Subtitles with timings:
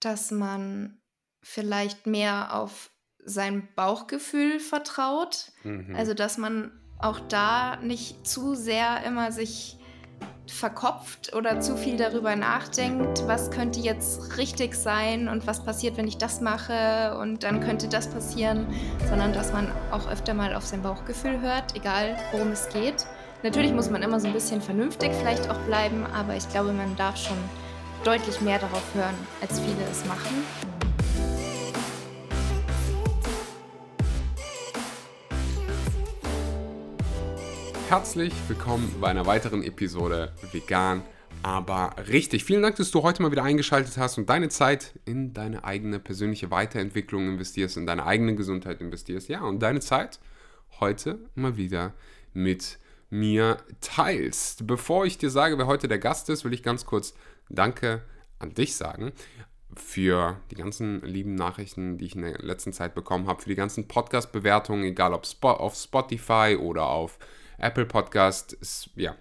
[0.00, 0.98] dass man
[1.42, 2.90] vielleicht mehr auf
[3.24, 5.52] sein Bauchgefühl vertraut.
[5.64, 5.94] Mhm.
[5.94, 9.78] Also dass man auch da nicht zu sehr immer sich
[10.46, 16.06] verkopft oder zu viel darüber nachdenkt, was könnte jetzt richtig sein und was passiert, wenn
[16.06, 18.66] ich das mache und dann könnte das passieren,
[19.08, 23.06] sondern dass man auch öfter mal auf sein Bauchgefühl hört, egal worum es geht.
[23.42, 26.96] Natürlich muss man immer so ein bisschen vernünftig vielleicht auch bleiben, aber ich glaube, man
[26.96, 27.36] darf schon
[28.06, 30.44] deutlich mehr darauf hören, als viele es machen.
[37.88, 41.02] Herzlich willkommen bei einer weiteren Episode Vegan,
[41.42, 42.44] aber richtig.
[42.44, 45.98] Vielen Dank, dass du heute mal wieder eingeschaltet hast und deine Zeit in deine eigene
[45.98, 49.28] persönliche Weiterentwicklung investierst, in deine eigene Gesundheit investierst.
[49.28, 50.20] Ja, und deine Zeit
[50.78, 51.92] heute mal wieder
[52.32, 52.78] mit
[53.10, 54.66] mir teilst.
[54.66, 57.14] Bevor ich dir sage, wer heute der Gast ist, will ich ganz kurz
[57.48, 58.02] Danke
[58.38, 59.12] an dich sagen
[59.74, 63.54] für die ganzen lieben Nachrichten, die ich in der letzten Zeit bekommen habe, für die
[63.54, 67.18] ganzen Podcast-Bewertungen, egal ob auf Spotify oder auf
[67.58, 69.16] Apple Podcast ist, ja,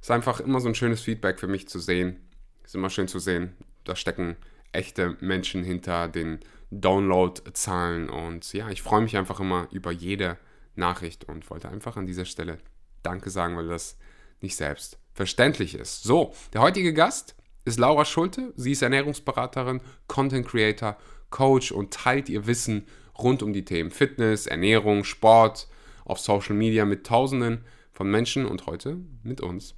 [0.00, 2.20] ist einfach immer so ein schönes Feedback für mich zu sehen.
[2.64, 4.36] Ist immer schön zu sehen, da stecken
[4.72, 10.38] echte Menschen hinter den Download-Zahlen und ja, ich freue mich einfach immer über jede
[10.74, 12.58] Nachricht und wollte einfach an dieser Stelle
[13.02, 13.98] Danke sagen, weil das
[14.40, 16.02] nicht selbstverständlich ist.
[16.02, 17.34] So, der heutige Gast
[17.64, 18.52] ist Laura Schulte.
[18.56, 20.96] Sie ist Ernährungsberaterin, Content Creator,
[21.30, 22.86] Coach und teilt ihr Wissen
[23.18, 25.68] rund um die Themen Fitness, Ernährung, Sport,
[26.04, 29.74] auf Social Media mit Tausenden von Menschen und heute mit uns.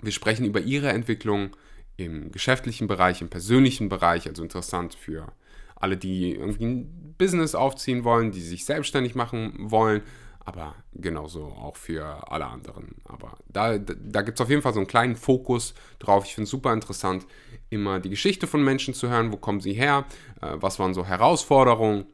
[0.00, 1.56] Wir sprechen über ihre Entwicklung
[1.96, 5.32] im geschäftlichen Bereich, im persönlichen Bereich, also interessant für
[5.76, 10.02] alle, die irgendwie ein Business aufziehen wollen, die sich selbstständig machen wollen,
[10.44, 12.96] aber genauso auch für alle anderen.
[13.04, 16.24] Aber da, da gibt es auf jeden Fall so einen kleinen Fokus drauf.
[16.24, 17.26] Ich finde es super interessant,
[17.70, 19.32] immer die Geschichte von Menschen zu hören.
[19.32, 20.04] Wo kommen sie her?
[20.40, 22.06] Äh, was waren so Herausforderungen?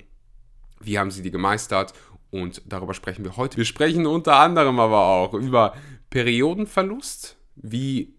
[0.81, 1.95] Wie haben sie die gemeistert?
[2.31, 3.57] Und darüber sprechen wir heute.
[3.57, 5.75] Wir sprechen unter anderem aber auch über
[6.11, 8.15] Periodenverlust, wie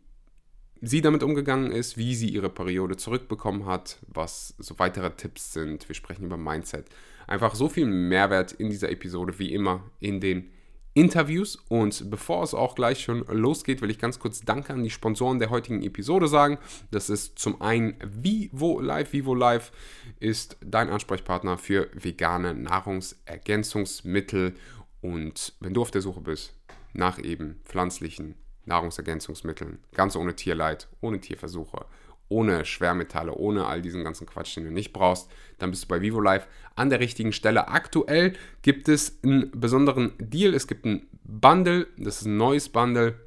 [0.81, 5.87] sie damit umgegangen ist, wie sie ihre Periode zurückbekommen hat, was so weitere Tipps sind.
[5.87, 6.87] Wir sprechen über Mindset.
[7.29, 10.49] Einfach so viel Mehrwert in dieser Episode wie immer in den
[10.95, 11.57] Interviews.
[11.69, 15.37] Und bevor es auch gleich schon losgeht, will ich ganz kurz Danke an die Sponsoren
[15.37, 16.57] der heutigen Episode sagen.
[16.89, 19.13] Das ist zum einen Vivo Live.
[19.13, 19.71] Vivo Live
[20.19, 24.55] ist dein Ansprechpartner für vegane Nahrungsergänzungsmittel.
[25.01, 26.55] Und wenn du auf der Suche bist
[26.93, 28.33] nach eben pflanzlichen
[28.65, 31.85] Nahrungsergänzungsmitteln, ganz ohne Tierleid, ohne Tierversuche,
[32.29, 36.01] ohne Schwermetalle, ohne all diesen ganzen Quatsch, den du nicht brauchst, dann bist du bei
[36.01, 37.67] Vivo Life an der richtigen Stelle.
[37.67, 40.53] Aktuell gibt es einen besonderen Deal.
[40.53, 43.19] Es gibt ein Bundle, das ist ein neues Bundle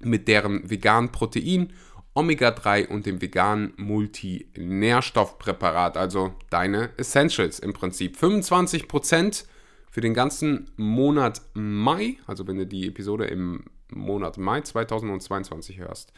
[0.00, 1.72] mit deren veganen Protein,
[2.14, 8.16] Omega-3 und dem veganen Multinährstoffpräparat, also deine Essentials im Prinzip.
[8.16, 9.44] 25%
[9.90, 16.12] für den ganzen Monat Mai, also wenn du die Episode im Monat Mai 2022 hörst,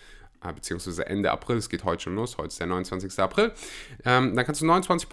[0.50, 3.18] beziehungsweise Ende April, es geht heute schon los, heute ist der 29.
[3.20, 3.52] April,
[4.04, 5.08] ähm, dann kannst du 29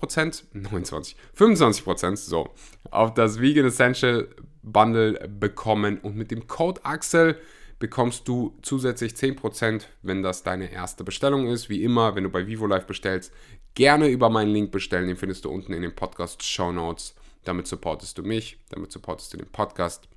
[0.53, 2.53] 29, 25% so,
[2.89, 4.27] auf das Vegan Essential
[4.63, 7.39] Bundle bekommen und mit dem Code Axel
[7.79, 11.69] bekommst du zusätzlich 10%, wenn das deine erste Bestellung ist.
[11.69, 13.33] Wie immer, wenn du bei Vivo Live bestellst,
[13.73, 17.15] gerne über meinen Link bestellen, den findest du unten in den Podcast Show Notes.
[17.45, 20.09] Damit supportest du mich, damit supportest du den Podcast.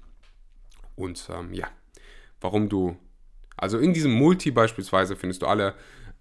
[0.96, 1.68] Und ähm, ja,
[2.40, 2.96] warum du
[3.62, 5.74] also in diesem Multi beispielsweise findest du alle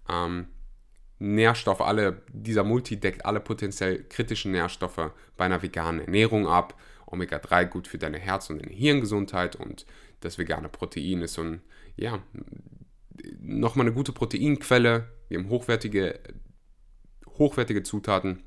[0.08, 0.46] ähm,
[1.18, 6.78] Nährstoffe, alle, dieser Multi deckt alle potenziell kritischen Nährstoffe bei einer veganen Ernährung ab.
[7.06, 9.86] Omega-3 gut für deine Herz- und deine Hirngesundheit und
[10.20, 11.62] das vegane Protein ist so ein,
[11.96, 12.22] ja,
[13.40, 15.08] nochmal eine gute Proteinquelle.
[15.28, 16.20] Wir haben hochwertige,
[17.26, 18.44] hochwertige Zutaten.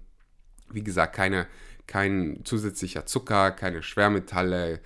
[0.71, 1.47] Wie gesagt, keine,
[1.85, 4.79] kein zusätzlicher Zucker, keine Schwermetalle,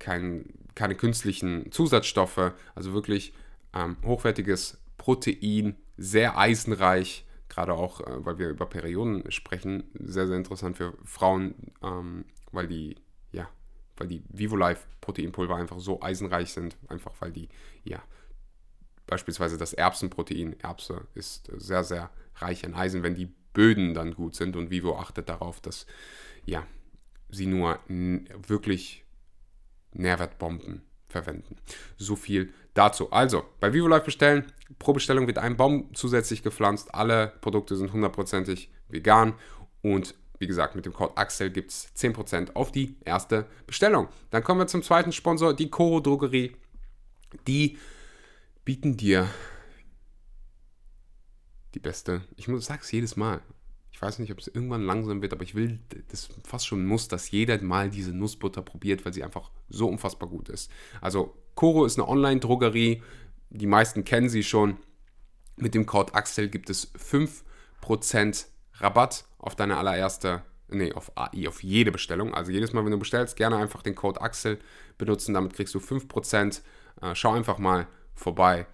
[0.00, 0.44] kein
[0.78, 3.34] keine künstlichen Zusatzstoffe, also wirklich
[3.74, 10.36] ähm, hochwertiges Protein, sehr eisenreich, gerade auch, äh, weil wir über Perioden sprechen, sehr, sehr
[10.36, 12.94] interessant für Frauen, ähm, weil die,
[13.32, 13.48] ja,
[13.96, 17.48] weil die VivoLife Proteinpulver einfach so eisenreich sind, einfach weil die,
[17.82, 18.00] ja,
[19.08, 24.36] beispielsweise das Erbsenprotein, Erbse ist sehr, sehr reich an Eisen, wenn die Böden dann gut
[24.36, 25.86] sind und Vivo achtet darauf, dass,
[26.46, 26.64] ja,
[27.30, 29.04] sie nur wirklich
[29.92, 31.56] Nährwertbomben verwenden.
[31.96, 33.10] So viel dazu.
[33.10, 34.52] Also, bei VivoLife bestellen.
[34.78, 36.94] Pro Bestellung wird ein Baum zusätzlich gepflanzt.
[36.94, 39.34] Alle Produkte sind hundertprozentig vegan.
[39.82, 44.08] Und wie gesagt, mit dem Code Axel gibt es 10% auf die erste Bestellung.
[44.30, 46.54] Dann kommen wir zum zweiten Sponsor, die Coro Drogerie.
[47.46, 47.78] Die
[48.64, 49.28] bieten dir
[51.74, 52.22] die beste.
[52.36, 53.40] Ich sage es jedes Mal.
[53.98, 55.80] Ich weiß nicht, ob es irgendwann langsam wird, aber ich will
[56.12, 60.28] das fast schon muss, dass jeder mal diese Nussbutter probiert, weil sie einfach so unfassbar
[60.28, 60.70] gut ist.
[61.00, 63.02] Also Koro ist eine Online-Drogerie.
[63.50, 64.76] Die meisten kennen sie schon.
[65.56, 71.90] Mit dem Code Axel gibt es 5% Rabatt auf deine allererste, nee, auf auf jede
[71.90, 72.34] Bestellung.
[72.34, 74.60] Also jedes Mal, wenn du bestellst, gerne einfach den Code Axel
[74.96, 75.34] benutzen.
[75.34, 76.60] Damit kriegst du 5%.
[77.02, 78.68] Äh, schau einfach mal vorbei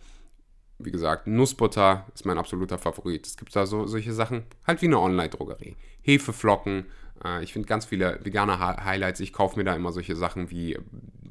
[0.78, 3.26] wie gesagt, Nussbutter ist mein absoluter Favorit.
[3.26, 5.76] Es gibt da so solche Sachen, halt wie eine Online-Drogerie.
[6.02, 6.86] Hefeflocken,
[7.24, 9.20] äh, ich finde ganz viele vegane Highlights.
[9.20, 10.78] Ich kaufe mir da immer solche Sachen wie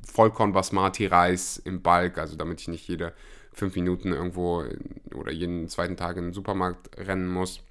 [0.06, 3.14] Vollkorn-Basmati-Reis im Balk, also damit ich nicht jede
[3.54, 4.66] fünf Minuten irgendwo
[5.14, 7.62] oder jeden zweiten Tag in den Supermarkt rennen muss.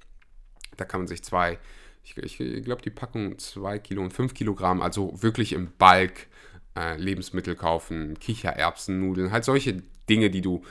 [0.77, 1.59] Da kann man sich zwei,
[2.03, 6.27] ich, ich, glaube, die Packung zwei Kilo und fünf Kilogramm, also wirklich im Balk
[6.77, 10.63] äh, Lebensmittel kaufen, Kichererbsen, Nudeln, halt solche Dinge, die du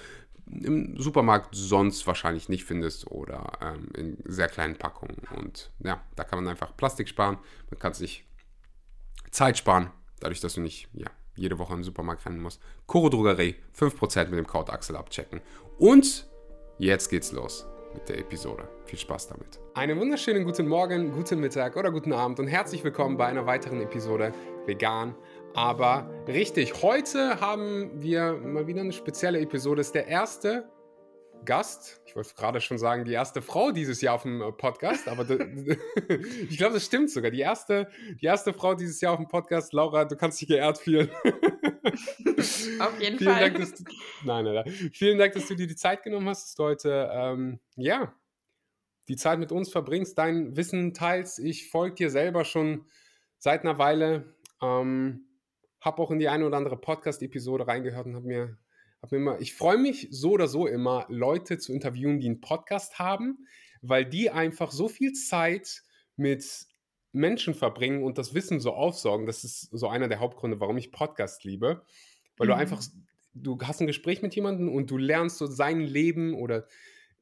[0.46, 5.22] im Supermarkt sonst wahrscheinlich nicht findest oder ähm, in sehr kleinen Packungen.
[5.36, 7.38] Und ja, da kann man einfach Plastik sparen.
[7.70, 8.24] Man kann sich
[9.30, 9.90] Zeit sparen,
[10.20, 12.60] dadurch, dass du nicht ja, jede Woche den Supermarkt rennen musst.
[12.86, 15.40] Koro Drogerie, 5% mit dem Code Axel abchecken.
[15.78, 16.26] Und
[16.78, 18.68] jetzt geht's los mit der Episode.
[18.86, 19.60] Viel Spaß damit.
[19.74, 23.80] Einen wunderschönen guten Morgen, guten Mittag oder guten Abend und herzlich willkommen bei einer weiteren
[23.80, 24.32] Episode
[24.66, 25.14] Vegan
[25.54, 29.76] aber richtig, heute haben wir mal wieder eine spezielle Episode.
[29.76, 30.68] Das ist der erste
[31.44, 35.08] Gast, ich wollte gerade schon sagen, die erste Frau dieses Jahr auf dem äh, Podcast,
[35.08, 35.28] aber
[36.48, 37.30] ich glaube, das stimmt sogar.
[37.30, 37.88] Die erste,
[38.20, 41.10] die erste Frau dieses Jahr auf dem Podcast, Laura, du kannst dich geehrt fühlen.
[42.78, 43.50] Auf jeden Vielen Fall.
[43.50, 43.84] Dank, du,
[44.24, 44.90] nein, nein, nein.
[44.92, 48.14] Vielen Dank, dass du dir die Zeit genommen hast, dass du heute, ähm, ja,
[49.08, 51.40] die Zeit mit uns verbringst, dein Wissen teilst.
[51.40, 52.86] Ich folge dir selber schon
[53.38, 54.36] seit einer Weile.
[54.62, 55.26] Ähm,
[55.82, 58.58] habe auch in die eine oder andere Podcast-Episode reingehört und habe mir,
[59.02, 62.40] hab mir immer, ich freue mich so oder so immer, Leute zu interviewen, die einen
[62.40, 63.46] Podcast haben,
[63.82, 65.82] weil die einfach so viel Zeit
[66.16, 66.66] mit
[67.10, 69.26] Menschen verbringen und das Wissen so aufsorgen.
[69.26, 71.84] Das ist so einer der Hauptgründe, warum ich Podcast liebe.
[72.36, 72.52] Weil mhm.
[72.52, 72.82] du einfach,
[73.34, 76.66] du hast ein Gespräch mit jemandem und du lernst so sein Leben oder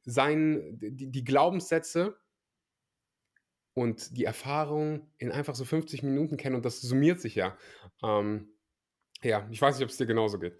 [0.03, 2.15] sein, die, die Glaubenssätze
[3.73, 7.57] und die Erfahrung in einfach so 50 Minuten kennen und das summiert sich ja.
[8.03, 8.49] Ähm,
[9.23, 10.57] ja, ich weiß nicht, ob es dir genauso geht.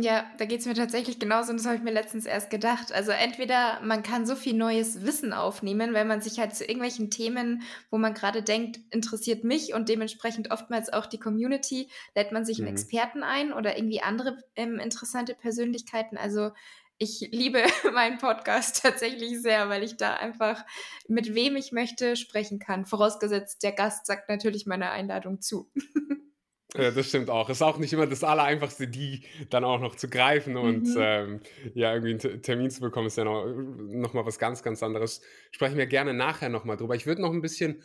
[0.00, 2.92] Ja, da geht es mir tatsächlich genauso und das habe ich mir letztens erst gedacht.
[2.92, 7.10] Also entweder man kann so viel neues Wissen aufnehmen, weil man sich halt zu irgendwelchen
[7.10, 12.44] Themen, wo man gerade denkt, interessiert mich und dementsprechend oftmals auch die Community, lädt man
[12.44, 12.74] sich einen mhm.
[12.74, 16.16] Experten ein oder irgendwie andere ähm, interessante Persönlichkeiten.
[16.16, 16.52] Also
[16.98, 17.62] ich liebe
[17.92, 20.64] meinen Podcast tatsächlich sehr, weil ich da einfach
[21.08, 22.86] mit wem ich möchte sprechen kann.
[22.86, 25.70] Vorausgesetzt, der Gast sagt natürlich meine Einladung zu.
[26.76, 27.48] Ja, das stimmt auch.
[27.48, 30.96] Ist auch nicht immer das Allereinfachste, die dann auch noch zu greifen und mhm.
[30.98, 31.40] ähm,
[31.72, 35.22] ja, irgendwie einen Termin zu bekommen, ist ja noch, noch mal was ganz, ganz anderes.
[35.50, 36.94] Sprechen wir gerne nachher noch mal drüber.
[36.94, 37.82] Ich würde noch ein bisschen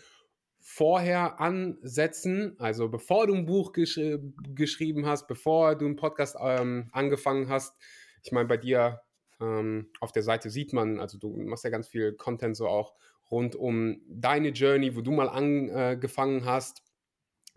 [0.60, 4.00] vorher ansetzen, also bevor du ein Buch gesch
[4.54, 7.76] geschrieben hast, bevor du einen Podcast ähm, angefangen hast,
[8.24, 9.02] ich meine, bei dir
[9.44, 12.94] ähm, auf der Seite sieht man, also du machst ja ganz viel Content so auch
[13.30, 16.84] rund um deine Journey, wo du mal angefangen hast,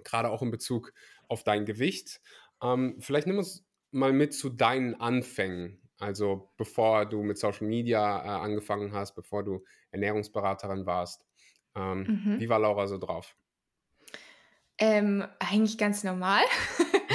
[0.03, 0.93] gerade auch in Bezug
[1.29, 2.21] auf dein Gewicht.
[2.63, 5.81] Ähm, vielleicht nimm uns mal mit zu deinen Anfängen.
[5.99, 11.25] Also bevor du mit Social Media äh, angefangen hast, bevor du Ernährungsberaterin warst.
[11.75, 12.41] Ähm, mhm.
[12.41, 13.37] Wie war Laura so drauf?
[14.79, 16.43] Ähm, eigentlich ganz normal.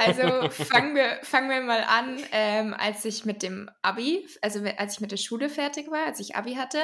[0.00, 4.94] Also fangen wir, fangen wir mal an, ähm, als ich mit dem Abi, also als
[4.94, 6.78] ich mit der Schule fertig war, als ich Abi hatte,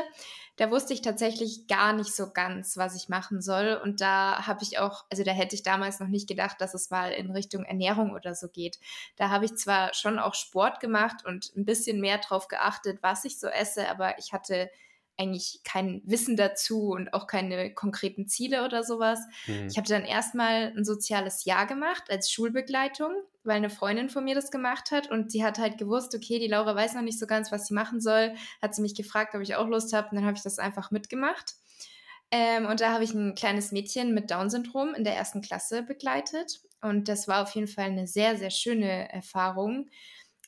[0.56, 3.78] da wusste ich tatsächlich gar nicht so ganz, was ich machen soll.
[3.82, 6.90] Und da habe ich auch, also da hätte ich damals noch nicht gedacht, dass es
[6.90, 8.78] mal in Richtung Ernährung oder so geht.
[9.16, 13.24] Da habe ich zwar schon auch Sport gemacht und ein bisschen mehr drauf geachtet, was
[13.24, 14.70] ich so esse, aber ich hatte
[15.18, 19.20] eigentlich kein Wissen dazu und auch keine konkreten Ziele oder sowas.
[19.46, 19.68] Mhm.
[19.68, 23.12] Ich habe dann erstmal ein soziales Jahr gemacht als Schulbegleitung,
[23.44, 26.48] weil eine Freundin von mir das gemacht hat und sie hat halt gewusst, okay, die
[26.48, 28.34] Laura weiß noch nicht so ganz, was sie machen soll.
[28.60, 30.90] Hat sie mich gefragt, ob ich auch Lust habe und dann habe ich das einfach
[30.90, 31.54] mitgemacht.
[32.30, 36.60] Ähm, und da habe ich ein kleines Mädchen mit Down-Syndrom in der ersten Klasse begleitet
[36.82, 39.88] und das war auf jeden Fall eine sehr, sehr schöne Erfahrung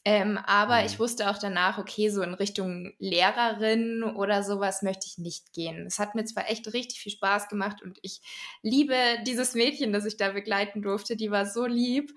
[0.05, 0.87] ähm, aber mhm.
[0.87, 5.87] ich wusste auch danach, okay, so in Richtung Lehrerin oder sowas möchte ich nicht gehen.
[5.87, 8.21] Es hat mir zwar echt richtig viel Spaß gemacht und ich
[8.63, 11.17] liebe dieses Mädchen, das ich da begleiten durfte.
[11.17, 12.13] Die war so lieb.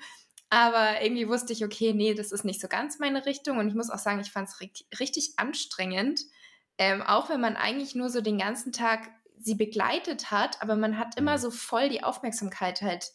[0.54, 3.58] Aber irgendwie wusste ich, okay, nee, das ist nicht so ganz meine Richtung.
[3.58, 4.60] Und ich muss auch sagen, ich fand es
[5.00, 6.22] richtig, anstrengend.
[6.78, 9.10] Ähm, auch wenn man eigentlich nur so den ganzen Tag
[9.40, 11.42] sie begleitet hat, aber man hat immer mhm.
[11.42, 13.12] so voll die Aufmerksamkeit halt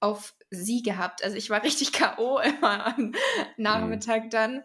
[0.00, 1.22] auf sie gehabt.
[1.22, 2.38] Also ich war richtig K.O.
[2.38, 3.12] immer am
[3.56, 4.30] Nachmittag mhm.
[4.30, 4.62] dann.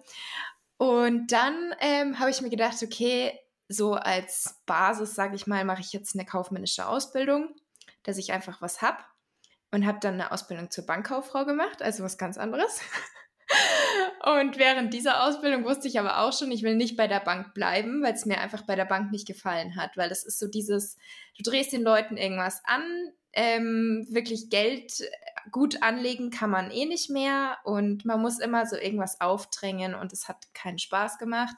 [0.78, 5.82] Und dann ähm, habe ich mir gedacht, okay, so als Basis, sage ich mal, mache
[5.82, 7.56] ich jetzt eine kaufmännische Ausbildung,
[8.04, 8.98] dass ich einfach was habe
[9.72, 12.82] und habe dann eine Ausbildung zur Bankkauffrau gemacht, also was ganz anderes.
[14.26, 17.54] Und während dieser Ausbildung wusste ich aber auch schon, ich will nicht bei der Bank
[17.54, 20.48] bleiben, weil es mir einfach bei der Bank nicht gefallen hat, weil das ist so
[20.48, 20.98] dieses,
[21.38, 25.06] du drehst den Leuten irgendwas an, ähm, wirklich Geld äh,
[25.52, 30.12] gut anlegen kann man eh nicht mehr und man muss immer so irgendwas aufdrängen und
[30.14, 31.56] es hat keinen Spaß gemacht.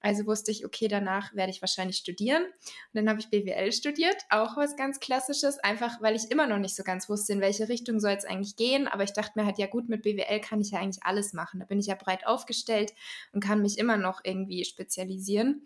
[0.00, 2.44] Also wusste ich, okay, danach werde ich wahrscheinlich studieren.
[2.44, 6.58] Und dann habe ich BWL studiert, auch was ganz Klassisches, einfach weil ich immer noch
[6.58, 8.86] nicht so ganz wusste, in welche Richtung soll es eigentlich gehen.
[8.86, 11.58] Aber ich dachte mir halt, ja gut, mit BWL kann ich ja eigentlich alles machen.
[11.58, 12.94] Da bin ich ja breit aufgestellt
[13.32, 15.62] und kann mich immer noch irgendwie spezialisieren.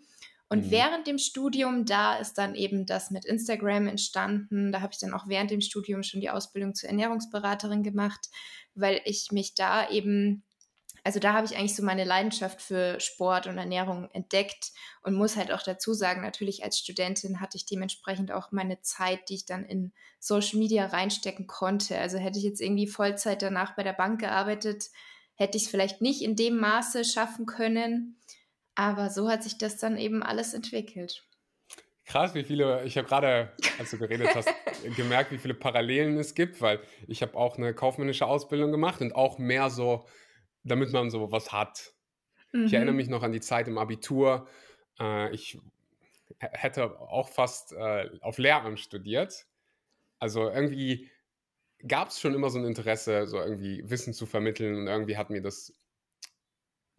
[0.53, 0.71] Und mhm.
[0.71, 4.71] während dem Studium, da ist dann eben das mit Instagram entstanden.
[4.71, 8.29] Da habe ich dann auch während dem Studium schon die Ausbildung zur Ernährungsberaterin gemacht,
[8.75, 10.43] weil ich mich da eben
[11.03, 15.35] also da habe ich eigentlich so meine Leidenschaft für Sport und Ernährung entdeckt und muss
[15.35, 19.45] halt auch dazu sagen, natürlich als Studentin hatte ich dementsprechend auch meine Zeit, die ich
[19.45, 21.97] dann in Social Media reinstecken konnte.
[21.97, 24.91] Also hätte ich jetzt irgendwie Vollzeit danach bei der Bank gearbeitet,
[25.33, 28.19] hätte ich es vielleicht nicht in dem Maße schaffen können.
[28.75, 31.23] Aber so hat sich das dann eben alles entwickelt.
[32.05, 34.49] Krass, wie viele, ich habe gerade, als du geredet hast,
[34.97, 39.15] gemerkt, wie viele Parallelen es gibt, weil ich habe auch eine kaufmännische Ausbildung gemacht und
[39.15, 40.05] auch mehr so
[40.63, 41.93] damit man so was hat.
[42.51, 42.65] Mhm.
[42.65, 44.47] Ich erinnere mich noch an die Zeit im Abitur.
[44.99, 45.59] Äh, ich
[46.39, 49.45] hätte auch fast äh, auf Lehramt studiert.
[50.19, 51.09] Also irgendwie
[51.85, 55.29] gab es schon immer so ein Interesse, so irgendwie Wissen zu vermitteln und irgendwie hat
[55.29, 55.73] mir das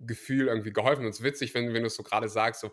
[0.06, 1.04] Gefühl irgendwie geholfen.
[1.04, 2.72] Und es ist witzig, wenn, wenn du es so gerade sagst, so,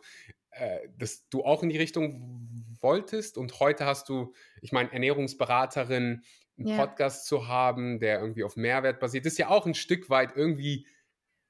[0.52, 6.24] äh, dass du auch in die Richtung wolltest und heute hast du, ich meine, Ernährungsberaterin,
[6.58, 6.78] einen ja.
[6.78, 10.88] Podcast zu haben, der irgendwie auf Mehrwert basiert, ist ja auch ein Stück weit irgendwie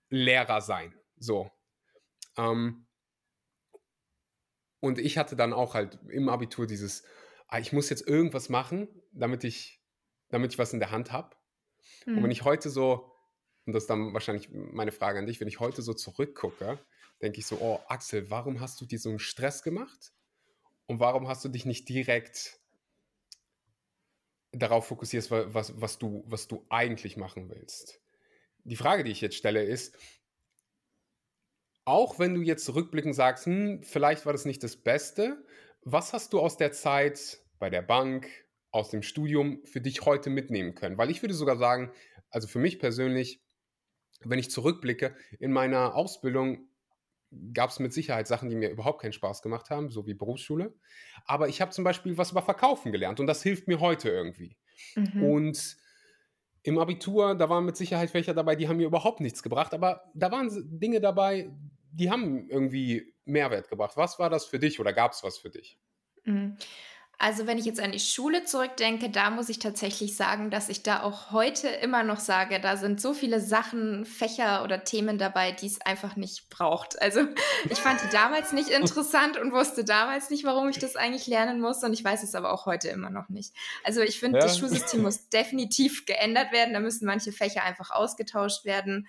[0.10, 0.94] Lehrer sein.
[1.18, 1.50] So.
[2.38, 2.88] Ähm,
[4.80, 7.04] und ich hatte dann auch halt im Abitur dieses,
[7.48, 9.82] ah, ich muss jetzt irgendwas machen, damit ich,
[10.30, 11.36] damit ich was in der Hand habe.
[12.06, 12.14] Mhm.
[12.14, 12.32] Und wenn hm.
[12.32, 13.11] ich heute so,
[13.72, 16.78] und das ist dann wahrscheinlich meine Frage an dich, wenn ich heute so zurückgucke,
[17.22, 20.12] denke ich so, oh Axel, warum hast du dir so einen Stress gemacht?
[20.88, 22.60] Und warum hast du dich nicht direkt
[24.52, 28.02] darauf fokussierst, was, was, du, was du eigentlich machen willst.
[28.66, 29.98] Die Frage, die ich jetzt stelle, ist,
[31.86, 35.46] auch wenn du jetzt zurückblickend sagst, hm, vielleicht war das nicht das Beste,
[35.84, 38.28] was hast du aus der Zeit bei der Bank,
[38.72, 40.98] aus dem Studium für dich heute mitnehmen können?
[40.98, 41.94] Weil ich würde sogar sagen,
[42.30, 43.42] also für mich persönlich,
[44.24, 46.68] wenn ich zurückblicke, in meiner Ausbildung
[47.54, 50.74] gab es mit Sicherheit Sachen, die mir überhaupt keinen Spaß gemacht haben, so wie Berufsschule.
[51.26, 54.58] Aber ich habe zum Beispiel was über Verkaufen gelernt und das hilft mir heute irgendwie.
[54.96, 55.24] Mhm.
[55.24, 55.78] Und
[56.64, 60.12] im Abitur, da waren mit Sicherheit Fächer dabei, die haben mir überhaupt nichts gebracht, aber
[60.14, 60.50] da waren
[60.80, 61.52] Dinge dabei,
[61.92, 63.98] die haben irgendwie Mehrwert gebracht.
[63.98, 65.80] Was war das für dich oder gab es was für dich?
[66.26, 66.58] Mhm.
[67.24, 70.82] Also wenn ich jetzt an die Schule zurückdenke, da muss ich tatsächlich sagen, dass ich
[70.82, 75.52] da auch heute immer noch sage, da sind so viele Sachen, Fächer oder Themen dabei,
[75.52, 77.00] die es einfach nicht braucht.
[77.00, 77.28] Also
[77.70, 81.62] ich fand die damals nicht interessant und wusste damals nicht, warum ich das eigentlich lernen
[81.62, 83.54] muss und ich weiß es aber auch heute immer noch nicht.
[83.84, 84.44] Also ich finde, ja.
[84.44, 86.74] das Schulsystem muss definitiv geändert werden.
[86.74, 89.08] Da müssen manche Fächer einfach ausgetauscht werden.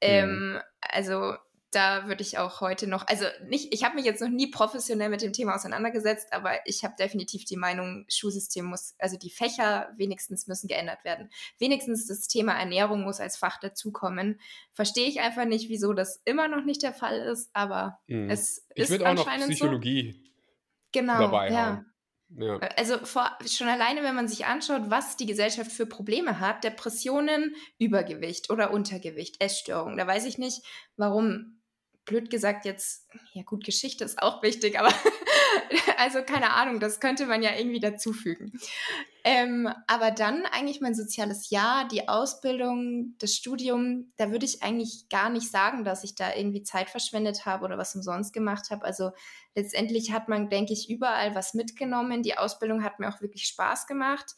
[0.00, 0.60] Ähm, mhm.
[0.80, 1.34] Also
[1.70, 5.10] da würde ich auch heute noch, also nicht, ich habe mich jetzt noch nie professionell
[5.10, 9.90] mit dem Thema auseinandergesetzt, aber ich habe definitiv die Meinung, Schulsystem muss, also die Fächer
[9.96, 11.30] wenigstens müssen geändert werden.
[11.58, 14.40] Wenigstens das Thema Ernährung muss als Fach dazukommen.
[14.72, 18.30] Verstehe ich einfach nicht, wieso das immer noch nicht der Fall ist, aber mhm.
[18.30, 20.28] es ich ist anscheinend auch noch Psychologie so.
[20.92, 21.66] Genau, dabei ja.
[21.66, 21.92] Haben.
[22.36, 22.58] Ja.
[22.76, 27.54] Also vor, schon alleine, wenn man sich anschaut, was die Gesellschaft für Probleme hat, Depressionen,
[27.78, 30.62] Übergewicht oder Untergewicht, Essstörung, da weiß ich nicht,
[30.96, 31.57] warum
[32.08, 34.92] blöd gesagt jetzt, ja gut, Geschichte ist auch wichtig, aber
[35.98, 38.58] also keine Ahnung, das könnte man ja irgendwie dazufügen.
[39.24, 45.08] Ähm, aber dann eigentlich mein soziales Jahr, die Ausbildung, das Studium, da würde ich eigentlich
[45.10, 48.84] gar nicht sagen, dass ich da irgendwie Zeit verschwendet habe oder was umsonst gemacht habe.
[48.84, 49.10] Also
[49.54, 52.22] letztendlich hat man, denke ich, überall was mitgenommen.
[52.22, 54.34] Die Ausbildung hat mir auch wirklich Spaß gemacht.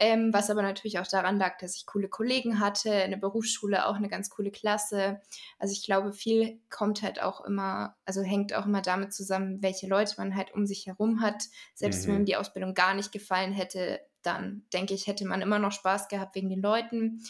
[0.00, 3.86] Ähm, was aber natürlich auch daran lag, dass ich coole Kollegen hatte, in der Berufsschule
[3.86, 5.20] auch eine ganz coole Klasse.
[5.58, 9.88] Also ich glaube, viel kommt halt auch immer, also hängt auch immer damit zusammen, welche
[9.88, 11.42] Leute man halt um sich herum hat.
[11.74, 12.12] Selbst mhm.
[12.12, 16.08] wenn die Ausbildung gar nicht gefallen hätte, dann denke ich, hätte man immer noch Spaß
[16.08, 17.24] gehabt wegen den Leuten.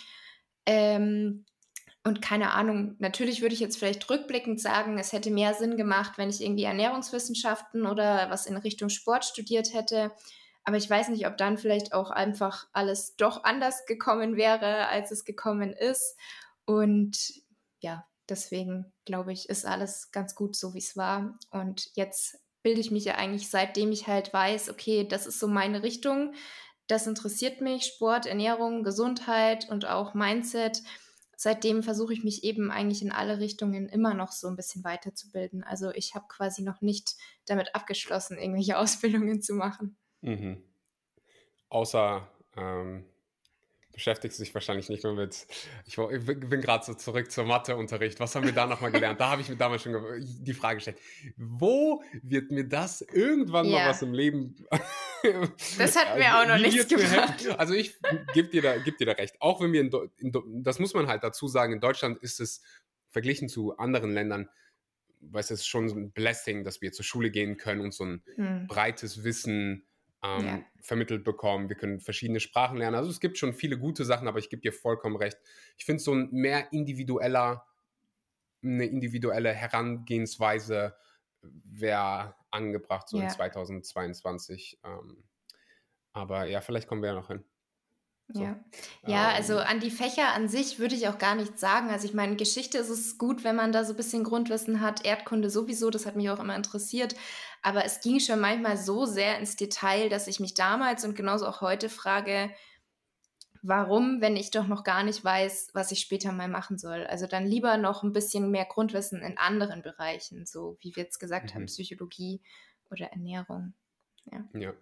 [0.67, 1.47] Ähm,
[2.05, 6.13] und keine Ahnung, natürlich würde ich jetzt vielleicht rückblickend sagen, es hätte mehr Sinn gemacht,
[6.17, 10.13] wenn ich irgendwie Ernährungswissenschaften oder was in Richtung Sport studiert hätte.
[10.69, 15.11] Aber ich weiß nicht, ob dann vielleicht auch einfach alles doch anders gekommen wäre, als
[15.11, 16.15] es gekommen ist.
[16.67, 17.33] Und
[17.81, 21.39] ja, deswegen glaube ich, ist alles ganz gut so, wie es war.
[21.51, 25.49] Und jetzt bilde ich mich ja eigentlich, seitdem ich halt weiß, okay, das ist so
[25.49, 26.35] meine Richtung,
[26.87, 30.83] das interessiert mich, Sport, Ernährung, Gesundheit und auch Mindset.
[31.35, 35.65] Seitdem versuche ich mich eben eigentlich in alle Richtungen immer noch so ein bisschen weiterzubilden.
[35.65, 39.97] Also ich habe quasi noch nicht damit abgeschlossen, irgendwelche Ausbildungen zu machen.
[40.21, 40.63] Mhm.
[41.69, 43.05] Außer ähm,
[43.99, 45.49] beschäftigst dich wahrscheinlich nicht nur mit,
[45.85, 49.21] ich, bin gerade so zurück zur Matheunterricht, was haben wir da nochmal gelernt?
[49.21, 50.99] Da habe ich mir damals schon die Frage gestellt,
[51.37, 53.81] wo wird mir das irgendwann ja.
[53.81, 54.55] mal was im Leben...
[55.79, 57.49] das hat mir auch noch nichts gebracht.
[57.59, 57.99] Also ich
[58.35, 61.09] gebe dir, da, geb dir da recht, auch wenn wir, in, in, das muss man
[61.09, 62.63] halt dazu sagen, in Deutschland ist es
[63.11, 64.49] verglichen zu anderen Ländern,
[65.21, 68.23] weil es ist schon ein Blessing, dass wir zur Schule gehen können und so ein
[68.37, 68.69] hm.
[68.69, 69.88] breites Wissen
[70.23, 70.65] ähm, ja.
[70.81, 71.69] vermittelt bekommen.
[71.69, 72.97] Wir können verschiedene Sprachen lernen.
[72.97, 75.39] Also es gibt schon viele gute Sachen, aber ich gebe dir vollkommen recht.
[75.77, 77.67] Ich finde so ein mehr individueller,
[78.63, 80.97] eine individuelle Herangehensweise
[81.43, 83.25] wäre angebracht, so ja.
[83.25, 84.81] in 2022.
[84.85, 85.25] Ähm,
[86.13, 87.45] aber ja, vielleicht kommen wir ja noch hin.
[88.31, 88.43] So.
[88.43, 88.61] Ja.
[89.07, 89.65] ja, also ähm.
[89.67, 91.89] an die Fächer an sich würde ich auch gar nichts sagen.
[91.89, 95.05] Also ich meine, Geschichte ist es gut, wenn man da so ein bisschen Grundwissen hat,
[95.07, 97.15] Erdkunde sowieso, das hat mich auch immer interessiert.
[97.63, 101.47] Aber es ging schon manchmal so sehr ins Detail, dass ich mich damals und genauso
[101.47, 102.51] auch heute frage,
[103.63, 107.07] warum, wenn ich doch noch gar nicht weiß, was ich später mal machen soll.
[107.07, 111.19] Also dann lieber noch ein bisschen mehr Grundwissen in anderen Bereichen, so wie wir jetzt
[111.19, 111.55] gesagt mhm.
[111.55, 112.43] haben, Psychologie
[112.91, 113.73] oder Ernährung.
[114.31, 114.45] Ja.
[114.53, 114.75] ja.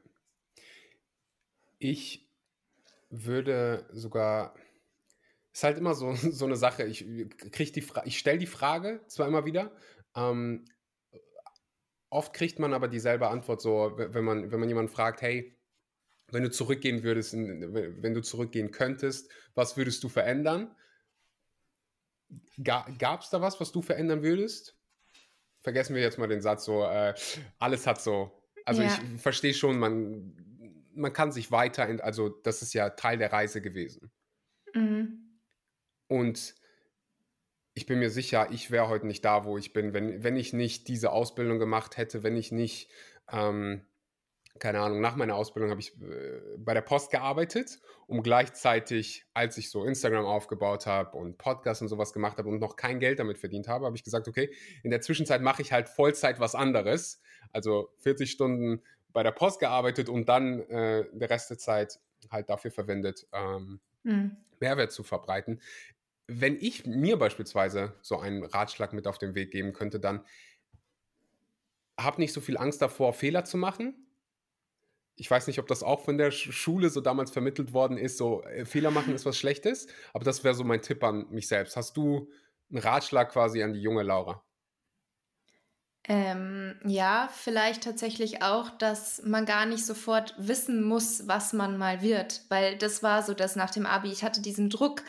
[1.78, 2.25] Ich
[3.10, 4.54] würde sogar.
[5.52, 6.84] Ist halt immer so, so eine Sache.
[6.84, 7.04] Ich
[7.52, 9.72] krieg die ich stelle die Frage zwar immer wieder.
[10.14, 10.64] Ähm,
[12.10, 15.56] oft kriegt man aber dieselbe Antwort so, wenn man, wenn man jemanden fragt, hey,
[16.32, 20.74] wenn du zurückgehen würdest, wenn du zurückgehen könntest, was würdest du verändern?
[22.62, 24.76] Gab es da was, was du verändern würdest?
[25.60, 27.14] Vergessen wir jetzt mal den Satz so, äh,
[27.58, 28.42] alles hat so.
[28.64, 28.88] Also ja.
[28.88, 30.55] ich verstehe schon, man,
[30.96, 34.10] man kann sich weiter, also das ist ja Teil der Reise gewesen.
[34.74, 35.40] Mhm.
[36.08, 36.54] Und
[37.74, 40.52] ich bin mir sicher, ich wäre heute nicht da, wo ich bin, wenn, wenn ich
[40.54, 42.90] nicht diese Ausbildung gemacht hätte, wenn ich nicht,
[43.30, 43.86] ähm,
[44.58, 49.58] keine Ahnung, nach meiner Ausbildung habe ich äh, bei der Post gearbeitet, um gleichzeitig, als
[49.58, 53.18] ich so Instagram aufgebaut habe und Podcasts und sowas gemacht habe und noch kein Geld
[53.18, 54.50] damit verdient habe, habe ich gesagt, okay,
[54.82, 57.20] in der Zwischenzeit mache ich halt Vollzeit was anderes,
[57.52, 58.82] also 40 Stunden
[59.16, 62.00] bei der Post gearbeitet und dann äh, der Rest der Zeit
[62.30, 64.36] halt dafür verwendet, ähm, mhm.
[64.60, 65.62] Mehrwert zu verbreiten.
[66.26, 70.22] Wenn ich mir beispielsweise so einen Ratschlag mit auf den Weg geben könnte, dann
[71.98, 74.06] hab nicht so viel Angst davor, Fehler zu machen.
[75.14, 78.42] Ich weiß nicht, ob das auch von der Schule so damals vermittelt worden ist, so
[78.42, 81.74] äh, Fehler machen ist was Schlechtes, aber das wäre so mein Tipp an mich selbst.
[81.78, 82.30] Hast du
[82.68, 84.45] einen Ratschlag quasi an die junge Laura?
[86.08, 92.00] Ähm, ja, vielleicht tatsächlich auch, dass man gar nicht sofort wissen muss, was man mal
[92.00, 95.02] wird, weil das war so, dass nach dem Abi, ich hatte diesen Druck,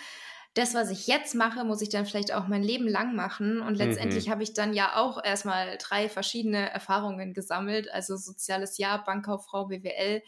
[0.56, 3.62] das, was ich jetzt mache, muss ich dann vielleicht auch mein Leben lang machen.
[3.62, 4.32] Und letztendlich mhm.
[4.32, 10.24] habe ich dann ja auch erstmal drei verschiedene Erfahrungen gesammelt, also soziales Jahr, Bankkauffrau, BWL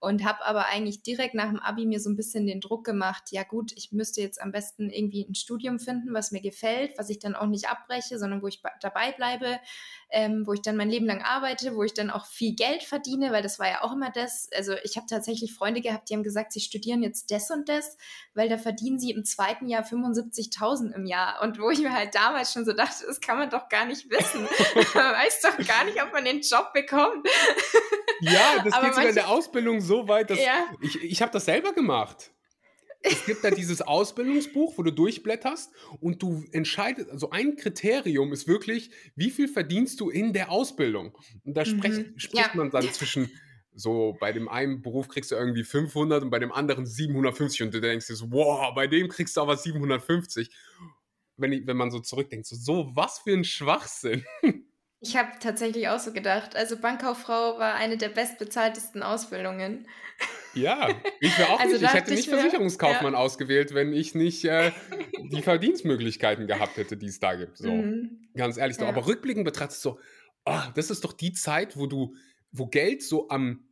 [0.00, 3.24] und habe aber eigentlich direkt nach dem Abi mir so ein bisschen den Druck gemacht,
[3.30, 7.10] ja gut, ich müsste jetzt am besten irgendwie ein Studium finden, was mir gefällt, was
[7.10, 9.60] ich dann auch nicht abbreche, sondern wo ich dabei bleibe,
[10.08, 13.30] ähm, wo ich dann mein Leben lang arbeite, wo ich dann auch viel Geld verdiene,
[13.30, 14.48] weil das war ja auch immer das.
[14.56, 17.98] Also ich habe tatsächlich Freunde gehabt, die haben gesagt, sie studieren jetzt das und das,
[18.32, 21.42] weil da verdienen sie im zweiten Jahr 75.000 im Jahr.
[21.42, 24.10] Und wo ich mir halt damals schon so dachte, das kann man doch gar nicht
[24.10, 24.40] wissen.
[24.94, 27.28] man weiß doch gar nicht, ob man den Job bekommt.
[28.20, 30.64] Ja, das geht sogar in der Ausbildung so weit, dass ja.
[30.80, 32.32] ich, ich habe das selber gemacht.
[33.02, 38.46] Es gibt da dieses Ausbildungsbuch, wo du durchblätterst und du entscheidest, also ein Kriterium ist
[38.46, 41.16] wirklich, wie viel verdienst du in der Ausbildung?
[41.44, 42.18] Und da sprech, mhm.
[42.18, 42.50] spricht ja.
[42.54, 43.30] man dann zwischen,
[43.74, 47.74] so bei dem einen Beruf kriegst du irgendwie 500 und bei dem anderen 750 und
[47.74, 50.50] du denkst dir so, wow, bei dem kriegst du aber 750.
[51.38, 54.26] Wenn, ich, wenn man so zurückdenkt, so, so was für ein Schwachsinn.
[55.00, 56.54] Ich habe tatsächlich auch so gedacht.
[56.56, 59.86] Also Bankkauffrau war eine der bestbezahltesten Ausbildungen.
[60.52, 61.84] Ja, ich wäre auch also nicht.
[61.84, 63.18] Ich hätte nicht Versicherungskaufmann ja.
[63.18, 64.72] ausgewählt, wenn ich nicht äh,
[65.30, 67.56] die Verdienstmöglichkeiten gehabt hätte, die es da gibt.
[67.56, 68.28] So, mhm.
[68.34, 68.76] ganz ehrlich.
[68.76, 68.88] Ja.
[68.88, 69.98] Aber rückblickend betrachtet so,
[70.44, 72.14] oh, das ist doch die Zeit, wo du,
[72.52, 73.68] wo Geld so am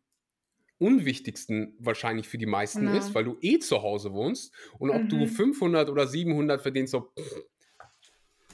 [0.78, 2.96] unwichtigsten wahrscheinlich für die meisten ja.
[2.96, 5.08] ist, weil du eh zu Hause wohnst und ob mhm.
[5.08, 7.12] du 500 oder 700 verdienst, so.
[7.18, 7.42] Pff.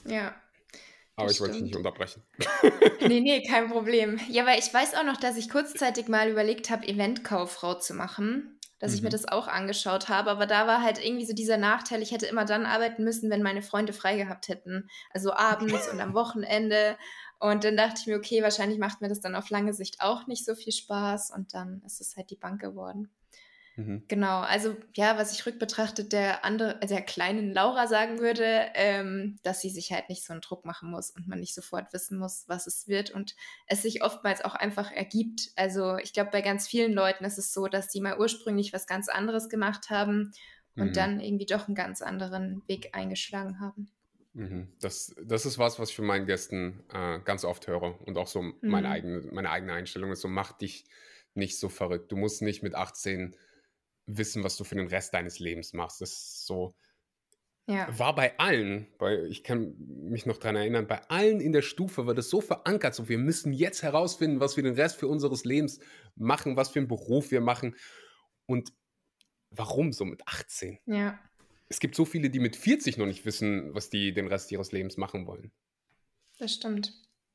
[0.07, 0.35] Ja.
[1.16, 2.22] Aber ich wollte dich nicht unterbrechen.
[3.00, 4.18] nee, nee, kein Problem.
[4.29, 8.59] Ja, weil ich weiß auch noch, dass ich kurzzeitig mal überlegt habe, Eventkauffrau zu machen.
[8.81, 8.96] Dass mhm.
[8.96, 9.12] ich mir mhm.
[9.12, 10.31] das auch angeschaut habe.
[10.31, 13.42] Aber da war halt irgendwie so dieser Nachteil, ich hätte immer dann arbeiten müssen, wenn
[13.42, 14.88] meine Freunde frei gehabt hätten.
[15.11, 16.96] Also abends und am Wochenende.
[17.38, 20.27] Und dann dachte ich mir, okay, wahrscheinlich macht mir das dann auf lange Sicht auch
[20.27, 23.11] nicht so viel Spaß und dann ist es halt die Bank geworden.
[23.77, 24.05] Mhm.
[24.07, 29.61] Genau, also ja, was ich rückbetrachtet der andere, der kleinen Laura sagen würde, ähm, dass
[29.61, 32.45] sie sich halt nicht so einen Druck machen muss und man nicht sofort wissen muss,
[32.47, 33.35] was es wird und
[33.67, 35.51] es sich oftmals auch einfach ergibt.
[35.57, 38.87] Also ich glaube, bei ganz vielen Leuten ist es so, dass die mal ursprünglich was
[38.87, 40.33] ganz anderes gemacht haben
[40.77, 40.93] und mhm.
[40.93, 43.89] dann irgendwie doch einen ganz anderen Weg eingeschlagen haben.
[44.35, 44.69] Mhm.
[44.81, 48.29] Das, das ist was, was ich für meinen Gästen äh, ganz oft höre und auch
[48.29, 48.93] so meine, mhm.
[48.93, 50.85] eigene, meine eigene Einstellung ist so, mach dich
[51.35, 52.13] nicht so verrückt.
[52.13, 53.35] Du musst nicht mit 18
[54.07, 56.01] wissen, was du für den Rest deines Lebens machst.
[56.01, 56.75] Das ist so.
[57.67, 57.99] Ja.
[57.99, 62.07] War bei allen, bei, ich kann mich noch daran erinnern, bei allen in der Stufe
[62.07, 65.45] war das so verankert, so wir müssen jetzt herausfinden, was wir den Rest für unseres
[65.45, 65.81] Lebens
[66.14, 67.75] machen, was für einen Beruf wir machen.
[68.45, 68.75] Und
[69.51, 70.79] warum so mit 18?
[70.85, 71.19] Ja.
[71.69, 74.73] Es gibt so viele, die mit 40 noch nicht wissen, was die den Rest ihres
[74.73, 75.51] Lebens machen wollen.
[76.38, 76.93] Das stimmt.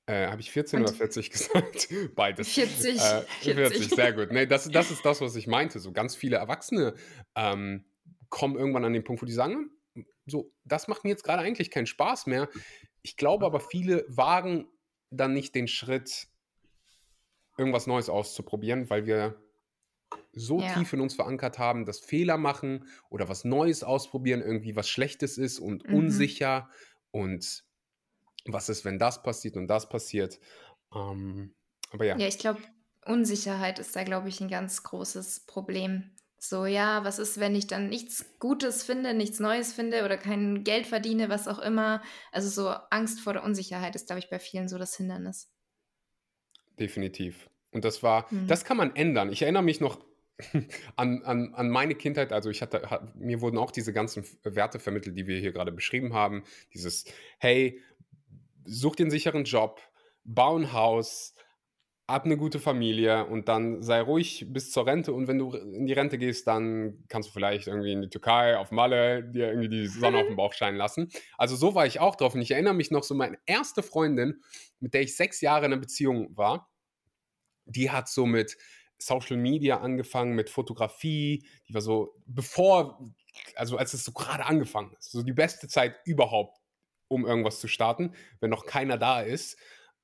[0.09, 1.89] Äh, Habe ich 14 Und oder 40 gesagt?
[2.15, 2.49] Beides.
[2.49, 2.97] 40.
[2.97, 3.53] Äh, 40.
[3.53, 4.31] 40, sehr gut.
[4.31, 5.79] Nee, das, das ist das, was ich meinte.
[5.79, 6.95] So ganz viele Erwachsene
[7.35, 7.85] ähm,
[8.29, 9.69] kommen irgendwann an den Punkt, wo die sagen,
[10.25, 12.49] so, das macht mir jetzt gerade eigentlich keinen Spaß mehr.
[13.03, 14.67] Ich glaube aber, viele wagen
[15.11, 16.27] dann nicht den Schritt,
[17.59, 19.39] irgendwas Neues auszuprobieren, weil wir
[20.33, 20.73] so ja.
[20.73, 25.37] tief in uns verankert haben, dass Fehler machen oder was Neues ausprobieren irgendwie was Schlechtes
[25.37, 25.93] ist und mhm.
[25.93, 26.67] unsicher
[27.11, 27.68] und
[28.45, 30.39] was ist, wenn das passiert und das passiert.
[30.93, 31.53] Ähm,
[31.91, 32.17] aber ja.
[32.17, 32.61] Ja, ich glaube,
[33.05, 36.11] Unsicherheit ist da, glaube ich, ein ganz großes Problem.
[36.37, 40.63] So, ja, was ist, wenn ich dann nichts Gutes finde, nichts Neues finde oder kein
[40.63, 42.01] Geld verdiene, was auch immer.
[42.31, 45.51] Also so Angst vor der Unsicherheit ist, glaube ich, bei vielen so das Hindernis.
[46.79, 47.49] Definitiv.
[47.71, 48.47] Und das war, hm.
[48.47, 49.31] das kann man ändern.
[49.31, 49.99] Ich erinnere mich noch
[50.95, 54.79] an, an, an meine Kindheit, also ich hatte, hat, mir wurden auch diese ganzen Werte
[54.79, 56.43] vermittelt, die wir hier gerade beschrieben haben.
[56.73, 57.03] Dieses,
[57.39, 57.81] hey,
[58.69, 59.81] such dir einen sicheren Job,
[60.23, 61.33] bau ein Haus,
[62.09, 65.85] hab eine gute Familie und dann sei ruhig bis zur Rente und wenn du in
[65.85, 69.69] die Rente gehst, dann kannst du vielleicht irgendwie in die Türkei, auf Malle, dir irgendwie
[69.69, 71.09] die Sonne auf den Bauch scheinen lassen.
[71.37, 74.41] Also so war ich auch drauf und ich erinnere mich noch so, meine erste Freundin,
[74.79, 76.71] mit der ich sechs Jahre in einer Beziehung war,
[77.65, 78.57] die hat so mit
[78.97, 83.13] Social Media angefangen, mit Fotografie, die war so, bevor,
[83.55, 86.59] also als es so gerade angefangen ist, so die beste Zeit überhaupt
[87.09, 89.57] um irgendwas zu starten, wenn noch keiner da ist.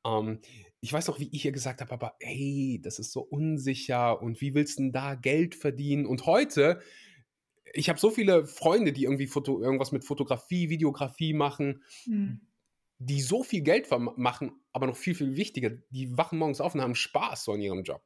[0.06, 0.41] Ähm,
[0.82, 4.41] ich weiß noch, wie ich ihr gesagt habe, aber hey, das ist so unsicher und
[4.41, 6.06] wie willst du denn da Geld verdienen?
[6.06, 6.82] Und heute,
[7.74, 12.41] ich habe so viele Freunde, die irgendwie Foto, irgendwas mit Fotografie, Videografie machen, mhm.
[13.00, 16.82] die so viel Geld machen, aber noch viel, viel wichtiger, die wachen morgens auf und
[16.82, 18.04] haben Spaß so in ihrem Job.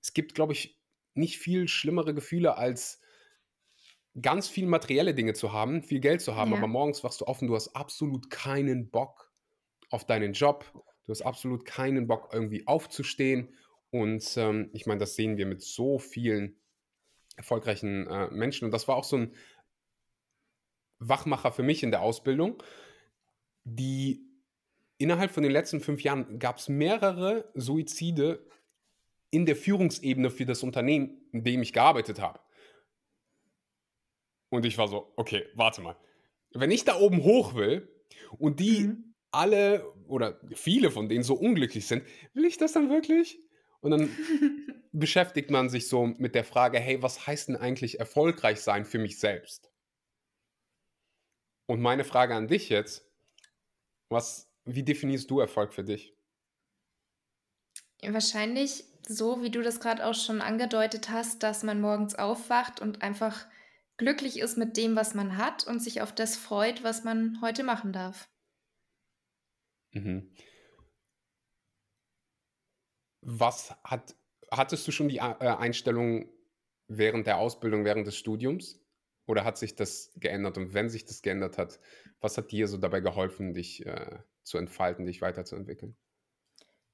[0.00, 0.78] Es gibt, glaube ich,
[1.14, 3.00] nicht viel schlimmere Gefühle als
[4.20, 6.58] ganz viel materielle Dinge zu haben, viel Geld zu haben, ja.
[6.58, 9.32] aber morgens wachst du auf und du hast absolut keinen Bock
[9.90, 10.64] auf deinen Job.
[11.04, 13.54] Du hast absolut keinen Bock, irgendwie aufzustehen.
[13.90, 16.56] Und ähm, ich meine, das sehen wir mit so vielen
[17.36, 18.66] erfolgreichen äh, Menschen.
[18.66, 19.34] Und das war auch so ein
[20.98, 22.62] Wachmacher für mich in der Ausbildung,
[23.64, 24.28] die
[24.98, 28.44] innerhalb von den letzten fünf Jahren gab es mehrere Suizide
[29.30, 32.40] in der Führungsebene für das Unternehmen, in dem ich gearbeitet habe.
[34.50, 35.96] Und ich war so, okay, warte mal.
[36.52, 37.88] Wenn ich da oben hoch will
[38.38, 39.14] und die mhm.
[39.30, 43.38] alle oder viele von denen so unglücklich sind, will ich das dann wirklich?
[43.80, 44.10] Und dann
[44.92, 48.98] beschäftigt man sich so mit der Frage, hey, was heißt denn eigentlich erfolgreich sein für
[48.98, 49.70] mich selbst?
[51.66, 53.06] Und meine Frage an dich jetzt,
[54.08, 56.14] was, wie definierst du Erfolg für dich?
[58.02, 63.02] Wahrscheinlich so, wie du das gerade auch schon angedeutet hast, dass man morgens aufwacht und
[63.02, 63.46] einfach
[63.98, 67.64] glücklich ist mit dem, was man hat und sich auf das freut, was man heute
[67.64, 68.30] machen darf.
[69.92, 70.32] Mhm.
[73.20, 74.16] Was hat,
[74.50, 76.30] hattest du schon die äh, Einstellung
[76.86, 78.80] während der Ausbildung, während des Studiums?
[79.26, 80.56] Oder hat sich das geändert?
[80.56, 81.80] Und wenn sich das geändert hat,
[82.20, 85.96] was hat dir so dabei geholfen, dich äh, zu entfalten, dich weiterzuentwickeln?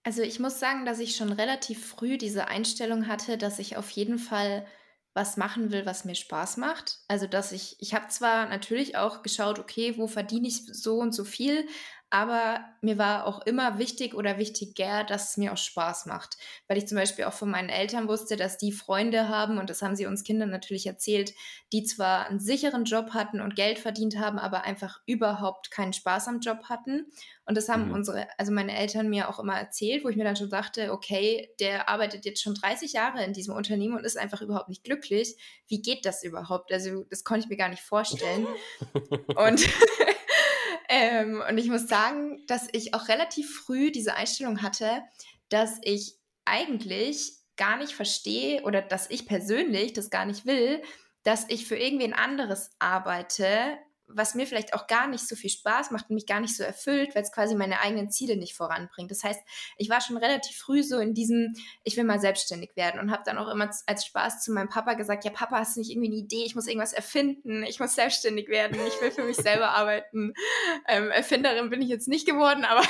[0.02, 3.88] Also ich muss sagen, dass ich schon relativ früh diese Einstellung hatte, dass ich auf
[3.90, 4.66] jeden Fall
[5.14, 6.98] was machen will, was mir Spaß macht.
[7.08, 11.12] Also, dass ich, ich habe zwar natürlich auch geschaut, okay, wo verdiene ich so und
[11.12, 11.66] so viel,
[12.10, 16.36] aber mir war auch immer wichtig oder wichtiger, dass es mir auch Spaß macht.
[16.68, 19.82] Weil ich zum Beispiel auch von meinen Eltern wusste, dass die Freunde haben, und das
[19.82, 21.32] haben sie uns Kindern natürlich erzählt,
[21.72, 26.28] die zwar einen sicheren Job hatten und Geld verdient haben, aber einfach überhaupt keinen Spaß
[26.28, 27.06] am Job hatten.
[27.46, 27.94] Und das haben mhm.
[27.94, 31.50] unsere, also meine Eltern mir auch immer erzählt, wo ich mir dann schon dachte, okay,
[31.60, 35.36] der arbeitet jetzt schon 30 Jahre in diesem Unternehmen und ist einfach überhaupt nicht glücklich.
[35.68, 36.72] Wie geht das überhaupt?
[36.72, 38.46] Also, das konnte ich mir gar nicht vorstellen.
[39.36, 39.68] und
[40.88, 45.02] ähm, und ich muss sagen, dass ich auch relativ früh diese Einstellung hatte,
[45.48, 50.82] dass ich eigentlich gar nicht verstehe oder dass ich persönlich das gar nicht will,
[51.22, 55.90] dass ich für irgendwen anderes arbeite, was mir vielleicht auch gar nicht so viel Spaß
[55.90, 59.10] macht und mich gar nicht so erfüllt, weil es quasi meine eigenen Ziele nicht voranbringt.
[59.10, 59.40] Das heißt,
[59.78, 63.22] ich war schon relativ früh so in diesem, ich will mal selbstständig werden und habe
[63.24, 66.08] dann auch immer als Spaß zu meinem Papa gesagt, ja Papa, hast du nicht irgendwie
[66.08, 66.44] eine Idee?
[66.44, 70.34] Ich muss irgendwas erfinden, ich muss selbstständig werden, ich will für mich selber arbeiten.
[70.86, 72.82] Ähm, Erfinderin bin ich jetzt nicht geworden, aber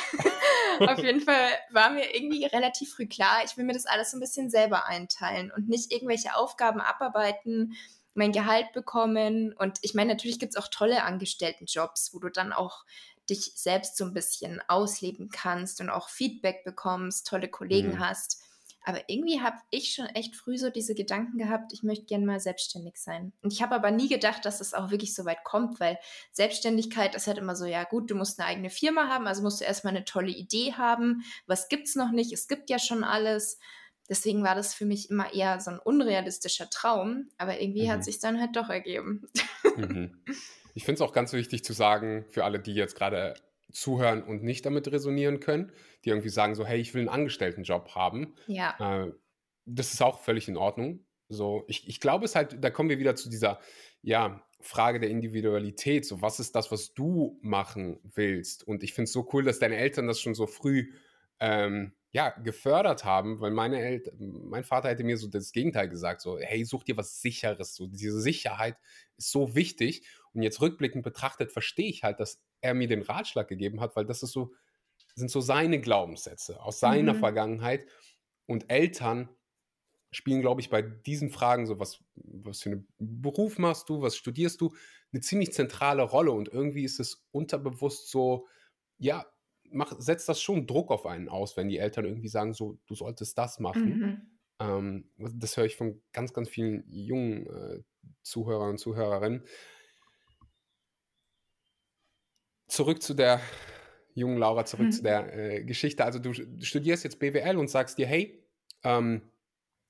[0.93, 4.17] auf jeden Fall war mir irgendwie relativ früh klar, ich will mir das alles so
[4.17, 7.75] ein bisschen selber einteilen und nicht irgendwelche Aufgaben abarbeiten,
[8.15, 9.53] mein Gehalt bekommen.
[9.53, 12.85] Und ich meine, natürlich gibt es auch tolle Angestelltenjobs, wo du dann auch
[13.29, 17.99] dich selbst so ein bisschen ausleben kannst und auch Feedback bekommst, tolle Kollegen mhm.
[17.99, 18.43] hast.
[18.87, 22.39] Aber irgendwie habe ich schon echt früh so diese Gedanken gehabt, ich möchte gerne mal
[22.39, 23.33] selbstständig sein.
[23.43, 25.99] Und ich habe aber nie gedacht, dass es auch wirklich so weit kommt, weil
[26.33, 29.63] Selbstständigkeit ist halt immer so, ja gut, du musst eine eigene Firma haben, also musst
[29.63, 31.25] du erstmal eine tolle Idee haben.
[31.47, 32.31] Was gibt es noch nicht?
[32.33, 33.59] Es gibt ja schon alles.
[34.09, 37.91] Deswegen war das für mich immer eher so ein unrealistischer Traum, aber irgendwie mhm.
[37.91, 39.29] hat sich dann halt doch ergeben.
[39.77, 40.23] Mhm.
[40.77, 43.35] Ich finde es auch ganz wichtig zu sagen, für alle, die jetzt gerade
[43.71, 45.71] zuhören und nicht damit resonieren können,
[46.05, 48.35] die irgendwie sagen so, hey, ich will einen Angestelltenjob haben.
[48.49, 49.05] Ja.
[49.05, 49.13] Äh,
[49.67, 51.07] das ist auch völlig in Ordnung.
[51.29, 53.61] So, ich, ich glaube es halt, da kommen wir wieder zu dieser,
[54.03, 56.07] ja, Frage der Individualität.
[56.07, 58.67] So, was ist das, was du machen willst?
[58.67, 60.93] Und ich finde es so cool, dass deine Eltern das schon so früh
[61.39, 64.15] ähm, ja, gefördert haben, weil meine Eltern,
[64.49, 67.89] mein Vater hätte mir so das Gegenteil gesagt, so, hey, such dir was Sicheres, so,
[67.89, 68.77] diese Sicherheit
[69.17, 70.07] ist so wichtig.
[70.33, 74.07] Und jetzt rückblickend betrachtet verstehe ich halt, dass er mir den Ratschlag gegeben hat, weil
[74.07, 74.53] das ist so,
[75.17, 77.19] sind so seine Glaubenssätze aus seiner mhm.
[77.19, 77.85] Vergangenheit.
[78.47, 79.29] Und Eltern
[80.13, 84.17] spielen, glaube ich, bei diesen Fragen so, was, was für einen Beruf machst du, was
[84.17, 84.73] studierst du,
[85.13, 86.31] eine ziemlich zentrale Rolle.
[86.31, 88.47] Und irgendwie ist es unterbewusst so,
[88.99, 89.27] ja,
[89.71, 92.95] mach, setzt das schon Druck auf einen aus, wenn die Eltern irgendwie sagen, so, du
[92.95, 93.99] solltest das machen.
[93.99, 94.23] Mhm.
[94.61, 97.83] Ähm, das höre ich von ganz, ganz vielen jungen äh,
[98.23, 99.45] Zuhörern und Zuhörerinnen.
[102.69, 103.41] Zurück zu der
[104.15, 104.93] jungen Laura, zurück mhm.
[104.93, 106.05] zu der äh, Geschichte.
[106.05, 108.43] Also du, du, studierst jetzt BWL und sagst dir, hey,
[108.83, 109.23] ähm,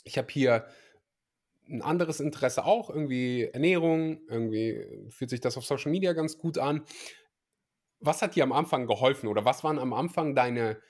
[0.05, 0.67] ich habe hier
[1.67, 6.59] ein anderes Interesse auch, irgendwie Ernährung, irgendwie fühlt sich das auf Social Media ganz gut
[6.59, 6.85] an
[8.05, 10.81] was hat dir am Anfang geholfen oder was waren am Anfang deine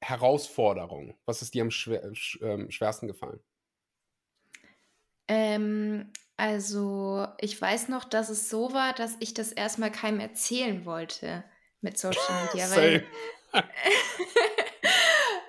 [0.00, 1.14] Herausforderungen?
[1.26, 3.40] Was ist dir am schwer, sch, ähm, schwersten gefallen?
[5.26, 10.84] Ähm, also, ich weiß noch, dass es so war, dass ich das erstmal keinem erzählen
[10.84, 11.44] wollte
[11.80, 12.70] mit Social Media.
[12.70, 13.04] weil,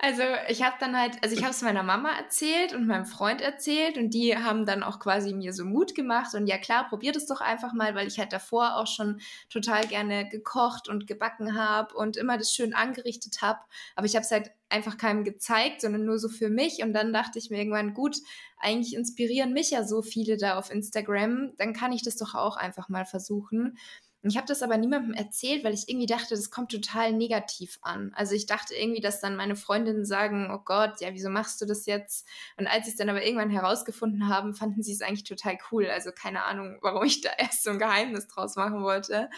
[0.02, 3.42] Also ich habe dann halt, also ich habe es meiner Mama erzählt und meinem Freund
[3.42, 7.16] erzählt und die haben dann auch quasi mir so Mut gemacht und ja klar, probiert
[7.16, 11.54] es doch einfach mal, weil ich halt davor auch schon total gerne gekocht und gebacken
[11.54, 13.60] habe und immer das schön angerichtet habe.
[13.94, 16.82] Aber ich habe es halt einfach keinem gezeigt, sondern nur so für mich.
[16.82, 18.16] Und dann dachte ich mir irgendwann, gut,
[18.56, 22.56] eigentlich inspirieren mich ja so viele da auf Instagram, dann kann ich das doch auch
[22.56, 23.76] einfach mal versuchen.
[24.22, 28.12] Ich habe das aber niemandem erzählt, weil ich irgendwie dachte, das kommt total negativ an.
[28.14, 31.66] Also ich dachte irgendwie, dass dann meine Freundinnen sagen, oh Gott, ja, wieso machst du
[31.66, 32.28] das jetzt?
[32.58, 35.86] Und als sie es dann aber irgendwann herausgefunden haben, fanden sie es eigentlich total cool.
[35.86, 39.30] Also keine Ahnung, warum ich da erst so ein Geheimnis draus machen wollte.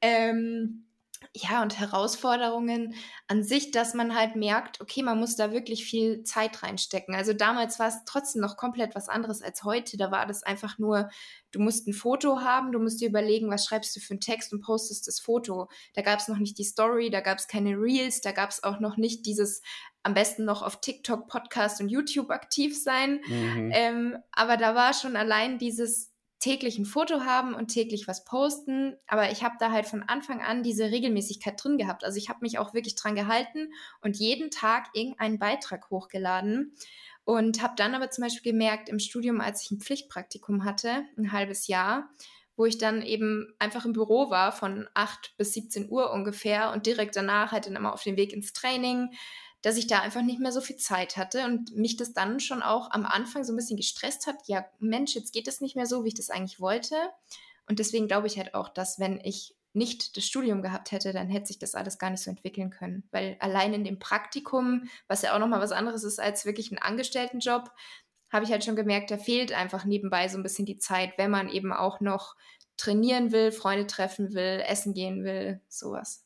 [0.00, 0.84] Ähm,
[1.34, 2.94] ja, und Herausforderungen
[3.28, 7.14] an sich, dass man halt merkt, okay, man muss da wirklich viel Zeit reinstecken.
[7.14, 9.96] Also damals war es trotzdem noch komplett was anderes als heute.
[9.96, 11.08] Da war das einfach nur,
[11.50, 14.52] du musst ein Foto haben, du musst dir überlegen, was schreibst du für einen Text
[14.52, 15.68] und postest das Foto.
[15.94, 18.62] Da gab es noch nicht die Story, da gab es keine Reels, da gab es
[18.62, 19.62] auch noch nicht dieses
[20.04, 23.20] am besten noch auf TikTok, Podcast und YouTube aktiv sein.
[23.26, 23.70] Mhm.
[23.72, 26.11] Ähm, aber da war schon allein dieses
[26.42, 28.96] täglich ein Foto haben und täglich was posten.
[29.06, 32.04] Aber ich habe da halt von Anfang an diese Regelmäßigkeit drin gehabt.
[32.04, 36.74] Also ich habe mich auch wirklich dran gehalten und jeden Tag irgendeinen Beitrag hochgeladen.
[37.24, 41.30] Und habe dann aber zum Beispiel gemerkt, im Studium, als ich ein Pflichtpraktikum hatte, ein
[41.30, 42.10] halbes Jahr,
[42.56, 46.86] wo ich dann eben einfach im Büro war von 8 bis 17 Uhr ungefähr und
[46.86, 49.10] direkt danach halt dann immer auf dem Weg ins Training,
[49.62, 52.62] dass ich da einfach nicht mehr so viel Zeit hatte und mich das dann schon
[52.62, 54.36] auch am Anfang so ein bisschen gestresst hat.
[54.46, 56.96] Ja, Mensch, jetzt geht es nicht mehr so, wie ich das eigentlich wollte.
[57.68, 61.28] Und deswegen glaube ich halt auch, dass wenn ich nicht das Studium gehabt hätte, dann
[61.28, 63.04] hätte sich das alles gar nicht so entwickeln können.
[63.10, 66.78] Weil allein in dem Praktikum, was ja auch nochmal was anderes ist als wirklich ein
[66.78, 67.70] Angestelltenjob,
[68.30, 71.30] habe ich halt schon gemerkt, da fehlt einfach nebenbei so ein bisschen die Zeit, wenn
[71.30, 72.34] man eben auch noch
[72.76, 76.24] trainieren will, Freunde treffen will, essen gehen will, sowas.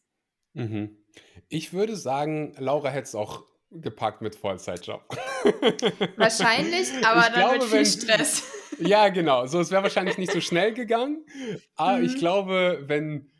[0.56, 0.96] Mhm.
[1.48, 5.02] Ich würde sagen, Laura hätte es auch gepackt mit Vollzeitjob.
[6.16, 8.42] Wahrscheinlich, aber ich dann glaube, mit viel wenn, Stress.
[8.78, 9.46] Ja, genau.
[9.46, 11.24] So, es wäre wahrscheinlich nicht so schnell gegangen.
[11.76, 12.04] Aber mhm.
[12.04, 13.30] ich glaube, wenn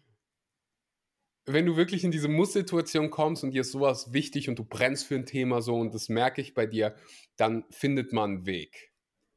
[1.46, 5.06] wenn du wirklich in diese Muss-Situation kommst und dir ist sowas wichtig und du brennst
[5.06, 6.96] für ein Thema so und das merke ich bei dir,
[7.36, 8.92] dann findet man einen Weg.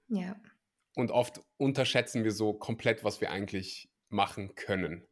[0.07, 0.35] Ja.
[0.95, 5.05] Und oft unterschätzen wir so komplett, was wir eigentlich machen können.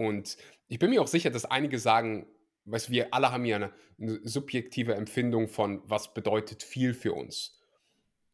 [0.00, 0.36] Und
[0.68, 2.26] ich bin mir auch sicher, dass einige sagen,
[2.64, 7.60] weißt, wir alle haben ja eine, eine subjektive Empfindung von, was bedeutet viel für uns.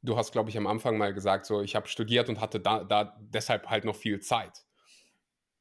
[0.02, 2.84] Du hast, glaube ich, am Anfang mal gesagt, so, ich habe studiert und hatte da,
[2.84, 4.66] da deshalb halt noch viel Zeit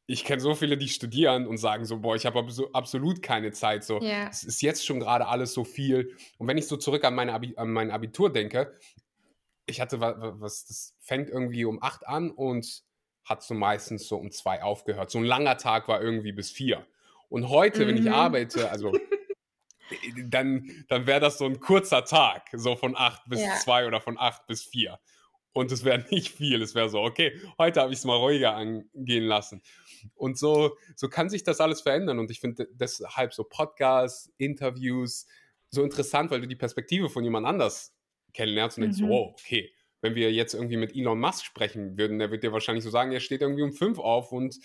[0.07, 3.83] ich kenne so viele, die studieren und sagen so, boah, ich habe absolut keine Zeit.
[3.83, 4.29] So, yeah.
[4.29, 6.15] es ist jetzt schon gerade alles so viel.
[6.37, 8.77] Und wenn ich so zurück an, meine Abi an mein Abitur denke,
[9.65, 12.83] ich hatte was, was, das fängt irgendwie um acht an und
[13.25, 15.11] hat so meistens so um zwei aufgehört.
[15.11, 16.85] So ein langer Tag war irgendwie bis vier.
[17.29, 17.87] Und heute, mhm.
[17.87, 18.13] wenn ich mhm.
[18.13, 18.93] arbeite, also
[20.25, 23.55] dann, dann wäre das so ein kurzer Tag, so von acht bis ja.
[23.63, 24.99] zwei oder von acht bis vier.
[25.53, 26.61] Und es wäre nicht viel.
[26.61, 29.61] Es wäre so, okay, heute habe ich es mal ruhiger angehen lassen.
[30.13, 32.19] Und so, so kann sich das alles verändern.
[32.19, 35.25] Und ich finde deshalb so Podcasts, Interviews
[35.71, 37.95] so interessant, weil du die Perspektive von jemand anders
[38.33, 38.91] kennenlernst und mhm.
[38.91, 39.71] denkst, oh, okay,
[40.05, 43.11] wenn wir jetzt irgendwie mit Elon Musk sprechen würden, der wird dir wahrscheinlich so sagen,
[43.11, 44.59] er steht irgendwie um fünf auf und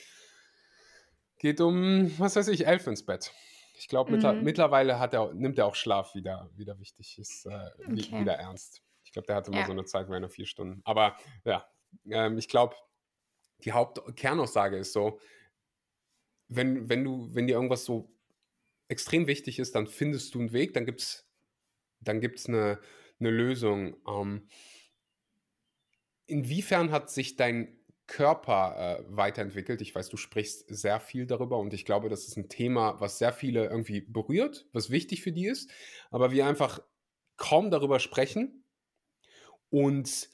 [1.38, 3.33] geht um, was weiß ich, elf ins Bett.
[3.79, 4.44] Ich glaube, mhm.
[4.44, 8.20] mittlerweile hat er, nimmt er auch Schlaf wieder, wieder wichtig, ist äh, okay.
[8.20, 8.83] wieder ernst.
[9.05, 9.66] Ich glaube, der hatte mal ja.
[9.66, 10.83] so eine Zeit, wo er nur vier Stunden.
[10.85, 11.66] Aber ja,
[12.11, 12.76] ähm, ich glaube,
[13.64, 15.18] die Hauptkernaussage ist so,
[16.48, 18.12] wenn, wenn du, wenn dir irgendwas so
[18.88, 21.26] extrem wichtig ist, dann findest du einen Weg, dann gibt es
[22.00, 22.81] dann gibt's eine,
[23.18, 23.96] eine Lösung.
[24.07, 24.48] Ähm,
[26.30, 29.80] inwiefern hat sich dein Körper äh, weiterentwickelt?
[29.82, 33.18] Ich weiß, du sprichst sehr viel darüber und ich glaube, das ist ein Thema, was
[33.18, 35.70] sehr viele irgendwie berührt, was wichtig für die ist,
[36.10, 36.80] aber wir einfach
[37.36, 38.64] kaum darüber sprechen
[39.70, 40.28] und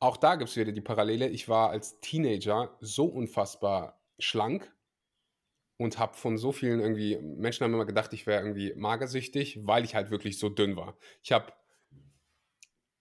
[0.00, 1.28] auch da gibt es wieder die Parallele.
[1.28, 4.70] Ich war als Teenager so unfassbar schlank
[5.76, 9.84] und habe von so vielen irgendwie, Menschen haben immer gedacht, ich wäre irgendwie magersüchtig, weil
[9.84, 10.96] ich halt wirklich so dünn war.
[11.22, 11.52] Ich habe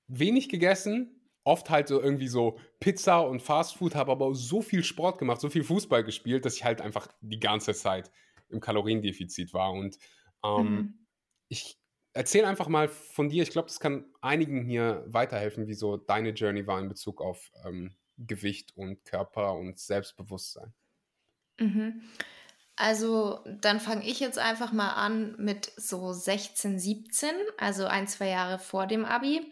[0.07, 5.17] wenig gegessen, oft halt so irgendwie so Pizza und Fastfood, habe aber so viel Sport
[5.17, 8.12] gemacht, so viel Fußball gespielt, dass ich halt einfach die ganze Zeit
[8.49, 9.73] im Kaloriendefizit war.
[9.73, 9.97] Und
[10.43, 10.93] ähm, mhm.
[11.49, 11.77] ich
[12.13, 13.43] erzähl einfach mal von dir.
[13.43, 17.51] Ich glaube, das kann einigen hier weiterhelfen, wie so deine Journey war in Bezug auf
[17.65, 20.73] ähm, Gewicht und Körper und Selbstbewusstsein.
[21.60, 22.03] Mhm.
[22.75, 28.29] Also dann fange ich jetzt einfach mal an mit so 16, 17, also ein, zwei
[28.29, 29.51] Jahre vor dem ABI.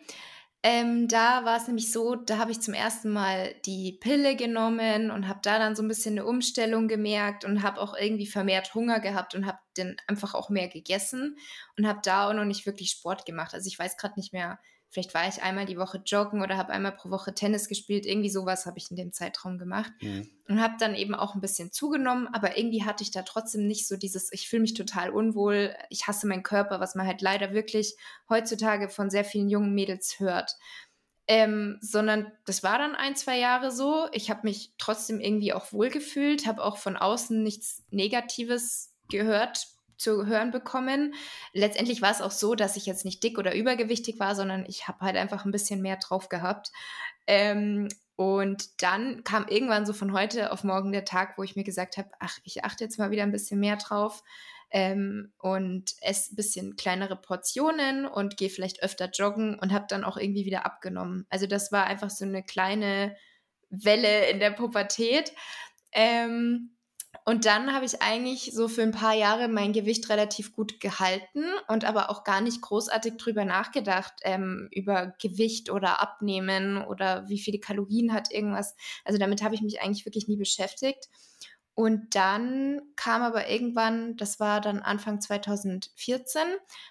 [0.64, 5.10] Ähm, da war es nämlich so, da habe ich zum ersten Mal die Pille genommen
[5.10, 8.76] und habe da dann so ein bisschen eine Umstellung gemerkt und habe auch irgendwie vermehrt
[8.76, 11.38] Hunger gehabt und habe dann einfach auch mehr gegessen
[11.78, 13.56] und habe da auch noch nicht wirklich Sport gemacht.
[13.56, 14.60] Also ich weiß gerade nicht mehr,
[14.92, 18.06] Vielleicht war ich einmal die Woche joggen oder habe einmal pro Woche Tennis gespielt.
[18.06, 19.94] Irgendwie sowas habe ich in dem Zeitraum gemacht.
[20.02, 20.30] Mhm.
[20.50, 22.28] Und habe dann eben auch ein bisschen zugenommen.
[22.34, 26.08] Aber irgendwie hatte ich da trotzdem nicht so dieses, ich fühle mich total unwohl, ich
[26.08, 27.96] hasse meinen Körper, was man halt leider wirklich
[28.28, 30.58] heutzutage von sehr vielen jungen Mädels hört.
[31.26, 34.10] Ähm, sondern das war dann ein, zwei Jahre so.
[34.12, 39.68] Ich habe mich trotzdem irgendwie auch wohlgefühlt, habe auch von außen nichts Negatives gehört
[40.02, 41.14] zu hören bekommen.
[41.54, 44.88] Letztendlich war es auch so, dass ich jetzt nicht dick oder übergewichtig war, sondern ich
[44.88, 46.72] habe halt einfach ein bisschen mehr drauf gehabt.
[47.28, 51.64] Ähm, und dann kam irgendwann so von heute auf morgen der Tag, wo ich mir
[51.64, 54.24] gesagt habe, ach, ich achte jetzt mal wieder ein bisschen mehr drauf
[54.72, 60.04] ähm, und esse ein bisschen kleinere Portionen und gehe vielleicht öfter joggen und habe dann
[60.04, 61.26] auch irgendwie wieder abgenommen.
[61.30, 63.16] Also das war einfach so eine kleine
[63.70, 65.34] Welle in der Pubertät.
[65.92, 66.76] Ähm,
[67.26, 71.44] und dann habe ich eigentlich so für ein paar Jahre mein Gewicht relativ gut gehalten
[71.68, 77.40] und aber auch gar nicht großartig drüber nachgedacht, ähm, über Gewicht oder Abnehmen oder wie
[77.40, 78.76] viele Kalorien hat irgendwas.
[79.06, 81.10] Also damit habe ich mich eigentlich wirklich nie beschäftigt.
[81.74, 86.42] Und dann kam aber irgendwann, das war dann Anfang 2014,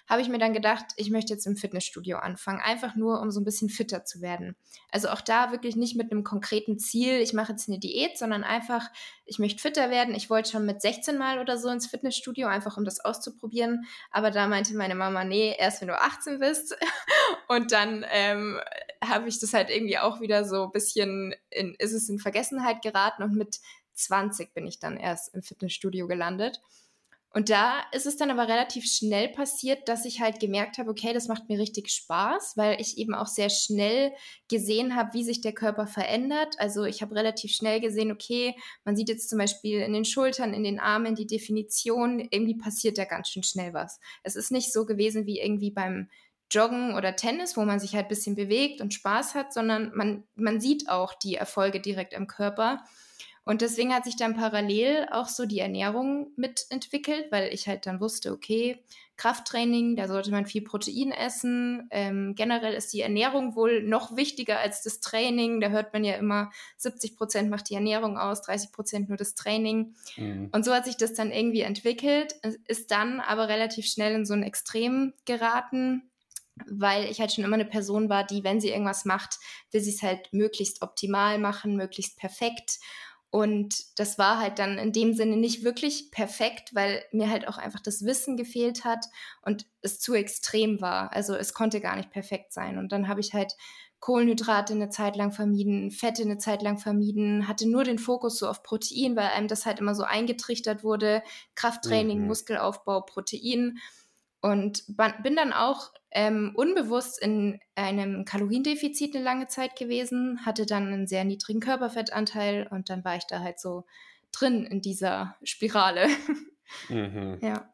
[0.09, 3.39] habe ich mir dann gedacht, ich möchte jetzt im Fitnessstudio anfangen, einfach nur, um so
[3.39, 4.55] ein bisschen fitter zu werden.
[4.89, 8.43] Also auch da wirklich nicht mit einem konkreten Ziel, ich mache jetzt eine Diät, sondern
[8.43, 8.89] einfach,
[9.25, 10.15] ich möchte fitter werden.
[10.15, 13.85] Ich wollte schon mit 16 Mal oder so ins Fitnessstudio, einfach um das auszuprobieren.
[14.09, 16.75] Aber da meinte meine Mama, nee, erst wenn du 18 bist.
[17.47, 18.59] Und dann ähm,
[19.03, 22.81] habe ich das halt irgendwie auch wieder so ein bisschen, in, ist es in Vergessenheit
[22.81, 23.59] geraten und mit
[24.01, 26.61] 20 bin ich dann erst im Fitnessstudio gelandet.
[27.33, 31.13] Und da ist es dann aber relativ schnell passiert, dass ich halt gemerkt habe, okay,
[31.13, 34.11] das macht mir richtig Spaß, weil ich eben auch sehr schnell
[34.49, 36.55] gesehen habe, wie sich der Körper verändert.
[36.57, 40.53] Also ich habe relativ schnell gesehen, okay, man sieht jetzt zum Beispiel in den Schultern,
[40.53, 44.01] in den Armen die Definition, irgendwie passiert da ganz schön schnell was.
[44.23, 46.09] Es ist nicht so gewesen wie irgendwie beim
[46.51, 50.25] Joggen oder Tennis, wo man sich halt ein bisschen bewegt und Spaß hat, sondern man,
[50.35, 52.83] man sieht auch die Erfolge direkt am Körper.
[53.43, 57.99] Und deswegen hat sich dann parallel auch so die Ernährung mitentwickelt, weil ich halt dann
[57.99, 58.83] wusste, okay,
[59.17, 61.87] Krafttraining, da sollte man viel Protein essen.
[61.91, 65.59] Ähm, generell ist die Ernährung wohl noch wichtiger als das Training.
[65.59, 69.35] Da hört man ja immer, 70 Prozent macht die Ernährung aus, 30 Prozent nur das
[69.35, 69.95] Training.
[70.17, 70.49] Mhm.
[70.51, 72.33] Und so hat sich das dann irgendwie entwickelt,
[72.67, 76.09] ist dann aber relativ schnell in so ein Extrem geraten,
[76.67, 79.37] weil ich halt schon immer eine Person war, die, wenn sie irgendwas macht,
[79.71, 82.79] will sie es halt möglichst optimal machen, möglichst perfekt.
[83.31, 87.57] Und das war halt dann in dem Sinne nicht wirklich perfekt, weil mir halt auch
[87.57, 89.05] einfach das Wissen gefehlt hat
[89.41, 91.13] und es zu extrem war.
[91.13, 92.77] Also es konnte gar nicht perfekt sein.
[92.77, 93.55] Und dann habe ich halt
[94.01, 98.49] Kohlenhydrate eine Zeit lang vermieden, Fette eine Zeit lang vermieden, hatte nur den Fokus so
[98.49, 101.23] auf Protein, weil einem das halt immer so eingetrichtert wurde.
[101.55, 102.27] Krafttraining, mhm.
[102.27, 103.77] Muskelaufbau, Protein.
[104.41, 104.83] Und
[105.23, 111.07] bin dann auch ähm, unbewusst in einem Kaloriendefizit eine lange Zeit gewesen, hatte dann einen
[111.07, 113.85] sehr niedrigen Körperfettanteil und dann war ich da halt so
[114.31, 116.07] drin in dieser Spirale.
[116.89, 117.39] Mhm.
[117.41, 117.69] Ja.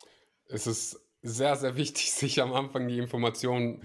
[0.49, 3.83] Es ist sehr, sehr wichtig, sich am Anfang die Informationen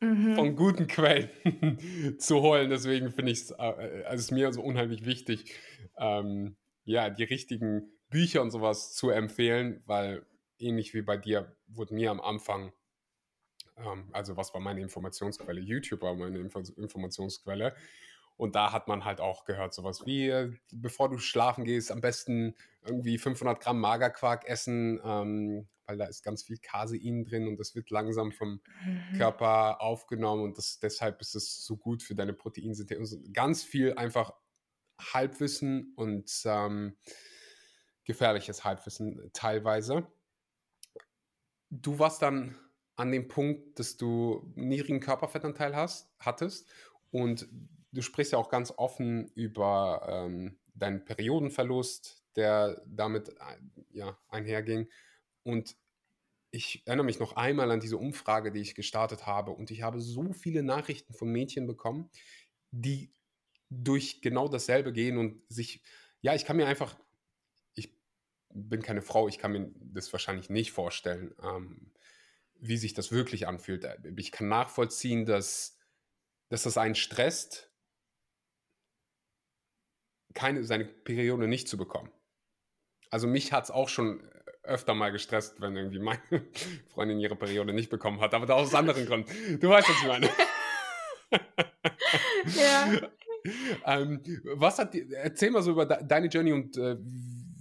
[0.00, 0.34] mhm.
[0.34, 1.30] von guten Quellen
[2.18, 2.70] zu holen.
[2.70, 5.54] Deswegen finde ich es äh, also mir so unheimlich wichtig,
[5.98, 10.24] ähm, ja, die richtigen Bücher und sowas zu empfehlen, weil
[10.64, 12.72] ähnlich wie bei dir, wurde mir am Anfang,
[13.76, 15.60] ähm, also was war meine Informationsquelle?
[15.60, 17.74] YouTube war meine Info Informationsquelle.
[18.36, 22.00] Und da hat man halt auch gehört, sowas wie, äh, bevor du schlafen gehst, am
[22.00, 27.58] besten irgendwie 500 Gramm Magerquark essen, ähm, weil da ist ganz viel Casein drin und
[27.60, 29.18] das wird langsam vom mhm.
[29.18, 33.22] Körper aufgenommen und das, deshalb ist es so gut für deine Proteinsynthese.
[33.32, 34.32] Ganz viel einfach
[35.00, 36.96] Halbwissen und ähm,
[38.04, 40.06] gefährliches Halbwissen teilweise
[41.82, 42.56] du warst dann
[42.96, 46.68] an dem Punkt, dass du niedrigen Körperfettanteil hast, hattest
[47.10, 47.48] und
[47.92, 53.58] du sprichst ja auch ganz offen über ähm, deinen Periodenverlust, der damit äh,
[53.92, 54.88] ja, einherging.
[55.42, 55.76] Und
[56.50, 59.50] ich erinnere mich noch einmal an diese Umfrage, die ich gestartet habe.
[59.50, 62.10] Und ich habe so viele Nachrichten von Mädchen bekommen,
[62.70, 63.12] die
[63.70, 65.82] durch genau dasselbe gehen und sich,
[66.20, 66.96] ja, ich kann mir einfach
[68.54, 71.92] bin keine Frau, ich kann mir das wahrscheinlich nicht vorstellen, ähm,
[72.60, 73.84] wie sich das wirklich anfühlt.
[73.84, 75.78] Äh, ich kann nachvollziehen, dass,
[76.48, 77.70] dass das einen stresst,
[80.32, 82.10] keine, seine Periode nicht zu bekommen.
[83.10, 84.28] Also mich hat es auch schon
[84.62, 86.20] öfter mal gestresst, wenn irgendwie meine
[86.88, 89.60] Freundin ihre Periode nicht bekommen hat, aber da aus anderen Gründen.
[89.60, 90.30] Du weißt, was ich meine.
[92.56, 93.10] ja.
[93.86, 94.22] ähm,
[94.54, 96.96] was hat, erzähl mal so über deine Journey und äh,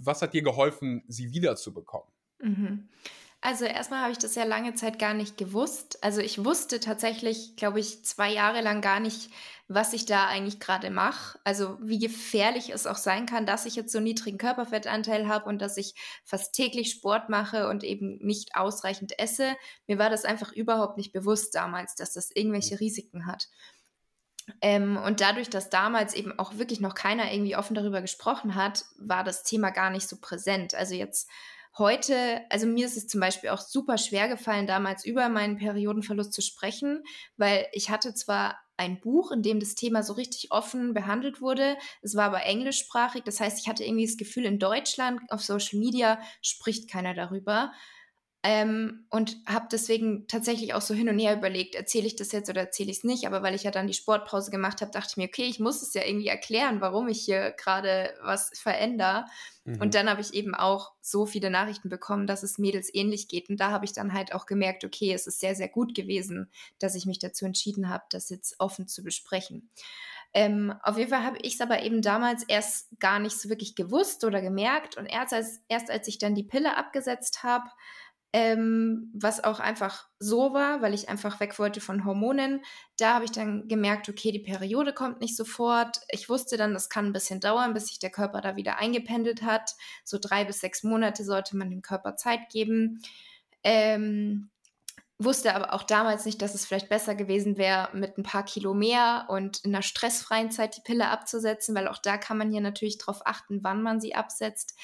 [0.05, 2.07] was hat dir geholfen, sie wiederzubekommen?
[2.39, 2.89] Mhm.
[3.45, 6.01] Also erstmal habe ich das ja lange Zeit gar nicht gewusst.
[6.01, 9.31] Also ich wusste tatsächlich, glaube ich, zwei Jahre lang gar nicht,
[9.67, 11.37] was ich da eigentlich gerade mache.
[11.43, 15.49] Also wie gefährlich es auch sein kann, dass ich jetzt so einen niedrigen Körperfettanteil habe
[15.49, 15.93] und dass ich
[16.23, 19.57] fast täglich Sport mache und eben nicht ausreichend esse.
[19.87, 23.49] Mir war das einfach überhaupt nicht bewusst damals, dass das irgendwelche Risiken hat.
[24.61, 28.85] Ähm, und dadurch, dass damals eben auch wirklich noch keiner irgendwie offen darüber gesprochen hat,
[28.97, 30.75] war das Thema gar nicht so präsent.
[30.75, 31.29] Also jetzt
[31.77, 36.33] heute, also mir ist es zum Beispiel auch super schwer gefallen, damals über meinen Periodenverlust
[36.33, 37.03] zu sprechen,
[37.37, 41.77] weil ich hatte zwar ein Buch, in dem das Thema so richtig offen behandelt wurde.
[42.01, 43.23] Es war aber englischsprachig.
[43.23, 47.71] Das heißt, ich hatte irgendwie das Gefühl, in Deutschland auf Social Media spricht keiner darüber.
[48.45, 52.49] Ähm, und habe deswegen tatsächlich auch so hin und her überlegt, erzähle ich das jetzt
[52.49, 53.25] oder erzähle ich es nicht.
[53.25, 55.81] Aber weil ich ja dann die Sportpause gemacht habe, dachte ich mir, okay, ich muss
[55.81, 59.25] es ja irgendwie erklären, warum ich hier gerade was verändere.
[59.63, 59.79] Mhm.
[59.79, 63.49] Und dann habe ich eben auch so viele Nachrichten bekommen, dass es Mädels ähnlich geht.
[63.49, 66.51] Und da habe ich dann halt auch gemerkt, okay, es ist sehr, sehr gut gewesen,
[66.79, 69.69] dass ich mich dazu entschieden habe, das jetzt offen zu besprechen.
[70.33, 73.75] Ähm, auf jeden Fall habe ich es aber eben damals erst gar nicht so wirklich
[73.75, 74.97] gewusst oder gemerkt.
[74.97, 77.69] Und erst als, erst als ich dann die Pille abgesetzt habe,
[78.33, 82.61] ähm, was auch einfach so war, weil ich einfach weg wollte von Hormonen.
[82.97, 85.99] Da habe ich dann gemerkt, okay, die Periode kommt nicht sofort.
[86.09, 89.43] Ich wusste dann, das kann ein bisschen dauern, bis sich der Körper da wieder eingependelt
[89.43, 89.75] hat.
[90.03, 93.01] So drei bis sechs Monate sollte man dem Körper Zeit geben.
[93.63, 94.49] Ähm,
[95.23, 98.73] wusste aber auch damals nicht, dass es vielleicht besser gewesen wäre, mit ein paar Kilo
[98.73, 102.61] mehr und in einer stressfreien Zeit die Pille abzusetzen, weil auch da kann man hier
[102.61, 104.75] natürlich darauf achten, wann man sie absetzt.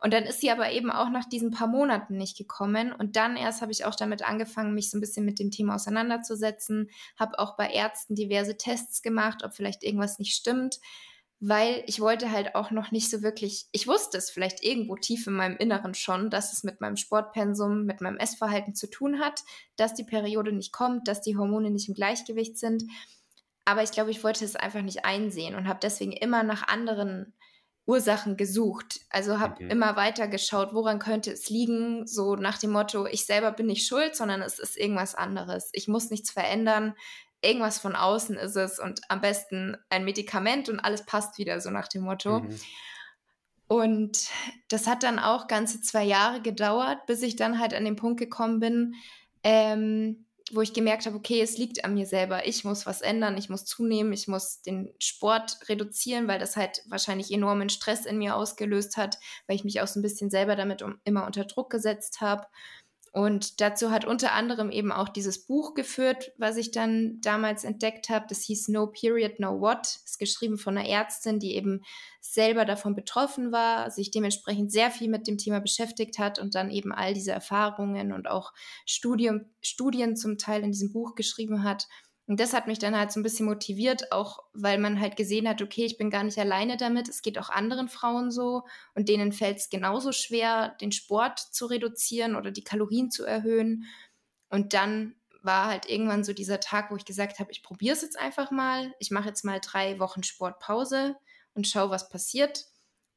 [0.00, 2.92] Und dann ist sie aber eben auch nach diesen paar Monaten nicht gekommen.
[2.92, 5.74] Und dann erst habe ich auch damit angefangen, mich so ein bisschen mit dem Thema
[5.74, 10.78] auseinanderzusetzen, habe auch bei Ärzten diverse Tests gemacht, ob vielleicht irgendwas nicht stimmt
[11.40, 15.26] weil ich wollte halt auch noch nicht so wirklich, ich wusste es vielleicht irgendwo tief
[15.26, 19.42] in meinem Inneren schon, dass es mit meinem Sportpensum, mit meinem Essverhalten zu tun hat,
[19.76, 22.82] dass die Periode nicht kommt, dass die Hormone nicht im Gleichgewicht sind.
[23.64, 27.34] Aber ich glaube, ich wollte es einfach nicht einsehen und habe deswegen immer nach anderen
[27.86, 29.00] Ursachen gesucht.
[29.08, 29.70] Also habe mhm.
[29.70, 33.86] immer weiter geschaut, woran könnte es liegen, so nach dem Motto, ich selber bin nicht
[33.86, 35.70] schuld, sondern es ist irgendwas anderes.
[35.72, 36.94] Ich muss nichts verändern,
[37.42, 41.70] irgendwas von außen ist es und am besten ein Medikament und alles passt wieder, so
[41.70, 42.40] nach dem Motto.
[42.40, 42.58] Mhm.
[43.68, 44.30] Und
[44.68, 48.18] das hat dann auch ganze zwei Jahre gedauert, bis ich dann halt an den Punkt
[48.18, 48.94] gekommen bin,
[49.44, 52.46] ähm, wo ich gemerkt habe, okay, es liegt an mir selber.
[52.46, 56.82] Ich muss was ändern, ich muss zunehmen, ich muss den Sport reduzieren, weil das halt
[56.88, 60.56] wahrscheinlich enormen Stress in mir ausgelöst hat, weil ich mich auch so ein bisschen selber
[60.56, 62.46] damit um, immer unter Druck gesetzt habe.
[63.18, 68.10] Und dazu hat unter anderem eben auch dieses Buch geführt, was ich dann damals entdeckt
[68.10, 68.26] habe.
[68.28, 69.86] Das hieß No Period, No What.
[70.04, 71.82] Ist geschrieben von einer Ärztin, die eben
[72.20, 76.70] selber davon betroffen war, sich dementsprechend sehr viel mit dem Thema beschäftigt hat und dann
[76.70, 78.52] eben all diese Erfahrungen und auch
[78.86, 81.88] Studium, Studien zum Teil in diesem Buch geschrieben hat.
[82.28, 85.48] Und das hat mich dann halt so ein bisschen motiviert, auch weil man halt gesehen
[85.48, 88.64] hat, okay, ich bin gar nicht alleine damit, es geht auch anderen Frauen so
[88.94, 93.86] und denen fällt es genauso schwer, den Sport zu reduzieren oder die Kalorien zu erhöhen.
[94.50, 98.02] Und dann war halt irgendwann so dieser Tag, wo ich gesagt habe, ich probiere es
[98.02, 98.92] jetzt einfach mal.
[98.98, 101.16] Ich mache jetzt mal drei Wochen Sportpause
[101.54, 102.66] und schaue, was passiert.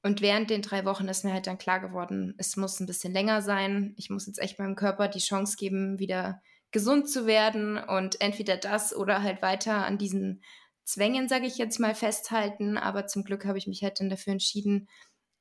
[0.03, 3.11] Und während den drei Wochen ist mir halt dann klar geworden, es muss ein bisschen
[3.11, 3.93] länger sein.
[3.97, 6.41] Ich muss jetzt echt meinem Körper die Chance geben, wieder
[6.71, 10.41] gesund zu werden und entweder das oder halt weiter an diesen
[10.83, 12.77] Zwängen, sage ich jetzt mal, festhalten.
[12.77, 14.87] Aber zum Glück habe ich mich halt dann dafür entschieden,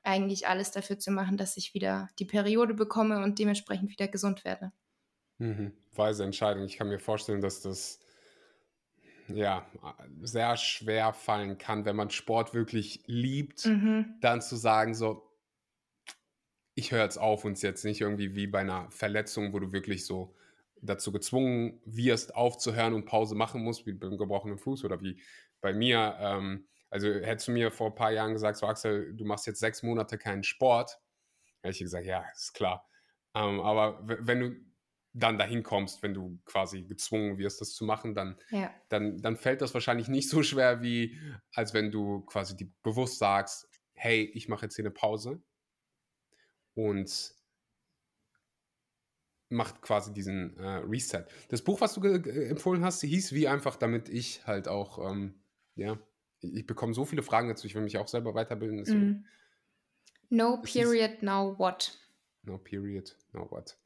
[0.03, 4.45] eigentlich alles dafür zu machen, dass ich wieder die Periode bekomme und dementsprechend wieder gesund
[4.45, 4.73] werde.
[5.39, 5.73] Mhm.
[5.93, 6.65] Weise Entscheidung.
[6.65, 8.01] Ich kann mir vorstellen, dass das
[9.29, 9.67] ja
[10.23, 14.17] sehr schwer fallen kann, wenn man Sport wirklich liebt, mhm.
[14.21, 15.31] dann zu sagen, so,
[16.75, 19.73] ich höre jetzt auf und es jetzt nicht irgendwie wie bei einer Verletzung, wo du
[19.73, 20.35] wirklich so
[20.83, 25.21] dazu gezwungen wirst, aufzuhören und Pause machen musst, wie beim gebrochenen Fuß oder wie
[25.61, 26.17] bei mir.
[26.19, 29.61] Ähm, also hättest du mir vor ein paar Jahren gesagt, so Axel, du machst jetzt
[29.61, 30.99] sechs Monate keinen Sport,
[31.63, 32.89] hätte ich gesagt, ja, ist klar.
[33.35, 34.71] Ähm, aber wenn du
[35.13, 38.73] dann dahin kommst, wenn du quasi gezwungen wirst, das zu machen, dann, ja.
[38.89, 41.19] dann, dann fällt das wahrscheinlich nicht so schwer, wie
[41.53, 45.43] als wenn du quasi die bewusst sagst, hey, ich mache jetzt hier eine Pause
[46.75, 47.35] und
[49.51, 51.25] macht quasi diesen äh, Reset.
[51.49, 55.35] Das Buch, was du empfohlen hast, hieß wie einfach, damit ich halt auch, ähm,
[55.75, 55.99] ja,
[56.41, 58.79] ich bekomme so viele Fragen dazu, ich will mich auch selber weiterbilden.
[58.81, 59.27] Mm.
[60.31, 61.99] No period, hieß, now what?
[62.45, 63.77] No period, now what?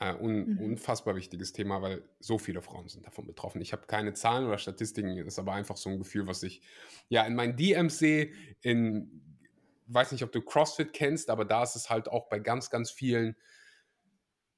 [0.00, 0.58] Äh, un, mhm.
[0.58, 3.62] Unfassbar wichtiges Thema, weil so viele Frauen sind davon betroffen.
[3.62, 6.60] Ich habe keine Zahlen oder Statistiken, das ist aber einfach so ein Gefühl, was ich
[7.08, 9.22] ja in meinen DMs sehe, in
[9.86, 12.90] weiß nicht, ob du CrossFit kennst, aber da ist es halt auch bei ganz, ganz
[12.90, 13.36] vielen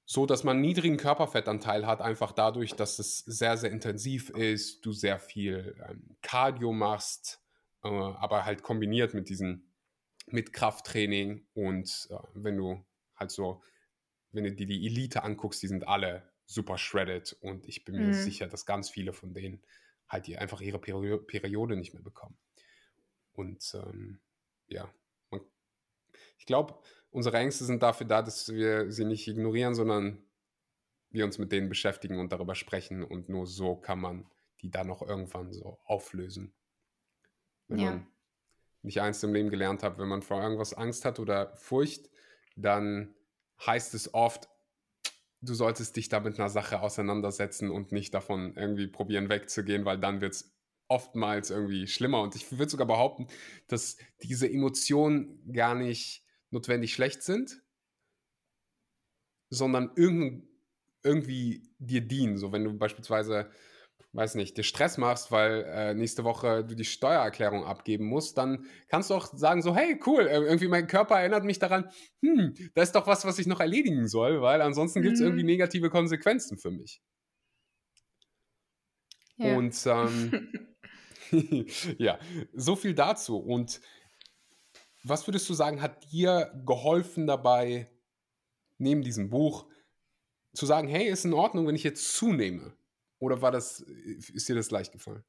[0.06, 4.92] so, dass man niedrigen Körperfettanteil hat, einfach dadurch, dass es sehr, sehr intensiv ist, du
[4.92, 7.40] sehr viel ähm, Cardio machst,
[7.82, 9.72] äh, aber halt kombiniert mit diesen,
[10.26, 12.84] mit Krafttraining und äh, wenn du
[13.16, 13.62] halt so,
[14.32, 18.08] wenn du dir die Elite anguckst, die sind alle super shredded und ich bin mir
[18.08, 18.14] mhm.
[18.14, 19.62] sicher, dass ganz viele von denen
[20.08, 22.36] halt die einfach ihre Peri Periode nicht mehr bekommen.
[23.32, 24.20] Und ähm,
[24.68, 24.92] ja,
[26.44, 26.74] ich glaube,
[27.10, 30.22] unsere Ängste sind dafür da, dass wir sie nicht ignorieren, sondern
[31.08, 34.26] wir uns mit denen beschäftigen und darüber sprechen und nur so kann man
[34.60, 36.52] die dann noch irgendwann so auflösen.
[37.68, 37.90] Wenn ja.
[37.92, 38.06] man
[38.82, 42.10] nicht eins im Leben gelernt hat, wenn man vor irgendwas Angst hat oder Furcht,
[42.56, 43.14] dann
[43.64, 44.50] heißt es oft,
[45.40, 49.98] du solltest dich da mit einer Sache auseinandersetzen und nicht davon irgendwie probieren wegzugehen, weil
[49.98, 50.54] dann wird es
[50.88, 52.20] oftmals irgendwie schlimmer.
[52.20, 53.28] Und ich würde sogar behaupten,
[53.66, 56.23] dass diese Emotionen gar nicht
[56.54, 57.60] notwendig schlecht sind,
[59.50, 60.48] sondern irgend,
[61.02, 62.38] irgendwie dir dienen.
[62.38, 63.50] So, wenn du beispielsweise,
[64.12, 68.66] weiß nicht, dir Stress machst, weil äh, nächste Woche du die Steuererklärung abgeben musst, dann
[68.88, 71.90] kannst du auch sagen, so, hey, cool, äh, irgendwie mein Körper erinnert mich daran,
[72.22, 75.02] hm, da ist doch was, was ich noch erledigen soll, weil ansonsten mhm.
[75.04, 77.02] gibt es irgendwie negative Konsequenzen für mich.
[79.36, 79.56] Ja.
[79.56, 80.68] Und ähm,
[81.98, 82.18] ja,
[82.52, 83.38] so viel dazu.
[83.38, 83.80] Und
[85.04, 87.90] was würdest du sagen, hat dir geholfen dabei,
[88.78, 89.66] neben diesem Buch,
[90.54, 92.76] zu sagen, hey, ist in Ordnung, wenn ich jetzt zunehme?
[93.18, 95.24] Oder war das, ist dir das leicht gefallen?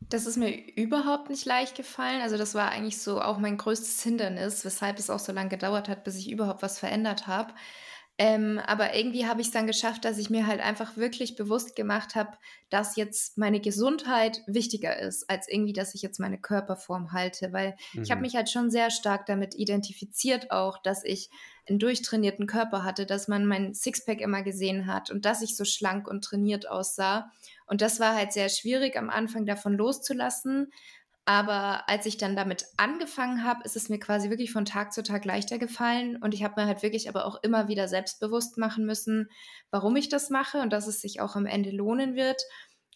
[0.00, 2.20] Das ist mir überhaupt nicht leicht gefallen.
[2.20, 5.88] Also das war eigentlich so auch mein größtes Hindernis, weshalb es auch so lange gedauert
[5.88, 7.52] hat, bis ich überhaupt was verändert habe.
[8.20, 11.76] Ähm, aber irgendwie habe ich es dann geschafft, dass ich mir halt einfach wirklich bewusst
[11.76, 12.36] gemacht habe,
[12.68, 17.52] dass jetzt meine Gesundheit wichtiger ist, als irgendwie, dass ich jetzt meine Körperform halte.
[17.52, 18.02] Weil mhm.
[18.02, 21.30] ich habe mich halt schon sehr stark damit identifiziert, auch, dass ich
[21.68, 25.64] einen durchtrainierten Körper hatte, dass man mein Sixpack immer gesehen hat und dass ich so
[25.64, 27.30] schlank und trainiert aussah.
[27.66, 30.72] Und das war halt sehr schwierig am Anfang davon loszulassen.
[31.28, 35.02] Aber als ich dann damit angefangen habe, ist es mir quasi wirklich von Tag zu
[35.02, 36.16] Tag leichter gefallen.
[36.16, 39.28] Und ich habe mir halt wirklich aber auch immer wieder selbstbewusst machen müssen,
[39.70, 42.40] warum ich das mache und dass es sich auch am Ende lohnen wird.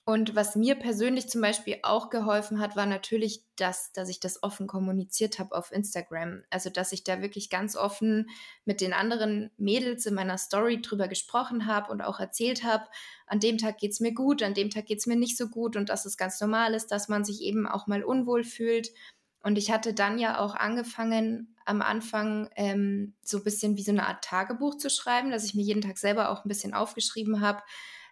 [0.05, 4.43] Und was mir persönlich zum Beispiel auch geholfen hat, war natürlich das, dass ich das
[4.43, 6.43] offen kommuniziert habe auf Instagram.
[6.51, 8.29] Also, dass ich da wirklich ganz offen
[8.65, 12.85] mit den anderen Mädels in meiner Story drüber gesprochen habe und auch erzählt habe,
[13.29, 15.49] an dem Tag geht es mir gut, an dem Tag geht es mir nicht so
[15.49, 18.91] gut und dass es ganz normal ist, dass man sich eben auch mal unwohl fühlt.
[19.45, 23.93] Und ich hatte dann ja auch angefangen, am Anfang ähm, so ein bisschen wie so
[23.93, 27.41] eine Art Tagebuch zu schreiben, dass ich mir jeden Tag selber auch ein bisschen aufgeschrieben
[27.41, 27.63] habe,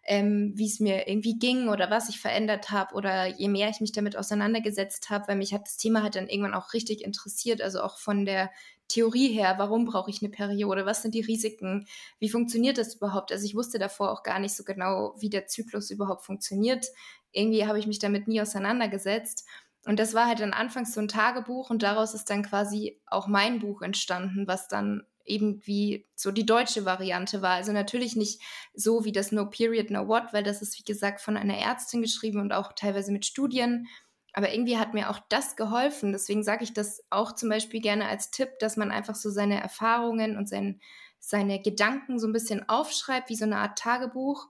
[0.05, 3.81] ähm, wie es mir irgendwie ging oder was ich verändert habe oder je mehr ich
[3.81, 7.61] mich damit auseinandergesetzt habe, weil mich hat das Thema halt dann irgendwann auch richtig interessiert,
[7.61, 8.51] also auch von der
[8.89, 11.87] Theorie her, warum brauche ich eine Periode, was sind die Risiken,
[12.19, 13.31] wie funktioniert das überhaupt?
[13.31, 16.87] Also ich wusste davor auch gar nicht so genau, wie der Zyklus überhaupt funktioniert.
[17.31, 19.47] Irgendwie habe ich mich damit nie auseinandergesetzt.
[19.87, 23.29] Und das war halt dann anfangs so ein Tagebuch und daraus ist dann quasi auch
[23.29, 27.53] mein Buch entstanden, was dann eben wie so die deutsche Variante war.
[27.53, 28.41] Also natürlich nicht
[28.75, 32.03] so wie das No Period, No What, weil das ist, wie gesagt, von einer Ärztin
[32.03, 33.87] geschrieben und auch teilweise mit Studien.
[34.33, 36.13] Aber irgendwie hat mir auch das geholfen.
[36.13, 39.61] Deswegen sage ich das auch zum Beispiel gerne als Tipp, dass man einfach so seine
[39.61, 40.81] Erfahrungen und sein,
[41.19, 44.49] seine Gedanken so ein bisschen aufschreibt, wie so eine Art Tagebuch.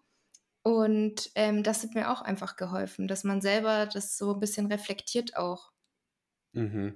[0.63, 4.67] Und ähm, das hat mir auch einfach geholfen, dass man selber das so ein bisschen
[4.67, 5.71] reflektiert auch.
[6.53, 6.95] Mhm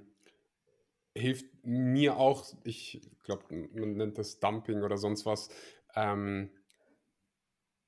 [1.15, 3.43] hilft mir auch, ich glaube,
[3.73, 5.49] man nennt das Dumping oder sonst was,
[5.95, 6.51] ähm,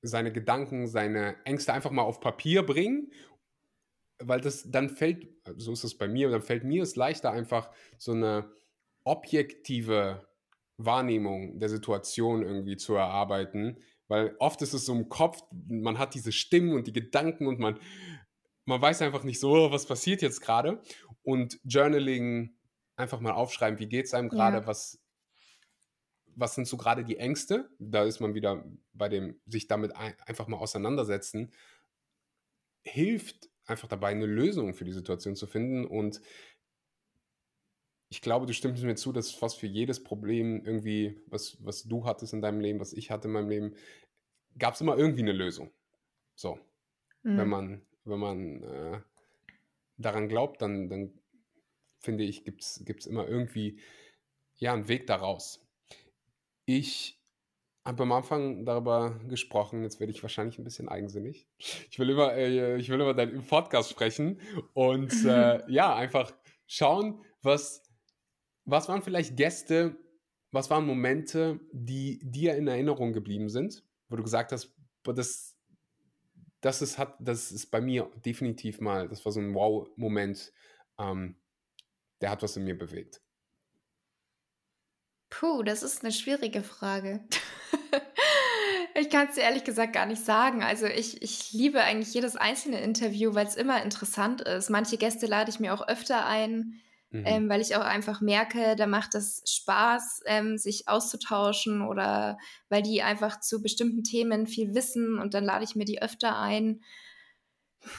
[0.02, 3.12] seine Gedanken, seine Ängste einfach mal auf Papier bringen,
[4.20, 7.70] weil das dann fällt, so ist es bei mir, dann fällt mir es leichter einfach
[7.98, 8.50] so eine
[9.04, 10.28] objektive
[10.76, 16.14] Wahrnehmung der Situation irgendwie zu erarbeiten, weil oft ist es so im Kopf, man hat
[16.14, 17.78] diese Stimmen und die Gedanken und man,
[18.64, 20.80] man weiß einfach nicht so, was passiert jetzt gerade.
[21.22, 22.57] Und Journaling
[22.98, 24.66] einfach mal aufschreiben, wie geht es einem gerade, ja.
[24.66, 25.00] was,
[26.34, 27.70] was sind so gerade die Ängste?
[27.78, 31.52] Da ist man wieder bei dem, sich damit ein, einfach mal auseinandersetzen,
[32.82, 35.84] hilft einfach dabei, eine Lösung für die Situation zu finden.
[35.84, 36.20] Und
[38.08, 42.04] ich glaube, du stimmst mir zu, dass fast für jedes Problem irgendwie, was, was du
[42.04, 43.74] hattest in deinem Leben, was ich hatte in meinem Leben,
[44.58, 45.70] gab es immer irgendwie eine Lösung.
[46.34, 46.58] So.
[47.22, 47.36] Mhm.
[47.36, 49.00] Wenn man, wenn man äh,
[49.98, 51.17] daran glaubt, dann, dann
[52.00, 53.80] finde ich, gibt es immer irgendwie
[54.56, 55.64] ja, einen Weg daraus.
[56.64, 57.18] Ich
[57.84, 61.48] habe am Anfang darüber gesprochen, jetzt werde ich wahrscheinlich ein bisschen eigensinnig.
[61.90, 64.40] Ich will über, äh, ich will über deinen Podcast sprechen
[64.74, 66.32] und äh, ja, einfach
[66.66, 67.82] schauen, was,
[68.64, 69.96] was waren vielleicht Gäste,
[70.52, 74.74] was waren Momente, die dir in Erinnerung geblieben sind, wo du gesagt hast,
[75.04, 75.56] das,
[76.60, 80.52] das, ist, hat, das ist bei mir definitiv mal, das war so ein Wow-Moment.
[80.98, 81.36] Ähm,
[82.20, 83.20] der hat was in mir bewegt?
[85.30, 87.20] Puh, das ist eine schwierige Frage.
[88.94, 90.62] ich kann es dir ehrlich gesagt gar nicht sagen.
[90.62, 94.70] Also ich, ich liebe eigentlich jedes einzelne Interview, weil es immer interessant ist.
[94.70, 97.24] Manche Gäste lade ich mir auch öfter ein, mhm.
[97.26, 102.38] ähm, weil ich auch einfach merke, da macht es Spaß, ähm, sich auszutauschen oder
[102.70, 106.38] weil die einfach zu bestimmten Themen viel wissen und dann lade ich mir die öfter
[106.38, 106.82] ein.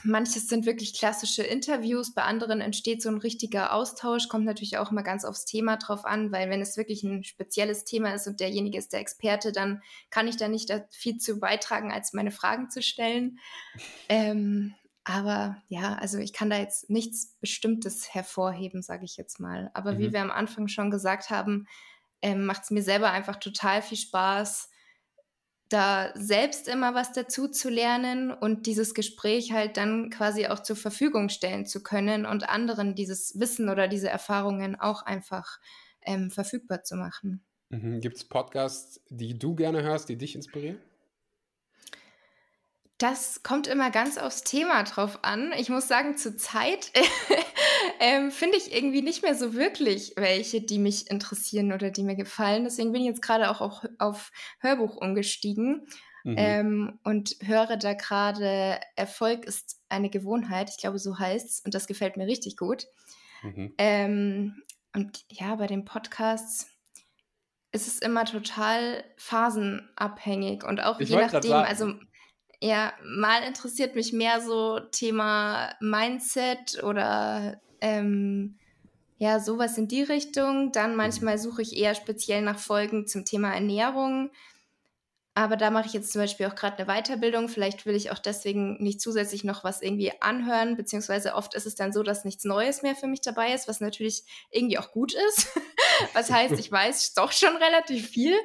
[0.04, 4.92] Manches sind wirklich klassische Interviews, bei anderen entsteht so ein richtiger Austausch, kommt natürlich auch
[4.92, 8.40] immer ganz aufs Thema drauf an, weil wenn es wirklich ein spezielles Thema ist und
[8.40, 12.70] derjenige ist der Experte, dann kann ich da nicht viel zu beitragen, als meine Fragen
[12.70, 13.40] zu stellen.
[14.10, 14.76] Ähm,
[15.06, 19.72] aber ja, also ich kann da jetzt nichts Bestimmtes hervorheben, sage ich jetzt mal.
[19.74, 20.00] Aber mhm.
[20.00, 21.68] wie wir am Anfang schon gesagt haben,
[22.22, 24.70] ähm, macht es mir selber einfach total viel Spaß,
[25.70, 30.76] da selbst immer was dazu zu lernen und dieses Gespräch halt dann quasi auch zur
[30.76, 35.60] Verfügung stellen zu können und anderen dieses Wissen oder diese Erfahrungen auch einfach
[36.02, 37.46] ähm, verfügbar zu machen.
[37.70, 38.02] Mhm.
[38.02, 40.80] Gibt es Podcasts, die du gerne hörst, die dich inspirieren?
[42.98, 45.54] Das kommt immer ganz aufs Thema drauf an.
[45.58, 46.92] Ich muss sagen, zur Zeit
[48.00, 52.16] ähm, finde ich irgendwie nicht mehr so wirklich welche, die mich interessieren oder die mir
[52.16, 52.64] gefallen.
[52.64, 55.86] Deswegen bin ich jetzt gerade auch auf, auf Hörbuch umgestiegen
[56.24, 56.36] mhm.
[56.38, 60.70] ähm, und höre da gerade Erfolg ist eine Gewohnheit.
[60.70, 61.60] Ich glaube, so heißt es.
[61.60, 62.88] Und das gefällt mir richtig gut.
[63.44, 63.74] Mhm.
[63.78, 64.64] Ähm,
[64.96, 66.68] und ja, bei den Podcasts
[67.72, 71.94] ist es immer total phasenabhängig und auch ich je nachdem, also
[72.62, 78.56] ja, mal interessiert mich mehr so Thema Mindset oder ähm,
[79.18, 80.72] ja, sowas in die Richtung.
[80.72, 80.98] Dann mhm.
[80.98, 84.32] manchmal suche ich eher speziell nach Folgen zum Thema Ernährung.
[85.36, 87.48] Aber da mache ich jetzt zum Beispiel auch gerade eine Weiterbildung.
[87.48, 91.76] Vielleicht will ich auch deswegen nicht zusätzlich noch was irgendwie anhören, beziehungsweise oft ist es
[91.76, 95.14] dann so, dass nichts Neues mehr für mich dabei ist, was natürlich irgendwie auch gut
[95.14, 95.48] ist.
[96.14, 98.36] was heißt, ich weiß doch schon relativ viel,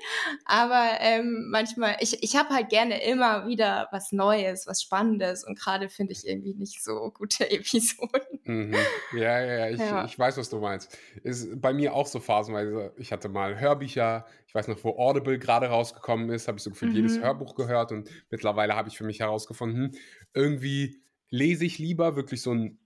[0.45, 5.59] aber ähm, manchmal, ich, ich habe halt gerne immer wieder was Neues, was Spannendes und
[5.59, 8.41] gerade finde ich irgendwie nicht so gute Episoden.
[8.45, 8.77] Mhm.
[9.15, 10.05] Ja, ja, ja ich, ja.
[10.05, 10.97] ich weiß, was du meinst.
[11.23, 12.93] Ist bei mir auch so phasenweise.
[12.99, 16.71] Ich hatte mal Hörbücher, ich weiß noch, wo Audible gerade rausgekommen ist, habe ich so
[16.71, 16.99] gefühlt mhm.
[16.99, 19.97] jedes Hörbuch gehört und mittlerweile habe ich für mich herausgefunden,
[20.33, 22.79] irgendwie lese ich lieber wirklich so ein,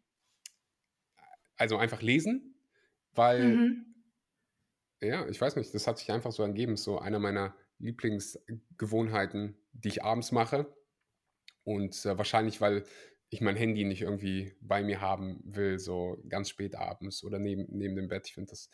[1.56, 2.54] also einfach lesen,
[3.12, 3.94] weil, mhm.
[5.02, 9.88] ja, ich weiß nicht, das hat sich einfach so ergeben, so einer meiner Lieblingsgewohnheiten, die
[9.88, 10.74] ich abends mache
[11.64, 12.84] und äh, wahrscheinlich, weil
[13.28, 17.66] ich mein Handy nicht irgendwie bei mir haben will, so ganz spät abends oder neben,
[17.68, 18.26] neben dem Bett.
[18.26, 18.70] Ich finde das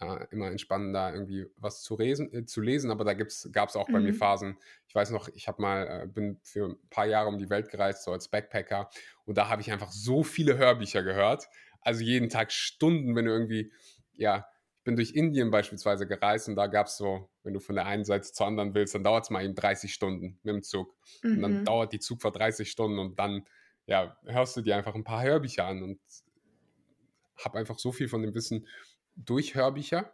[0.00, 2.90] äh, immer entspannender, irgendwie was zu, lesen, äh, zu lesen.
[2.90, 3.28] Aber da gab
[3.68, 4.16] es auch bei mir mhm.
[4.16, 4.58] Phasen.
[4.88, 7.70] Ich weiß noch, ich habe mal, äh, bin für ein paar Jahre um die Welt
[7.70, 8.90] gereist, so als Backpacker.
[9.24, 11.48] Und da habe ich einfach so viele Hörbücher gehört.
[11.80, 13.72] Also jeden Tag Stunden, wenn du irgendwie,
[14.12, 14.46] ja,
[14.78, 17.86] ich bin durch Indien beispielsweise gereist und da gab es so, wenn du von der
[17.86, 20.94] einen Seite zur anderen willst, dann dauert es mal eben 30 Stunden mit dem Zug.
[21.22, 21.36] Mhm.
[21.36, 21.64] Und dann mhm.
[21.64, 23.46] dauert die Zugfahrt 30 Stunden und dann,
[23.86, 26.00] ja, hörst du dir einfach ein paar Hörbücher an und
[27.44, 28.66] habe einfach so viel von dem Wissen
[29.16, 30.12] durch Hörbücher.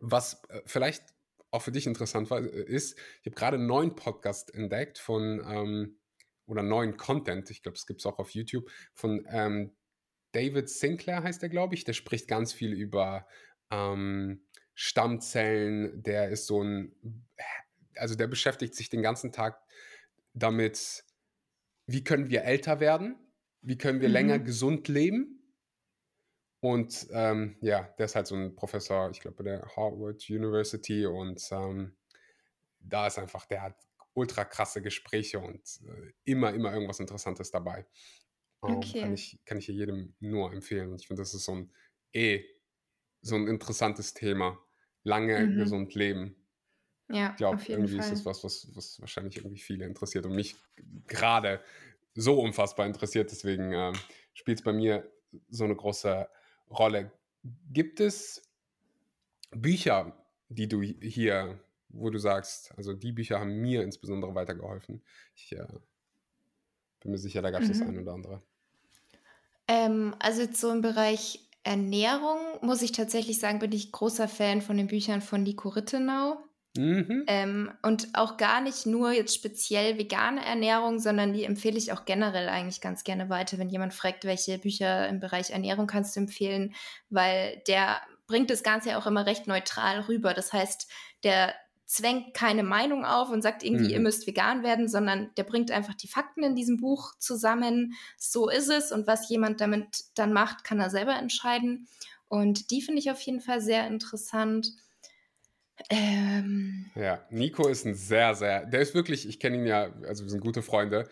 [0.00, 1.02] Was äh, vielleicht
[1.50, 5.42] auch für dich interessant war, äh, ist, ich habe gerade einen neuen Podcast entdeckt von,
[5.46, 5.98] ähm,
[6.46, 9.74] oder neuen Content, ich glaube, es gibt es auch auf YouTube, von ähm,
[10.32, 11.84] David Sinclair heißt er, glaube ich.
[11.84, 13.26] Der spricht ganz viel über
[13.70, 14.42] ähm,
[14.74, 16.02] Stammzellen.
[16.02, 17.26] Der ist so ein,
[17.96, 19.60] also der beschäftigt sich den ganzen Tag
[20.34, 21.04] damit,
[21.86, 23.16] wie können wir älter werden?
[23.62, 24.14] Wie können wir mhm.
[24.14, 25.37] länger gesund leben?
[26.60, 31.06] Und ähm, ja, der ist halt so ein Professor, ich glaube, bei der Harvard University
[31.06, 31.96] und ähm,
[32.80, 33.76] da ist einfach, der hat
[34.14, 37.86] ultra krasse Gespräche und äh, immer, immer irgendwas Interessantes dabei.
[38.64, 39.02] Ähm, okay.
[39.02, 40.90] Kann, ich, kann ich hier jedem nur empfehlen.
[40.90, 41.72] Und ich finde, das ist so ein
[42.12, 42.44] eh
[43.20, 44.58] so ein interessantes Thema.
[45.04, 45.58] Lange mhm.
[45.58, 46.36] gesund leben.
[47.10, 48.04] Ja, ich glaube, irgendwie Fall.
[48.04, 50.56] ist das was, was, was wahrscheinlich irgendwie viele interessiert und mich
[51.06, 51.62] gerade
[52.14, 53.30] so unfassbar interessiert.
[53.30, 53.94] Deswegen ähm,
[54.34, 55.10] spielt es bei mir
[55.48, 56.28] so eine große
[56.70, 57.12] Rolle.
[57.72, 58.42] Gibt es
[59.50, 60.12] Bücher,
[60.48, 65.02] die du hier, wo du sagst, also die Bücher haben mir insbesondere weitergeholfen?
[65.34, 65.66] Ich äh,
[67.00, 67.72] bin mir sicher, da gab es mhm.
[67.72, 68.42] das eine oder andere.
[69.68, 74.76] Ähm, also so im Bereich Ernährung muss ich tatsächlich sagen, bin ich großer Fan von
[74.76, 76.38] den Büchern von Nico Rittenau.
[76.78, 77.24] Mhm.
[77.26, 82.04] Ähm, und auch gar nicht nur jetzt speziell vegane Ernährung, sondern die empfehle ich auch
[82.04, 86.20] generell eigentlich ganz gerne weiter, wenn jemand fragt, welche Bücher im Bereich Ernährung kannst du
[86.20, 86.74] empfehlen,
[87.10, 90.34] weil der bringt das Ganze ja auch immer recht neutral rüber.
[90.34, 90.88] Das heißt,
[91.24, 91.52] der
[91.84, 93.90] zwängt keine Meinung auf und sagt irgendwie, mhm.
[93.90, 97.94] ihr müsst vegan werden, sondern der bringt einfach die Fakten in diesem Buch zusammen.
[98.16, 101.88] So ist es und was jemand damit dann macht, kann er selber entscheiden.
[102.28, 104.68] Und die finde ich auf jeden Fall sehr interessant.
[105.90, 106.90] Ähm.
[106.94, 110.30] Ja, Nico ist ein sehr, sehr, der ist wirklich, ich kenne ihn ja, also wir
[110.30, 111.08] sind gute Freunde,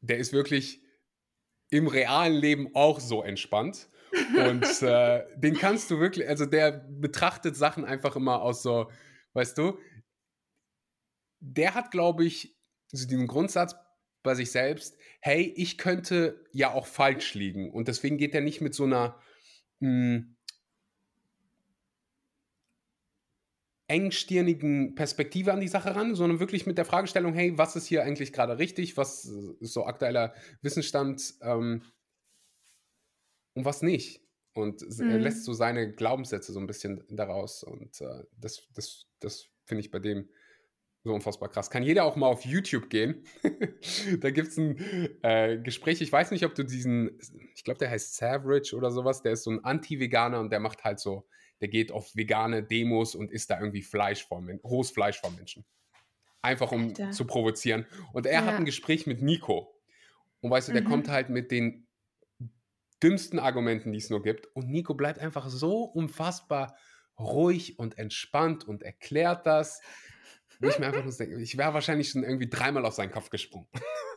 [0.00, 0.80] der ist wirklich
[1.70, 3.88] im realen Leben auch so entspannt.
[4.36, 8.90] Und äh, den kannst du wirklich, also der betrachtet Sachen einfach immer aus so,
[9.34, 9.78] weißt du,
[11.40, 12.56] der hat, glaube ich,
[12.90, 13.76] so diesen Grundsatz
[14.22, 17.70] bei sich selbst, hey, ich könnte ja auch falsch liegen.
[17.70, 19.20] Und deswegen geht er nicht mit so einer,
[19.80, 20.24] mh,
[23.88, 28.04] engstirnigen Perspektive an die Sache ran, sondern wirklich mit der Fragestellung, hey, was ist hier
[28.04, 31.82] eigentlich gerade richtig, was ist so aktueller Wissensstand ähm,
[33.54, 34.22] und was nicht.
[34.52, 35.10] Und mhm.
[35.10, 37.62] er lässt so seine Glaubenssätze so ein bisschen daraus.
[37.62, 40.28] Und äh, das, das, das finde ich bei dem
[41.04, 41.70] so unfassbar krass.
[41.70, 43.24] Kann jeder auch mal auf YouTube gehen.
[44.20, 44.78] da gibt es ein
[45.22, 46.00] äh, Gespräch.
[46.02, 47.18] Ich weiß nicht, ob du diesen,
[47.54, 49.22] ich glaube, der heißt Savage oder sowas.
[49.22, 51.26] Der ist so ein Anti-Veganer und der macht halt so
[51.60, 55.64] der geht auf vegane Demos und isst da irgendwie Fleisch vom, rohes Fleisch vom Menschen.
[56.40, 57.10] Einfach um Alter.
[57.10, 57.86] zu provozieren.
[58.12, 58.44] Und er ja.
[58.44, 59.74] hat ein Gespräch mit Nico.
[60.40, 60.88] Und weißt du, der mhm.
[60.88, 61.88] kommt halt mit den
[63.02, 64.46] dümmsten Argumenten, die es nur gibt.
[64.54, 66.76] Und Nico bleibt einfach so unfassbar
[67.18, 69.80] ruhig und entspannt und erklärt das.
[70.60, 73.30] Wo ich mir einfach nur denke, ich wäre wahrscheinlich schon irgendwie dreimal auf seinen Kopf
[73.30, 73.68] gesprungen.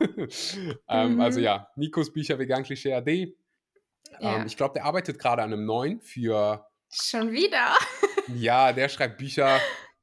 [0.88, 1.20] ähm, mhm.
[1.20, 3.36] Also ja, Nikos Bücher Vegan Klischee AD.
[4.20, 4.36] Ja.
[4.36, 7.76] Ähm, ich glaube, der arbeitet gerade an einem neuen für Schon wieder?
[8.34, 9.58] ja, der schreibt Bücher.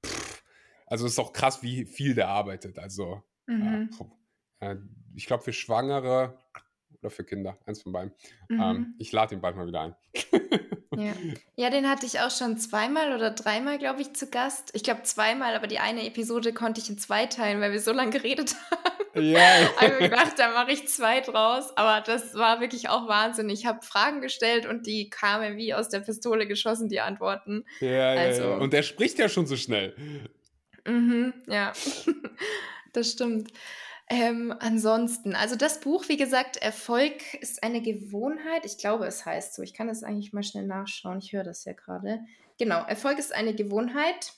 [0.06, 0.44] Pff,
[0.88, 2.80] also ist auch krass, wie viel der arbeitet.
[2.80, 3.90] Also mhm.
[4.60, 4.76] äh,
[5.16, 6.38] ich glaube für Schwangere
[7.02, 8.12] oder für Kinder, eins von beiden.
[8.50, 8.62] Ähm, mhm.
[8.62, 9.96] Ähm, ich lade ihn bald mal wieder ein.
[10.96, 11.14] ja.
[11.56, 14.72] ja, den hatte ich auch schon zweimal oder dreimal, glaube ich, zu Gast.
[14.74, 17.92] Ich glaube zweimal, aber die eine Episode konnte ich in zwei teilen, weil wir so
[17.92, 19.00] lange geredet haben.
[19.16, 19.40] Ja.
[19.78, 21.76] habe ich gedacht, da mache ich zwei draus.
[21.78, 23.50] Aber das war wirklich auch Wahnsinn.
[23.50, 27.66] Ich habe Fragen gestellt und die kamen wie aus der Pistole geschossen, die Antworten.
[27.80, 28.58] Ja, also, ja, ja.
[28.58, 29.96] Und der spricht ja schon so schnell.
[30.86, 31.74] Mhm, ja,
[32.94, 33.52] das stimmt.
[34.12, 38.66] Ähm, ansonsten, also das Buch, wie gesagt, Erfolg ist eine Gewohnheit.
[38.66, 39.62] Ich glaube, es heißt so.
[39.62, 41.20] Ich kann das eigentlich mal schnell nachschauen.
[41.20, 42.22] Ich höre das ja gerade.
[42.58, 44.34] Genau, Erfolg ist eine Gewohnheit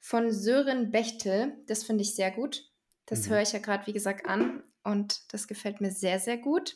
[0.00, 1.56] von Sören Bechtel.
[1.68, 2.68] Das finde ich sehr gut.
[3.06, 3.32] Das mhm.
[3.32, 6.74] höre ich ja gerade, wie gesagt, an und das gefällt mir sehr, sehr gut.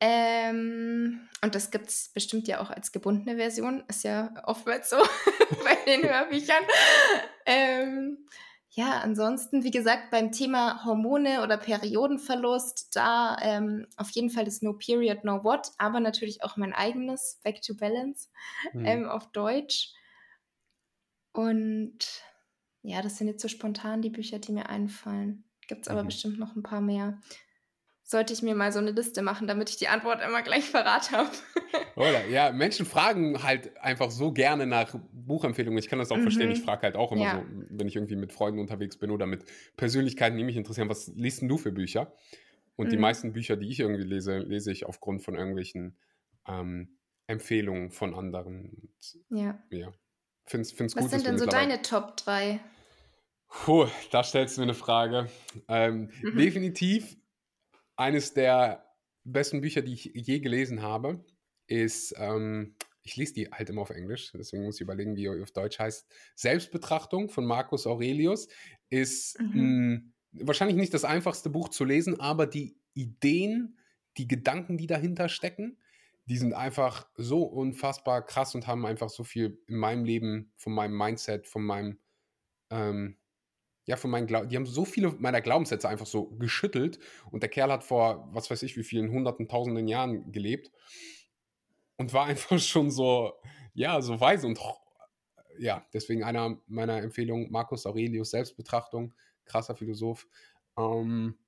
[0.00, 3.84] Ähm, und das gibt es bestimmt ja auch als gebundene Version.
[3.88, 4.96] Ist ja oftmals so
[5.64, 6.62] bei den Hörbüchern.
[7.46, 8.26] Ähm,
[8.76, 14.60] ja, ansonsten, wie gesagt, beim Thema Hormone oder Periodenverlust, da ähm, auf jeden Fall das
[14.60, 18.28] No Period, No What, aber natürlich auch mein eigenes Back to Balance
[18.74, 18.84] mhm.
[18.84, 19.94] ähm, auf Deutsch.
[21.32, 22.22] Und
[22.82, 25.44] ja, das sind jetzt so spontan die Bücher, die mir einfallen.
[25.68, 26.08] Gibt es aber mhm.
[26.08, 27.18] bestimmt noch ein paar mehr
[28.08, 31.10] sollte ich mir mal so eine Liste machen, damit ich die Antwort immer gleich verrat
[31.10, 31.28] habe.
[31.96, 32.24] Oder?
[32.28, 35.78] Ja, Menschen fragen halt einfach so gerne nach Buchempfehlungen.
[35.78, 36.22] Ich kann das auch mhm.
[36.22, 36.50] verstehen.
[36.52, 37.38] Ich frage halt auch immer ja.
[37.38, 39.44] so, wenn ich irgendwie mit Freunden unterwegs bin oder mit
[39.76, 42.12] Persönlichkeiten, die mich interessieren, was liest denn du für Bücher?
[42.76, 42.90] Und mhm.
[42.90, 45.98] die meisten Bücher, die ich irgendwie lese, lese ich aufgrund von irgendwelchen
[46.46, 48.70] ähm, Empfehlungen von anderen.
[48.70, 49.58] Und, ja.
[49.70, 49.92] Ja.
[50.44, 52.60] Find's, find's was gut, sind denn so deine Top 3?
[53.48, 55.28] Puh, da stellst du mir eine Frage.
[55.66, 56.38] Ähm, mhm.
[56.38, 57.16] Definitiv
[57.96, 58.86] eines der
[59.24, 61.24] besten Bücher, die ich je gelesen habe,
[61.66, 65.42] ist, ähm, ich lese die halt immer auf Englisch, deswegen muss ich überlegen, wie er
[65.42, 66.06] auf Deutsch heißt.
[66.34, 68.48] Selbstbetrachtung von Marcus Aurelius
[68.90, 70.12] ist mhm.
[70.32, 73.78] mh, wahrscheinlich nicht das einfachste Buch zu lesen, aber die Ideen,
[74.16, 75.78] die Gedanken, die dahinter stecken,
[76.26, 80.72] die sind einfach so unfassbar krass und haben einfach so viel in meinem Leben, von
[80.72, 81.98] meinem Mindset, von meinem
[82.70, 83.16] ähm,
[83.86, 86.98] ja, von meinen Glau die haben so viele meiner Glaubenssätze einfach so geschüttelt
[87.30, 90.70] und der Kerl hat vor, was weiß ich, wie vielen hunderten, tausenden Jahren gelebt
[91.96, 93.32] und war einfach schon so,
[93.74, 94.60] ja, so weise und
[95.58, 99.14] ja, deswegen einer meiner Empfehlungen, Marcus Aurelius, Selbstbetrachtung,
[99.46, 100.26] krasser Philosoph.
[100.76, 101.38] Ähm,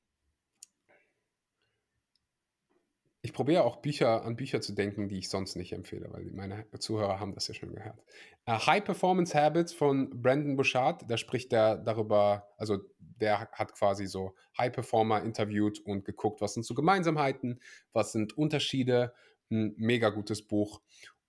[3.29, 6.65] ich probiere auch Bücher an Bücher zu denken, die ich sonst nicht empfehle, weil meine
[6.79, 8.03] Zuhörer haben das ja schon gehört.
[8.49, 14.07] Uh, High Performance Habits von Brandon Bouchard, da spricht er darüber, also der hat quasi
[14.07, 17.61] so High Performer interviewt und geguckt, was sind so Gemeinsamkeiten,
[17.93, 19.13] was sind Unterschiede.
[19.51, 20.81] Ein mega gutes Buch.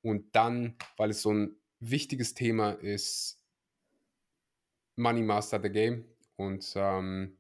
[0.02, 3.42] Und dann, weil es so ein wichtiges Thema ist,
[4.96, 6.06] Money Master the Game.
[6.38, 7.39] Und ähm,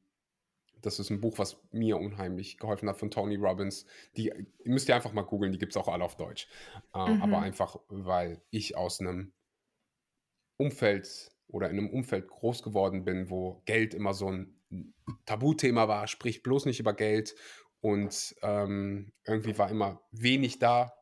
[0.82, 3.86] das ist ein Buch, was mir unheimlich geholfen hat von Tony Robbins.
[4.18, 4.32] Die
[4.64, 6.48] müsst ihr einfach mal googeln, die gibt es auch alle auf Deutsch.
[6.94, 7.22] Äh, mhm.
[7.22, 9.34] Aber einfach, weil ich aus einem
[10.58, 14.56] Umfeld oder in einem Umfeld groß geworden bin, wo Geld immer so ein
[15.26, 17.36] Tabuthema war, sprich bloß nicht über Geld.
[17.82, 20.94] Und ähm, irgendwie war immer wenig da.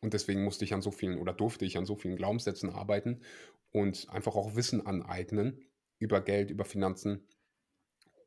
[0.00, 3.22] Und deswegen musste ich an so vielen oder durfte ich an so vielen Glaubenssätzen arbeiten
[3.72, 5.64] und einfach auch Wissen aneignen
[5.98, 7.26] über Geld, über Finanzen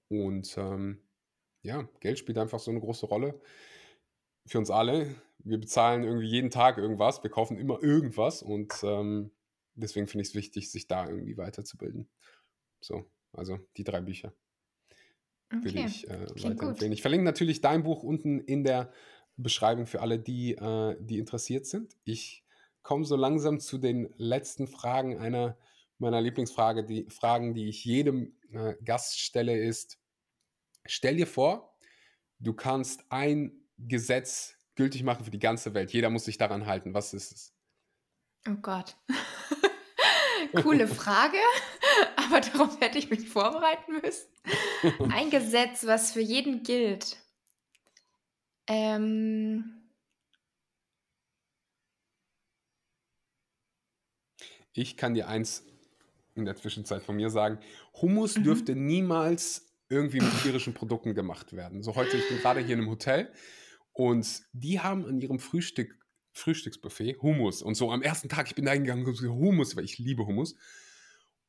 [0.09, 1.01] und ähm,
[1.61, 3.39] ja, Geld spielt einfach so eine große Rolle
[4.45, 5.15] für uns alle.
[5.39, 9.31] Wir bezahlen irgendwie jeden Tag irgendwas, wir kaufen immer irgendwas und ähm,
[9.75, 12.09] deswegen finde ich es wichtig, sich da irgendwie weiterzubilden.
[12.81, 14.33] So, also die drei Bücher
[15.53, 15.63] okay.
[15.63, 16.93] würde ich äh, weiterempfehlen.
[16.93, 18.91] Ich verlinke natürlich dein Buch unten in der
[19.37, 21.95] Beschreibung für alle, die, äh, die interessiert sind.
[22.03, 22.43] Ich
[22.81, 25.57] komme so langsam zu den letzten Fragen einer
[25.99, 29.99] meiner Lieblingsfrage, die Fragen, die ich jedem äh, Gast stelle, ist:
[30.85, 31.77] Stell dir vor,
[32.39, 35.91] du kannst ein Gesetz gültig machen für die ganze Welt.
[35.91, 36.93] Jeder muss sich daran halten.
[36.93, 37.53] Was ist es?
[38.47, 38.95] Oh Gott.
[40.61, 41.37] Coole Frage,
[42.15, 44.27] aber darauf hätte ich mich vorbereiten müssen.
[45.11, 47.17] Ein Gesetz, was für jeden gilt.
[48.67, 49.73] Ähm.
[54.73, 55.65] Ich kann dir eins
[56.37, 57.59] in der Zwischenzeit von mir sagen,
[58.01, 58.43] Hummus mhm.
[58.43, 61.81] dürfte niemals irgendwie mit tierischen Produkten gemacht werden.
[61.81, 63.31] So heute, ich bin gerade hier in einem Hotel
[63.93, 65.95] und die haben an ihrem Frühstück,
[66.33, 67.61] Frühstücksbuffet Hummus.
[67.61, 70.25] Und so am ersten Tag, ich bin da hingegangen und so Hummus, weil ich liebe
[70.25, 70.55] Hummus.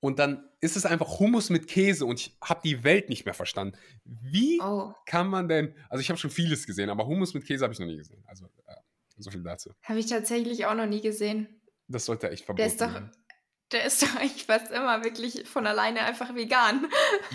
[0.01, 3.34] Und dann ist es einfach Hummus mit Käse und ich habe die Welt nicht mehr
[3.34, 3.76] verstanden.
[4.05, 4.93] Wie oh.
[5.07, 7.80] kann man denn, also ich habe schon vieles gesehen, aber Hummus mit Käse habe ich
[7.80, 8.22] noch nie gesehen.
[8.26, 8.74] Also äh,
[9.16, 9.74] so viel dazu.
[9.82, 11.49] Habe ich tatsächlich auch noch nie gesehen.
[11.89, 13.03] Das sollte echt verboten Der ist doch,
[13.72, 16.86] der ist doch eigentlich fast immer wirklich von alleine einfach vegan.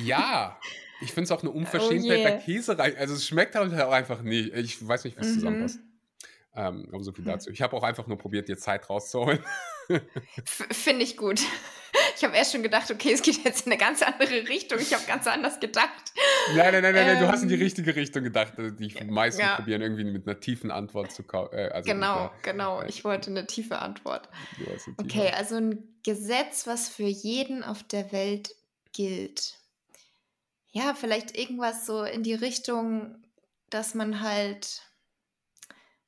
[0.04, 0.60] Ja,
[1.02, 2.38] Ich finde es auch eine oh Unverschämtheit, oh yeah.
[2.38, 2.96] Käse rein.
[2.98, 4.54] Also es schmeckt halt auch einfach nicht.
[4.54, 5.34] Ich weiß nicht, wie es mhm.
[5.34, 5.80] zusammenpasst.
[6.56, 7.50] Ähm, aber so viel dazu.
[7.50, 9.44] Ich habe auch einfach nur probiert, dir Zeit rauszuholen.
[10.46, 11.42] Finde ich gut.
[12.16, 14.80] Ich habe erst schon gedacht, okay, es geht jetzt in eine ganz andere Richtung.
[14.80, 16.14] Ich habe ganz anders gedacht.
[16.56, 18.54] Nein, nein, nein, ähm, du hast in die ähm, richtige Richtung gedacht.
[18.58, 19.56] Also die meisten ja.
[19.56, 21.50] probieren irgendwie mit einer tiefen Antwort zu kommen.
[21.52, 22.82] Äh, also genau, einer, genau.
[22.82, 24.30] Äh, ich wollte eine tiefe Antwort.
[24.58, 28.56] Eine tiefe okay, also ein Gesetz, was für jeden auf der Welt
[28.92, 29.60] gilt.
[30.72, 33.24] Ja, vielleicht irgendwas so in die Richtung,
[33.70, 34.82] dass man halt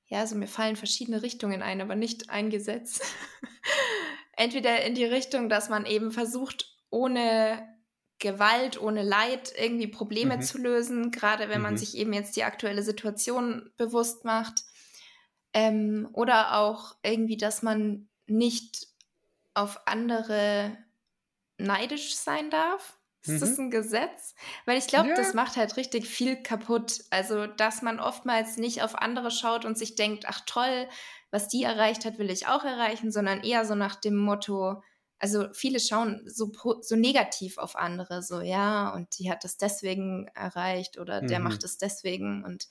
[0.08, 3.02] ja, also mir fallen verschiedene Richtungen ein, aber nicht ein Gesetz.
[4.36, 7.68] Entweder in die Richtung, dass man eben versucht, ohne
[8.20, 10.42] Gewalt, ohne Leid irgendwie Probleme mhm.
[10.42, 11.64] zu lösen, gerade wenn mhm.
[11.64, 14.64] man sich eben jetzt die aktuelle Situation bewusst macht.
[15.54, 18.88] Ähm, oder auch irgendwie, dass man nicht
[19.54, 20.78] auf andere
[21.58, 22.98] neidisch sein darf.
[23.26, 23.66] Ist das mhm.
[23.66, 24.36] ein Gesetz?
[24.66, 25.16] Weil ich glaube, ja.
[25.16, 27.04] das macht halt richtig viel kaputt.
[27.10, 30.88] Also, dass man oftmals nicht auf andere schaut und sich denkt, ach toll,
[31.36, 34.82] was die erreicht hat, will ich auch erreichen, sondern eher so nach dem Motto,
[35.20, 40.30] also viele schauen so, so negativ auf andere, so ja, und die hat das deswegen
[40.34, 41.28] erreicht oder mhm.
[41.28, 42.70] der macht es deswegen und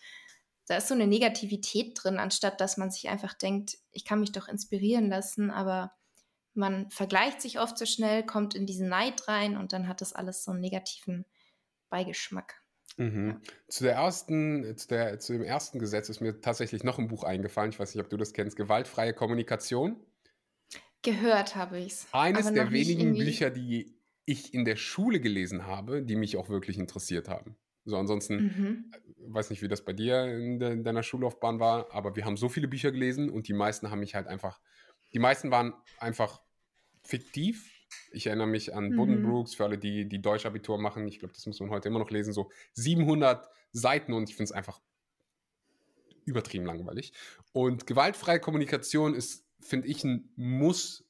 [0.66, 4.32] da ist so eine Negativität drin, anstatt dass man sich einfach denkt, ich kann mich
[4.32, 5.92] doch inspirieren lassen, aber
[6.54, 10.14] man vergleicht sich oft so schnell, kommt in diesen Neid rein und dann hat das
[10.14, 11.26] alles so einen negativen
[11.90, 12.63] Beigeschmack.
[12.97, 13.40] Mhm.
[13.68, 17.24] Zu, der ersten, zu, der, zu dem ersten Gesetz ist mir tatsächlich noch ein Buch
[17.24, 17.70] eingefallen.
[17.70, 18.57] Ich weiß nicht, ob du das kennst.
[18.57, 19.97] Gewaltfreie Kommunikation.
[21.03, 22.07] Gehört habe ich es.
[22.12, 26.78] Eines der wenigen Bücher, die ich in der Schule gelesen habe, die mich auch wirklich
[26.78, 27.57] interessiert haben.
[27.84, 28.90] So, ansonsten, mhm.
[28.92, 32.24] Äh, weiß nicht, wie das bei dir in, de, in deiner Schullaufbahn war, aber wir
[32.24, 34.61] haben so viele Bücher gelesen und die meisten haben mich halt einfach,
[35.12, 36.40] die meisten waren einfach
[37.03, 37.74] fiktiv.
[38.12, 38.97] Ich erinnere mich an mhm.
[38.97, 41.07] Buddenbrooks, für alle, die, die Deutschabitur machen.
[41.09, 42.32] Ich glaube, das muss man heute immer noch lesen.
[42.32, 44.80] So 700 Seiten und ich finde es einfach
[46.24, 47.12] übertrieben langweilig.
[47.53, 51.05] Und gewaltfreie Kommunikation ist, finde ich, ein Muss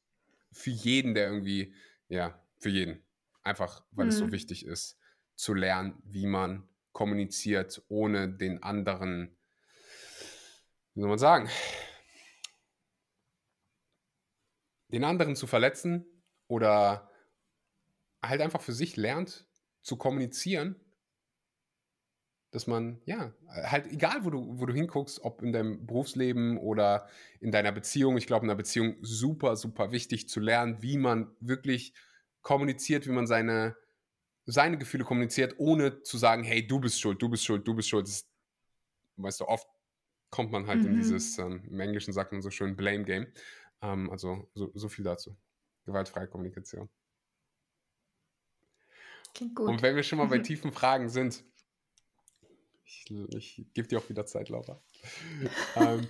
[0.53, 1.75] für jeden, der irgendwie,
[2.09, 3.03] ja, für jeden.
[3.43, 4.11] Einfach, weil mhm.
[4.11, 4.33] es so mhm.
[4.33, 4.99] wichtig ist,
[5.37, 9.37] zu lernen, wie man kommuniziert, ohne den anderen,
[10.95, 11.51] wie soll man sagen,
[14.89, 16.07] den anderen zu verletzen
[16.49, 17.11] oder
[18.23, 19.47] halt einfach für sich lernt
[19.83, 20.77] zu kommunizieren,
[22.55, 27.09] dass man, ja, halt egal, wo du, wo du hinguckst, ob in deinem Berufsleben oder
[27.41, 31.35] in deiner Beziehung, ich glaube, in einer Beziehung super, super wichtig zu lernen, wie man
[31.41, 31.95] wirklich
[32.43, 33.77] kommuniziert, wie man seine,
[34.47, 37.89] seine Gefühle kommuniziert, ohne zu sagen, hey, du bist schuld, du bist schuld, du bist
[37.89, 38.07] schuld.
[38.07, 38.25] Das,
[39.17, 39.67] weißt du, oft
[40.31, 40.91] kommt man halt mhm.
[40.91, 43.27] in dieses, ähm, im Englischen sagt man so schön, Blame Game.
[43.83, 45.37] Ähm, also so, so viel dazu.
[45.85, 46.89] Gewaltfreie Kommunikation.
[49.35, 49.69] Klingt gut.
[49.69, 51.45] Und wenn wir schon mal bei tiefen Fragen sind,
[52.85, 54.81] ich, ich gebe dir auch wieder Zeit, Laura.
[55.77, 56.09] ähm,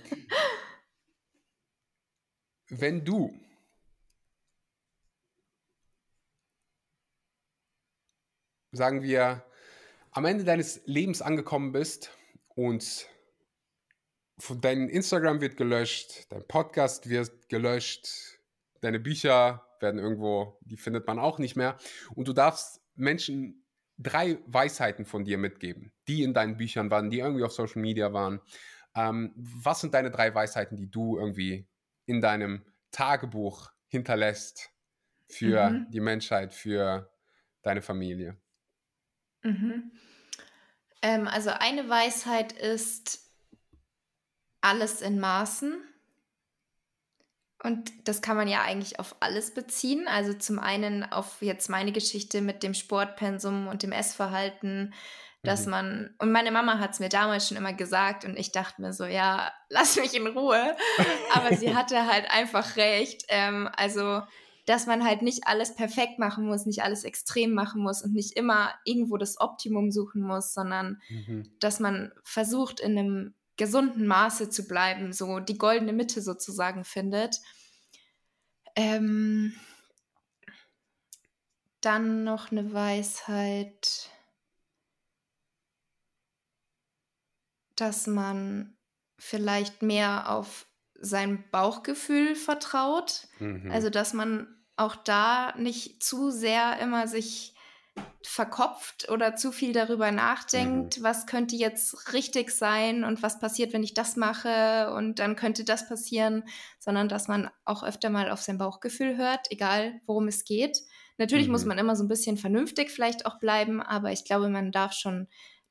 [2.69, 3.39] wenn du
[8.75, 9.43] sagen wir,
[10.11, 12.11] am Ende deines Lebens angekommen bist
[12.49, 13.09] und
[14.61, 18.34] dein Instagram wird gelöscht, dein Podcast wird gelöscht,
[18.85, 21.77] deine Bücher werden irgendwo, die findet man auch nicht mehr.
[22.15, 23.65] Und du darfst Menschen
[23.97, 28.13] drei Weisheiten von dir mitgeben, die in deinen Büchern waren, die irgendwie auf Social Media
[28.13, 28.41] waren.
[28.95, 31.67] Ähm, was sind deine drei Weisheiten, die du irgendwie
[32.05, 34.69] in deinem Tagebuch hinterlässt
[35.29, 35.87] für mhm.
[35.91, 37.11] die Menschheit, für
[37.61, 38.37] deine Familie?
[39.43, 39.91] Mhm.
[41.01, 43.25] Ähm, also eine Weisheit ist,
[44.61, 45.75] alles in Maßen.
[47.65, 50.07] Und das kann man ja eigentlich auf alles beziehen.
[50.07, 54.93] Also zum einen auf jetzt meine Geschichte mit dem Sportpensum und dem Essverhalten,
[55.41, 55.71] dass mhm.
[55.71, 58.93] man, und meine Mama hat es mir damals schon immer gesagt und ich dachte mir
[58.93, 60.75] so, ja, lass mich in Ruhe.
[61.33, 63.23] Aber sie hatte halt einfach recht.
[63.29, 64.21] Ähm, also,
[64.67, 68.37] dass man halt nicht alles perfekt machen muss, nicht alles extrem machen muss und nicht
[68.37, 71.49] immer irgendwo das Optimum suchen muss, sondern mhm.
[71.59, 77.39] dass man versucht, in einem gesunden Maße zu bleiben, so die goldene Mitte sozusagen findet.
[78.75, 79.53] Ähm,
[81.81, 84.09] dann noch eine Weisheit,
[87.75, 88.77] dass man
[89.17, 93.27] vielleicht mehr auf sein Bauchgefühl vertraut.
[93.39, 93.71] Mhm.
[93.71, 94.47] Also, dass man
[94.77, 97.54] auch da nicht zu sehr immer sich
[98.21, 101.03] verkopft oder zu viel darüber nachdenkt, mhm.
[101.03, 105.63] was könnte jetzt richtig sein und was passiert, wenn ich das mache und dann könnte
[105.63, 106.43] das passieren,
[106.79, 110.81] sondern dass man auch öfter mal auf sein Bauchgefühl hört, egal worum es geht.
[111.17, 111.53] Natürlich mhm.
[111.53, 114.93] muss man immer so ein bisschen vernünftig vielleicht auch bleiben, aber ich glaube, man darf
[114.93, 115.27] schon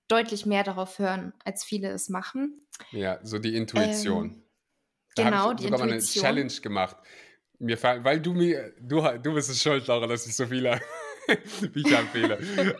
[0.09, 2.67] deutlich mehr darauf hören, als viele es machen.
[2.93, 4.25] Ja, so die Intuition.
[4.25, 4.43] Ähm,
[5.17, 6.23] da genau, ich die sogar Intuition.
[6.23, 6.97] mal eine Challenge gemacht.
[7.59, 10.81] Mir weil du mir, du, du bist es schuld, Laura, dass ich so viele
[11.73, 12.39] Bücher empfehle.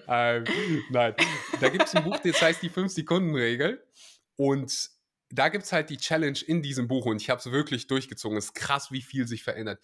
[0.09, 0.45] ähm,
[0.91, 1.15] nein,
[1.61, 3.85] da gibt es ein Buch, das heißt die 5-Sekunden-Regel.
[4.37, 4.91] Und
[5.31, 8.39] da gibt es halt die Challenge in diesem Buch und ich habe es wirklich durchgezogen.
[8.39, 9.83] Es ist krass, wie viel sich verändert.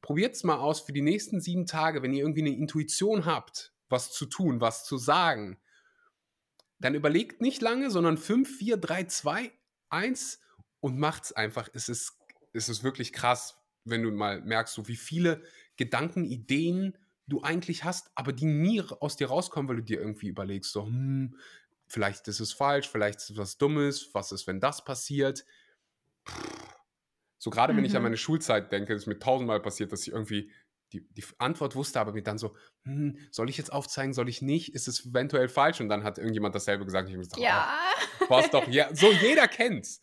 [0.00, 3.72] Probiert es mal aus für die nächsten sieben Tage, wenn ihr irgendwie eine Intuition habt,
[3.88, 5.58] was zu tun, was zu sagen.
[6.78, 9.52] Dann überlegt nicht lange, sondern 5, 4, 3, 2,
[9.88, 10.40] 1
[10.80, 11.68] und macht's einfach.
[11.72, 12.18] Es ist,
[12.52, 15.42] es ist wirklich krass, wenn du mal merkst, so wie viele
[15.76, 20.28] Gedanken, Ideen du eigentlich hast, aber die nie aus dir rauskommen, weil du dir irgendwie
[20.28, 21.36] überlegst, so, hm,
[21.86, 25.44] vielleicht ist es falsch, vielleicht ist es was Dummes, was ist, wenn das passiert?
[27.38, 27.78] So gerade mhm.
[27.78, 28.06] wenn ich an mhm.
[28.06, 30.50] meine Schulzeit denke, ist mir tausendmal passiert, dass ich irgendwie
[30.92, 34.40] die, die Antwort wusste, aber mir dann so, hm, soll ich jetzt aufzeigen, soll ich
[34.40, 34.74] nicht?
[34.74, 35.80] Ist es eventuell falsch?
[35.80, 37.08] Und dann hat irgendjemand dasselbe gesagt.
[37.08, 37.68] Ich habe gesagt, ja.
[38.20, 40.02] Oh, was doch, ja, so jeder kennt's.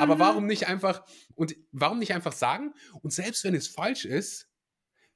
[0.00, 0.20] Aber mhm.
[0.20, 1.04] warum nicht einfach,
[1.34, 2.74] und warum nicht einfach sagen?
[3.02, 4.48] Und selbst wenn es falsch ist,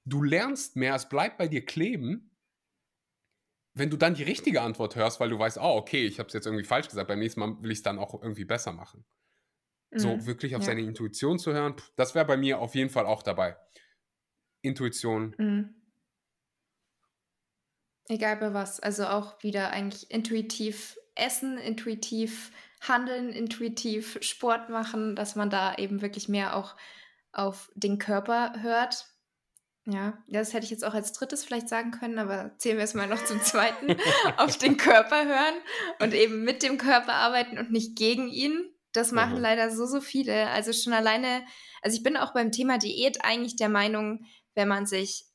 [0.05, 2.31] du lernst mehr, es bleibt bei dir kleben
[3.75, 6.35] wenn du dann die richtige Antwort hörst, weil du weißt, oh, okay, ich habe es
[6.35, 9.05] jetzt irgendwie falsch gesagt, beim nächsten Mal will ich es dann auch irgendwie besser machen.
[9.91, 9.99] Mhm.
[9.99, 10.67] So wirklich auf ja.
[10.67, 13.57] seine Intuition zu hören, das wäre bei mir auf jeden Fall auch dabei.
[14.63, 15.35] Intuition.
[15.39, 15.75] Mhm.
[18.09, 25.37] Egal bei was, also auch wieder eigentlich intuitiv essen, intuitiv handeln, intuitiv Sport machen, dass
[25.37, 26.77] man da eben wirklich mehr auch
[27.33, 29.10] auf den Körper hört
[29.93, 32.95] ja, das hätte ich jetzt auch als drittes vielleicht sagen können, aber zählen wir es
[32.95, 33.97] mal noch zum zweiten.
[34.37, 35.55] auf den Körper hören
[36.01, 38.73] und eben mit dem Körper arbeiten und nicht gegen ihn.
[38.93, 39.43] Das machen mhm.
[39.43, 40.49] leider so, so viele.
[40.49, 41.45] Also schon alleine,
[41.83, 44.25] also ich bin auch beim Thema Diät eigentlich der Meinung,
[44.55, 45.27] wenn man sich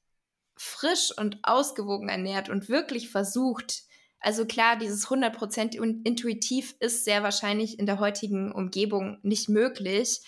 [0.57, 3.83] frisch und ausgewogen ernährt und wirklich versucht,
[4.19, 10.21] also klar, dieses 100% intuitiv ist sehr wahrscheinlich in der heutigen Umgebung nicht möglich.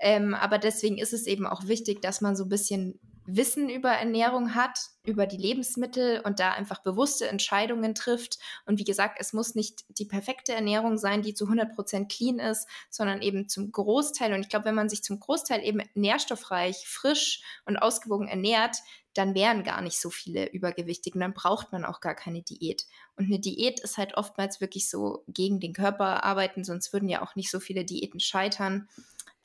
[0.00, 3.90] Ähm, aber deswegen ist es eben auch wichtig, dass man so ein bisschen Wissen über
[3.90, 8.38] Ernährung hat, über die Lebensmittel und da einfach bewusste Entscheidungen trifft.
[8.66, 12.38] Und wie gesagt, es muss nicht die perfekte Ernährung sein, die zu 100 Prozent clean
[12.38, 14.32] ist, sondern eben zum Großteil.
[14.32, 18.76] Und ich glaube, wenn man sich zum Großteil eben nährstoffreich, frisch und ausgewogen ernährt,
[19.14, 22.86] dann wären gar nicht so viele übergewichtig und dann braucht man auch gar keine Diät.
[23.16, 27.22] Und eine Diät ist halt oftmals wirklich so gegen den Körper arbeiten, sonst würden ja
[27.22, 28.88] auch nicht so viele Diäten scheitern.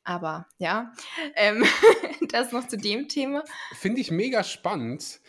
[0.10, 0.92] Aber ja,
[1.36, 1.64] ähm,
[2.30, 3.44] das noch zu dem Thema.
[3.74, 5.22] Finde ich mega spannend.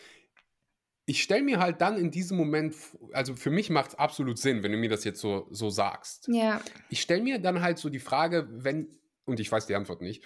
[1.05, 2.75] Ich stelle mir halt dann in diesem Moment,
[3.13, 6.27] also für mich macht es absolut Sinn, wenn du mir das jetzt so, so sagst.
[6.29, 6.63] Ja.
[6.89, 10.25] Ich stelle mir dann halt so die Frage, wenn, und ich weiß die Antwort nicht,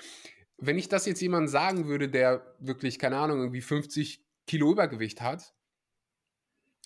[0.58, 5.20] wenn ich das jetzt jemandem sagen würde, der wirklich, keine Ahnung, irgendwie 50 Kilo Übergewicht
[5.20, 5.54] hat,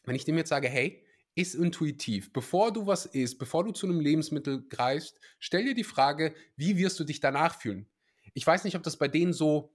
[0.05, 1.05] wenn ich dem jetzt sage, hey,
[1.39, 2.33] ist intuitiv.
[2.33, 6.77] Bevor du was isst, bevor du zu einem Lebensmittel greifst, stell dir die Frage, wie
[6.77, 7.87] wirst du dich danach fühlen?
[8.33, 9.73] Ich weiß nicht, ob das bei denen so,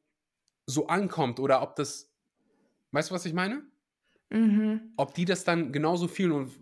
[0.66, 2.10] so ankommt oder ob das,
[2.92, 3.62] weißt du, was ich meine?
[4.30, 4.92] Mhm.
[4.96, 6.52] Ob die das dann genauso fühlen und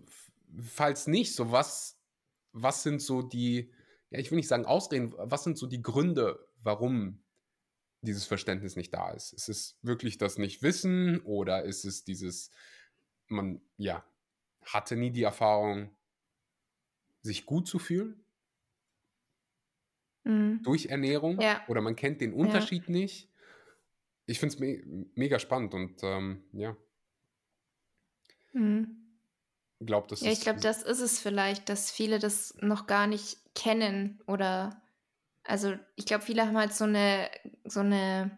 [0.61, 1.99] falls nicht, so was,
[2.51, 3.71] was sind so die,
[4.09, 7.23] ja, ich will nicht sagen Ausreden, was sind so die Gründe, warum
[8.01, 9.33] dieses Verständnis nicht da ist?
[9.33, 12.51] Ist es wirklich das Nicht-Wissen oder ist es dieses,
[13.27, 14.05] man, ja,
[14.65, 15.89] hatte nie die Erfahrung,
[17.21, 18.23] sich gut zu fühlen
[20.23, 20.61] mhm.
[20.63, 21.61] durch Ernährung ja.
[21.67, 22.91] oder man kennt den Unterschied ja.
[22.91, 23.29] nicht.
[24.25, 26.75] Ich finde es me mega spannend und ähm, ja.
[28.53, 28.99] Mhm.
[29.79, 33.37] Glaub, das ja, ich glaube, das ist es vielleicht, dass viele das noch gar nicht
[33.53, 34.81] kennen oder
[35.43, 37.29] also ich glaube, viele haben halt so eine
[37.65, 38.37] so eine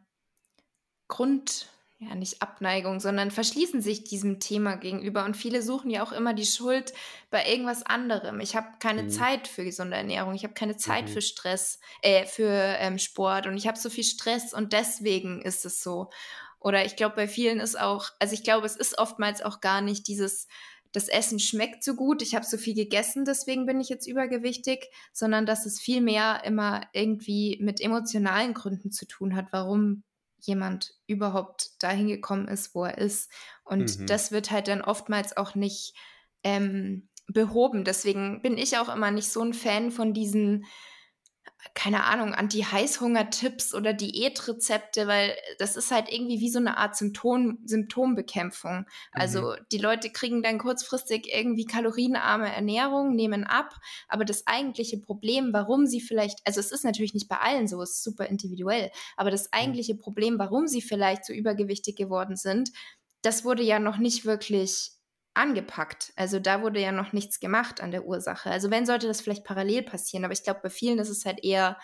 [1.07, 5.23] Grund ja nicht Abneigung, sondern verschließen sich diesem Thema gegenüber.
[5.23, 6.93] Und viele suchen ja auch immer die Schuld
[7.30, 8.39] bei irgendwas anderem.
[8.41, 9.09] Ich habe keine mhm.
[9.09, 11.13] Zeit für gesunde Ernährung, ich habe keine Zeit mhm.
[11.13, 15.65] für Stress, äh, für ähm, Sport und ich habe so viel Stress und deswegen ist
[15.65, 16.09] es so.
[16.59, 19.81] Oder ich glaube, bei vielen ist auch, also ich glaube, es ist oftmals auch gar
[19.81, 20.47] nicht dieses,
[20.91, 24.89] das Essen schmeckt so gut, ich habe so viel gegessen, deswegen bin ich jetzt übergewichtig,
[25.13, 30.03] sondern dass es viel mehr immer irgendwie mit emotionalen Gründen zu tun hat, warum
[30.45, 33.31] jemand überhaupt dahin gekommen ist, wo er ist.
[33.63, 34.07] Und mhm.
[34.07, 35.95] das wird halt dann oftmals auch nicht
[36.43, 37.84] ähm, behoben.
[37.84, 40.65] Deswegen bin ich auch immer nicht so ein Fan von diesen
[41.74, 47.60] keine Ahnung, Anti-Heißhunger-Tipps oder Diätrezepte, weil das ist halt irgendwie wie so eine Art Symptom
[47.66, 48.86] Symptombekämpfung.
[49.12, 49.66] Also mhm.
[49.72, 53.74] die Leute kriegen dann kurzfristig irgendwie kalorienarme Ernährung, nehmen ab,
[54.08, 57.82] aber das eigentliche Problem, warum sie vielleicht, also es ist natürlich nicht bei allen so,
[57.82, 62.72] es ist super individuell, aber das eigentliche Problem, warum sie vielleicht so übergewichtig geworden sind,
[63.22, 64.94] das wurde ja noch nicht wirklich
[65.36, 66.14] angepackt.
[66.16, 68.49] Also da wurde ja noch nichts gemacht an der Ursache.
[68.49, 71.44] Also wenn sollte das vielleicht parallel passieren, aber ich glaube, bei vielen ist es halt
[71.44, 71.78] eher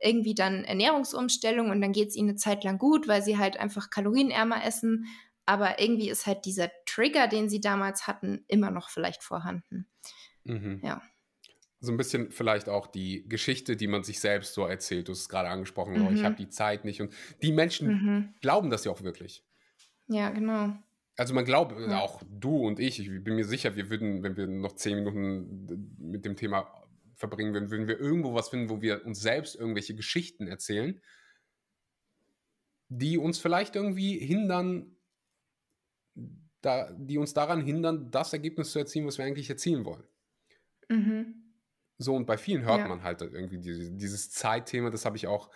[0.00, 3.58] irgendwie dann Ernährungsumstellung und dann geht es ihnen eine Zeit lang gut, weil sie halt
[3.58, 5.06] einfach kalorienärmer essen.
[5.46, 9.86] Aber irgendwie ist halt dieser Trigger, den sie damals hatten, immer noch vielleicht vorhanden.
[10.44, 10.80] Mhm.
[10.82, 11.00] Ja.
[11.80, 15.08] So ein bisschen vielleicht auch die Geschichte, die man sich selbst so erzählt.
[15.08, 16.06] Du hast es gerade angesprochen, mhm.
[16.06, 17.00] oh, ich habe die Zeit nicht.
[17.00, 18.34] Und die Menschen mhm.
[18.40, 19.44] glauben das ja auch wirklich.
[20.08, 20.76] Ja, genau.
[21.16, 22.00] Also man glaubt, ja.
[22.00, 25.94] auch du und ich, ich bin mir sicher, wir würden, wenn wir noch zehn Minuten
[25.98, 26.70] mit dem Thema
[27.14, 31.00] verbringen würden, würden wir irgendwo was finden, wo wir uns selbst irgendwelche Geschichten erzählen,
[32.88, 34.96] die uns vielleicht irgendwie hindern,
[36.60, 40.04] da, die uns daran hindern, das Ergebnis zu erzielen, was wir eigentlich erzielen wollen.
[40.88, 41.46] Mhm.
[41.98, 42.88] So, und bei vielen hört ja.
[42.88, 45.50] man halt irgendwie dieses, dieses Zeitthema, das habe ich auch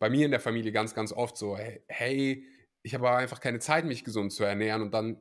[0.00, 2.44] bei mir in der Familie ganz, ganz oft so, hey,
[2.84, 5.18] ich habe einfach keine Zeit, mich gesund zu ernähren und dann,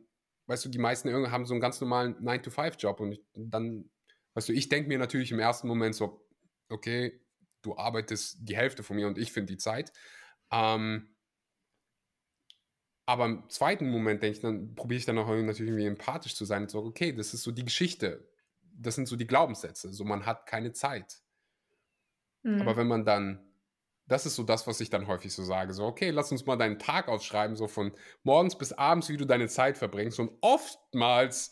[0.48, 3.90] weißt du, die meisten haben so einen ganz normalen 9-to-5-Job und ich, dann,
[4.34, 6.27] weißt du, ich denke mir natürlich im ersten Moment so,
[6.69, 7.22] okay,
[7.61, 9.94] du arbeitest die Hälfte von mir und ich finde die Zeit.
[10.52, 11.15] Ähm,
[13.06, 16.44] aber im zweiten Moment denke ich, dann probiere ich dann auch natürlich irgendwie empathisch zu
[16.44, 18.30] sein und so, okay, das ist so die Geschichte.
[18.76, 19.94] Das sind so die Glaubenssätze.
[19.94, 21.22] So, man hat keine Zeit.
[22.44, 22.61] Mhm.
[22.61, 23.52] Aber wenn man dann,
[24.07, 26.57] das ist so das, was ich dann häufig so sage, so, okay, lass uns mal
[26.57, 27.93] deinen Tag ausschreiben, so von
[28.23, 30.19] morgens bis abends, wie du deine Zeit verbringst.
[30.19, 31.51] Und oftmals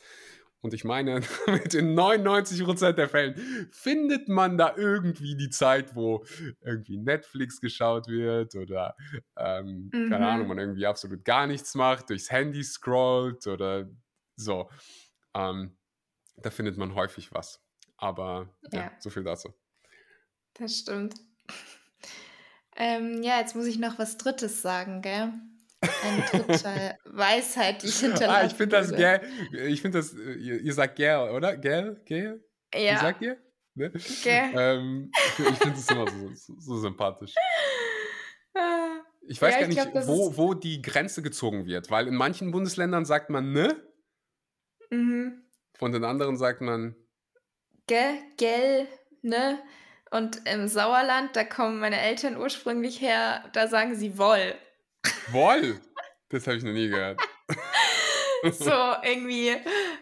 [0.62, 3.36] und ich meine, mit den 99% der Fällen
[3.72, 6.24] findet man da irgendwie die Zeit, wo
[6.62, 8.96] irgendwie Netflix geschaut wird oder,
[9.38, 10.10] ähm, mhm.
[10.10, 13.90] keine Ahnung, man irgendwie absolut gar nichts macht, durchs Handy scrollt oder
[14.36, 14.70] so.
[15.34, 15.78] Ähm,
[16.38, 17.60] da findet man häufig was.
[17.98, 19.54] Aber ja, ja so viel dazu.
[20.54, 21.16] Das stimmt.
[22.78, 25.34] Ähm, ja, jetzt muss ich noch was Drittes sagen, gell?
[25.82, 28.44] Eine dritte Weisheit, die ich hinterlasse.
[28.44, 29.22] Ah, ich finde das gell.
[29.68, 31.58] Ich finde das, ihr, ihr, sagt gell, oder?
[31.58, 32.02] Gell?
[32.06, 32.44] Gell?
[32.74, 32.94] Ja.
[32.94, 33.38] Wie sagt ihr?
[33.74, 33.92] Ne?
[34.24, 34.52] Gell.
[34.56, 37.34] Ähm, ich, finde es immer so, so, so, sympathisch.
[39.28, 42.52] Ich weiß ja, gar nicht, glaub, wo, wo die Grenze gezogen wird, weil in manchen
[42.52, 43.76] Bundesländern sagt man ne.
[44.90, 45.44] Mhm.
[45.78, 46.96] Von den anderen sagt man
[47.88, 48.88] gell, gell,
[49.22, 49.60] ne.
[50.12, 54.54] Und im Sauerland, da kommen meine Eltern ursprünglich her, da sagen sie woll.
[55.32, 55.80] Woll?
[56.30, 57.20] Das habe ich noch nie gehört.
[58.52, 58.72] so,
[59.04, 59.56] irgendwie,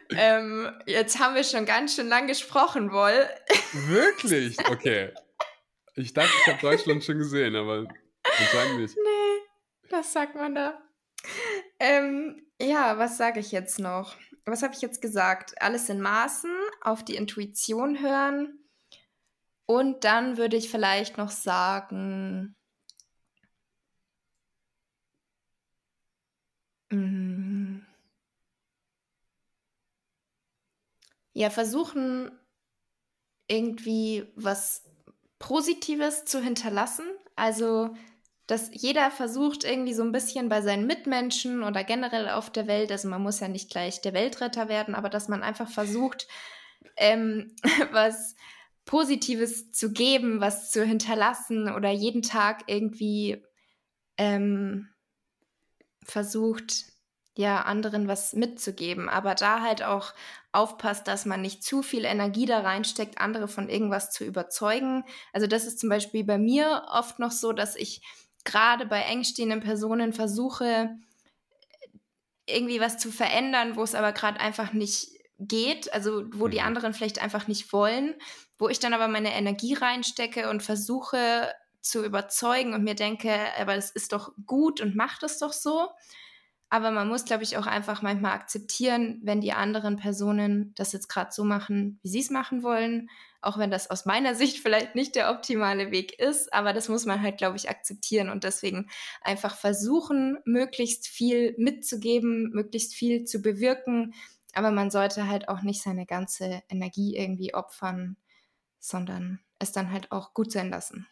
[0.09, 3.29] ähm, jetzt haben wir schon ganz schön lang gesprochen, Woll.
[3.73, 4.57] Wirklich?
[4.69, 5.13] Okay.
[5.95, 7.85] Ich dachte, ich habe Deutschland schon gesehen, aber
[8.23, 8.95] anscheinend nicht.
[8.95, 10.81] Nee, das sagt man da.
[11.77, 14.15] Ähm, ja, was sage ich jetzt noch?
[14.45, 15.61] Was habe ich jetzt gesagt?
[15.61, 18.58] Alles in Maßen, auf die Intuition hören.
[19.69, 22.55] Und dann würde ich vielleicht noch sagen,
[26.91, 27.81] Mhm.
[31.33, 32.31] Ja, versuchen
[33.47, 34.83] irgendwie was
[35.39, 37.05] Positives zu hinterlassen.
[37.35, 37.95] Also,
[38.47, 42.91] dass jeder versucht irgendwie so ein bisschen bei seinen Mitmenschen oder generell auf der Welt,
[42.91, 46.27] also man muss ja nicht gleich der Weltretter werden, aber dass man einfach versucht,
[46.97, 47.55] ähm,
[47.91, 48.35] was
[48.89, 53.45] Positives zu geben, was zu hinterlassen oder jeden Tag irgendwie
[54.17, 54.89] ähm,
[56.03, 56.85] versucht,
[57.37, 60.15] ja, anderen was mitzugeben, aber da halt auch
[60.51, 65.03] aufpasst, dass man nicht zu viel Energie da reinsteckt, andere von irgendwas zu überzeugen.
[65.33, 68.01] Also das ist zum Beispiel bei mir oft noch so, dass ich
[68.43, 70.89] gerade bei engstehenden Personen versuche,
[72.47, 76.65] irgendwie was zu verändern, wo es aber gerade einfach nicht geht, also wo die mhm.
[76.65, 78.15] anderen vielleicht einfach nicht wollen,
[78.59, 83.75] wo ich dann aber meine Energie reinstecke und versuche zu überzeugen und mir denke, aber
[83.75, 85.89] es ist doch gut und macht es doch so.
[86.71, 91.07] Aber man muss, glaube ich, auch einfach manchmal akzeptieren, wenn die anderen Personen das jetzt
[91.07, 93.09] gerade so machen, wie sie es machen wollen.
[93.41, 96.53] Auch wenn das aus meiner Sicht vielleicht nicht der optimale Weg ist.
[96.53, 98.87] Aber das muss man halt, glaube ich, akzeptieren und deswegen
[99.21, 104.13] einfach versuchen, möglichst viel mitzugeben, möglichst viel zu bewirken.
[104.53, 108.15] Aber man sollte halt auch nicht seine ganze Energie irgendwie opfern,
[108.79, 111.07] sondern es dann halt auch gut sein lassen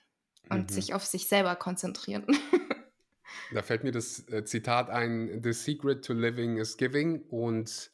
[0.49, 0.73] und mhm.
[0.73, 2.25] sich auf sich selber konzentrieren.
[3.53, 7.21] da fällt mir das äh, Zitat ein: The secret to living is giving.
[7.29, 7.91] Und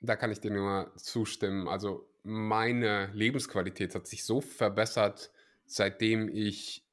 [0.00, 1.68] da kann ich dir nur zustimmen.
[1.68, 5.30] Also, meine Lebensqualität hat sich so verbessert,
[5.66, 6.84] seitdem ich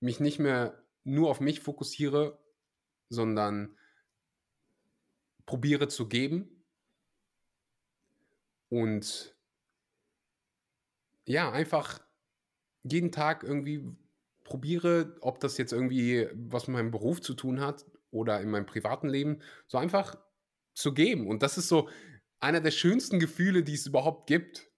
[0.00, 2.38] mich nicht mehr nur auf mich fokussiere,
[3.08, 3.76] sondern
[5.46, 6.64] probiere zu geben
[8.68, 9.34] und
[11.28, 12.00] ja, einfach
[12.82, 13.84] jeden Tag irgendwie
[14.44, 18.66] probiere, ob das jetzt irgendwie was mit meinem Beruf zu tun hat oder in meinem
[18.66, 20.16] privaten Leben, so einfach
[20.74, 21.28] zu geben.
[21.28, 21.88] Und das ist so
[22.40, 24.70] einer der schönsten Gefühle, die es überhaupt gibt.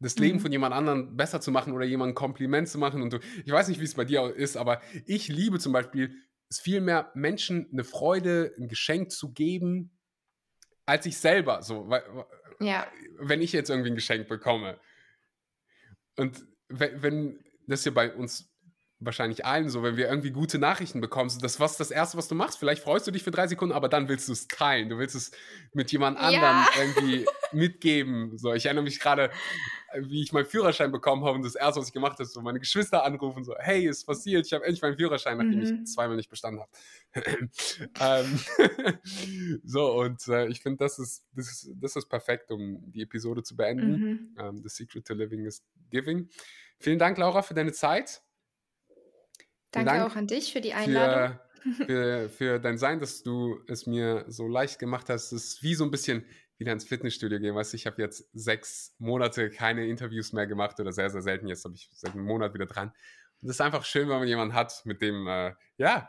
[0.00, 0.42] Das Leben mhm.
[0.42, 3.02] von jemand anderem besser zu machen oder jemandem ein Kompliment zu machen.
[3.02, 6.14] Und du, ich weiß nicht, wie es bei dir ist, aber ich liebe zum Beispiel
[6.50, 9.98] es viel mehr Menschen eine Freude, ein Geschenk zu geben,
[10.86, 11.62] als ich selber.
[11.62, 12.02] So, weil,
[12.60, 12.86] ja.
[13.18, 14.80] wenn ich jetzt irgendwie ein Geschenk bekomme.
[16.18, 18.47] Und wenn, wenn das hier bei uns
[19.00, 22.26] wahrscheinlich allen so, wenn wir irgendwie gute Nachrichten bekommen, so das was das erste, was
[22.26, 22.58] du machst.
[22.58, 24.88] Vielleicht freust du dich für drei Sekunden, aber dann willst du es teilen.
[24.88, 25.30] Du willst es
[25.72, 26.66] mit jemand anderem ja.
[26.80, 28.36] irgendwie mitgeben.
[28.36, 29.30] So, ich erinnere mich gerade,
[29.96, 32.58] wie ich meinen Führerschein bekommen habe und das erste, was ich gemacht habe, so meine
[32.58, 35.82] Geschwister anrufen, so, hey, ist passiert, ich habe endlich meinen Führerschein, nachdem mhm.
[35.84, 36.70] ich zweimal nicht bestanden habe.
[38.00, 38.40] ähm,
[39.64, 43.44] so, und äh, ich finde, das ist, das, ist, das ist perfekt, um die Episode
[43.44, 43.90] zu beenden.
[43.90, 44.36] Mhm.
[44.38, 46.28] Ähm, The Secret to Living is Giving.
[46.80, 48.22] Vielen Dank, Laura, für deine Zeit.
[49.70, 51.38] Danke Dank auch an dich für die Einladung.
[51.62, 55.32] Für, für, für, dein Sein, dass du es mir so leicht gemacht hast.
[55.32, 56.24] Es ist wie so ein bisschen
[56.56, 57.54] wieder ins Fitnessstudio gehen.
[57.54, 61.46] Weißt du, ich habe jetzt sechs Monate keine Interviews mehr gemacht oder sehr, sehr selten.
[61.46, 62.88] Jetzt habe ich seit einem Monat wieder dran.
[63.40, 66.08] Und es ist einfach schön, wenn man jemanden hat, mit dem, äh, ja,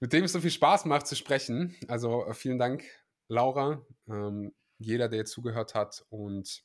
[0.00, 1.74] mit dem es so viel Spaß macht zu sprechen.
[1.88, 2.84] Also äh, vielen Dank,
[3.28, 3.84] Laura.
[4.08, 6.62] Ähm, jeder, der jetzt zugehört hat und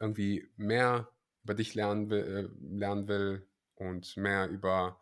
[0.00, 1.10] irgendwie mehr
[1.42, 3.47] über dich lernen will, äh, lernen will
[3.78, 5.00] und mehr über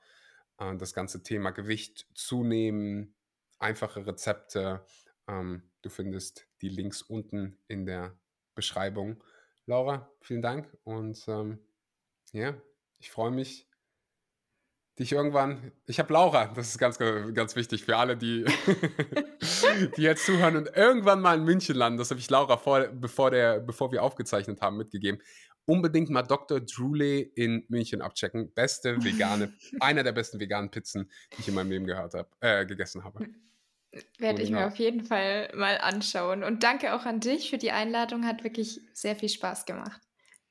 [0.59, 3.15] äh, das ganze Thema Gewicht zunehmen,
[3.59, 4.85] einfache Rezepte,
[5.29, 8.19] ähm, du findest die Links unten in der
[8.55, 9.23] Beschreibung.
[9.67, 11.59] Laura, vielen Dank und ähm,
[12.33, 12.55] ja,
[12.99, 13.69] ich freue mich,
[14.99, 15.73] dich irgendwann.
[15.87, 18.45] Ich habe Laura, das ist ganz, ganz wichtig für alle, die,
[19.97, 21.99] die jetzt zuhören und irgendwann mal in München landen.
[21.99, 25.21] Das habe ich Laura vor, bevor, der, bevor wir aufgezeichnet haben mitgegeben.
[25.67, 26.61] Unbedingt mal Dr.
[26.61, 28.53] Drule in München abchecken.
[28.55, 32.65] Beste vegane, einer der besten veganen Pizzen, die ich in meinem Leben gehört habe, äh,
[32.65, 33.27] gegessen habe.
[34.19, 36.43] Werde ich mir auf jeden Fall mal anschauen.
[36.45, 38.27] Und danke auch an dich für die Einladung.
[38.27, 40.01] Hat wirklich sehr viel Spaß gemacht.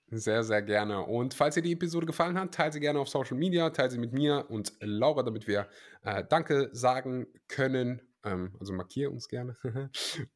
[0.07, 1.01] Sehr, sehr gerne.
[1.01, 3.97] Und falls dir die Episode gefallen hat, teile sie gerne auf Social Media, teile sie
[3.97, 5.67] mit mir und Laura, damit wir
[6.03, 8.01] äh, Danke sagen können.
[8.23, 9.57] Ähm, also markiere uns gerne.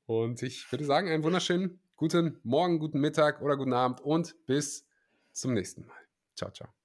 [0.06, 4.88] und ich würde sagen, einen wunderschönen guten Morgen, guten Mittag oder guten Abend und bis
[5.34, 6.00] zum nächsten Mal.
[6.34, 6.79] Ciao, ciao.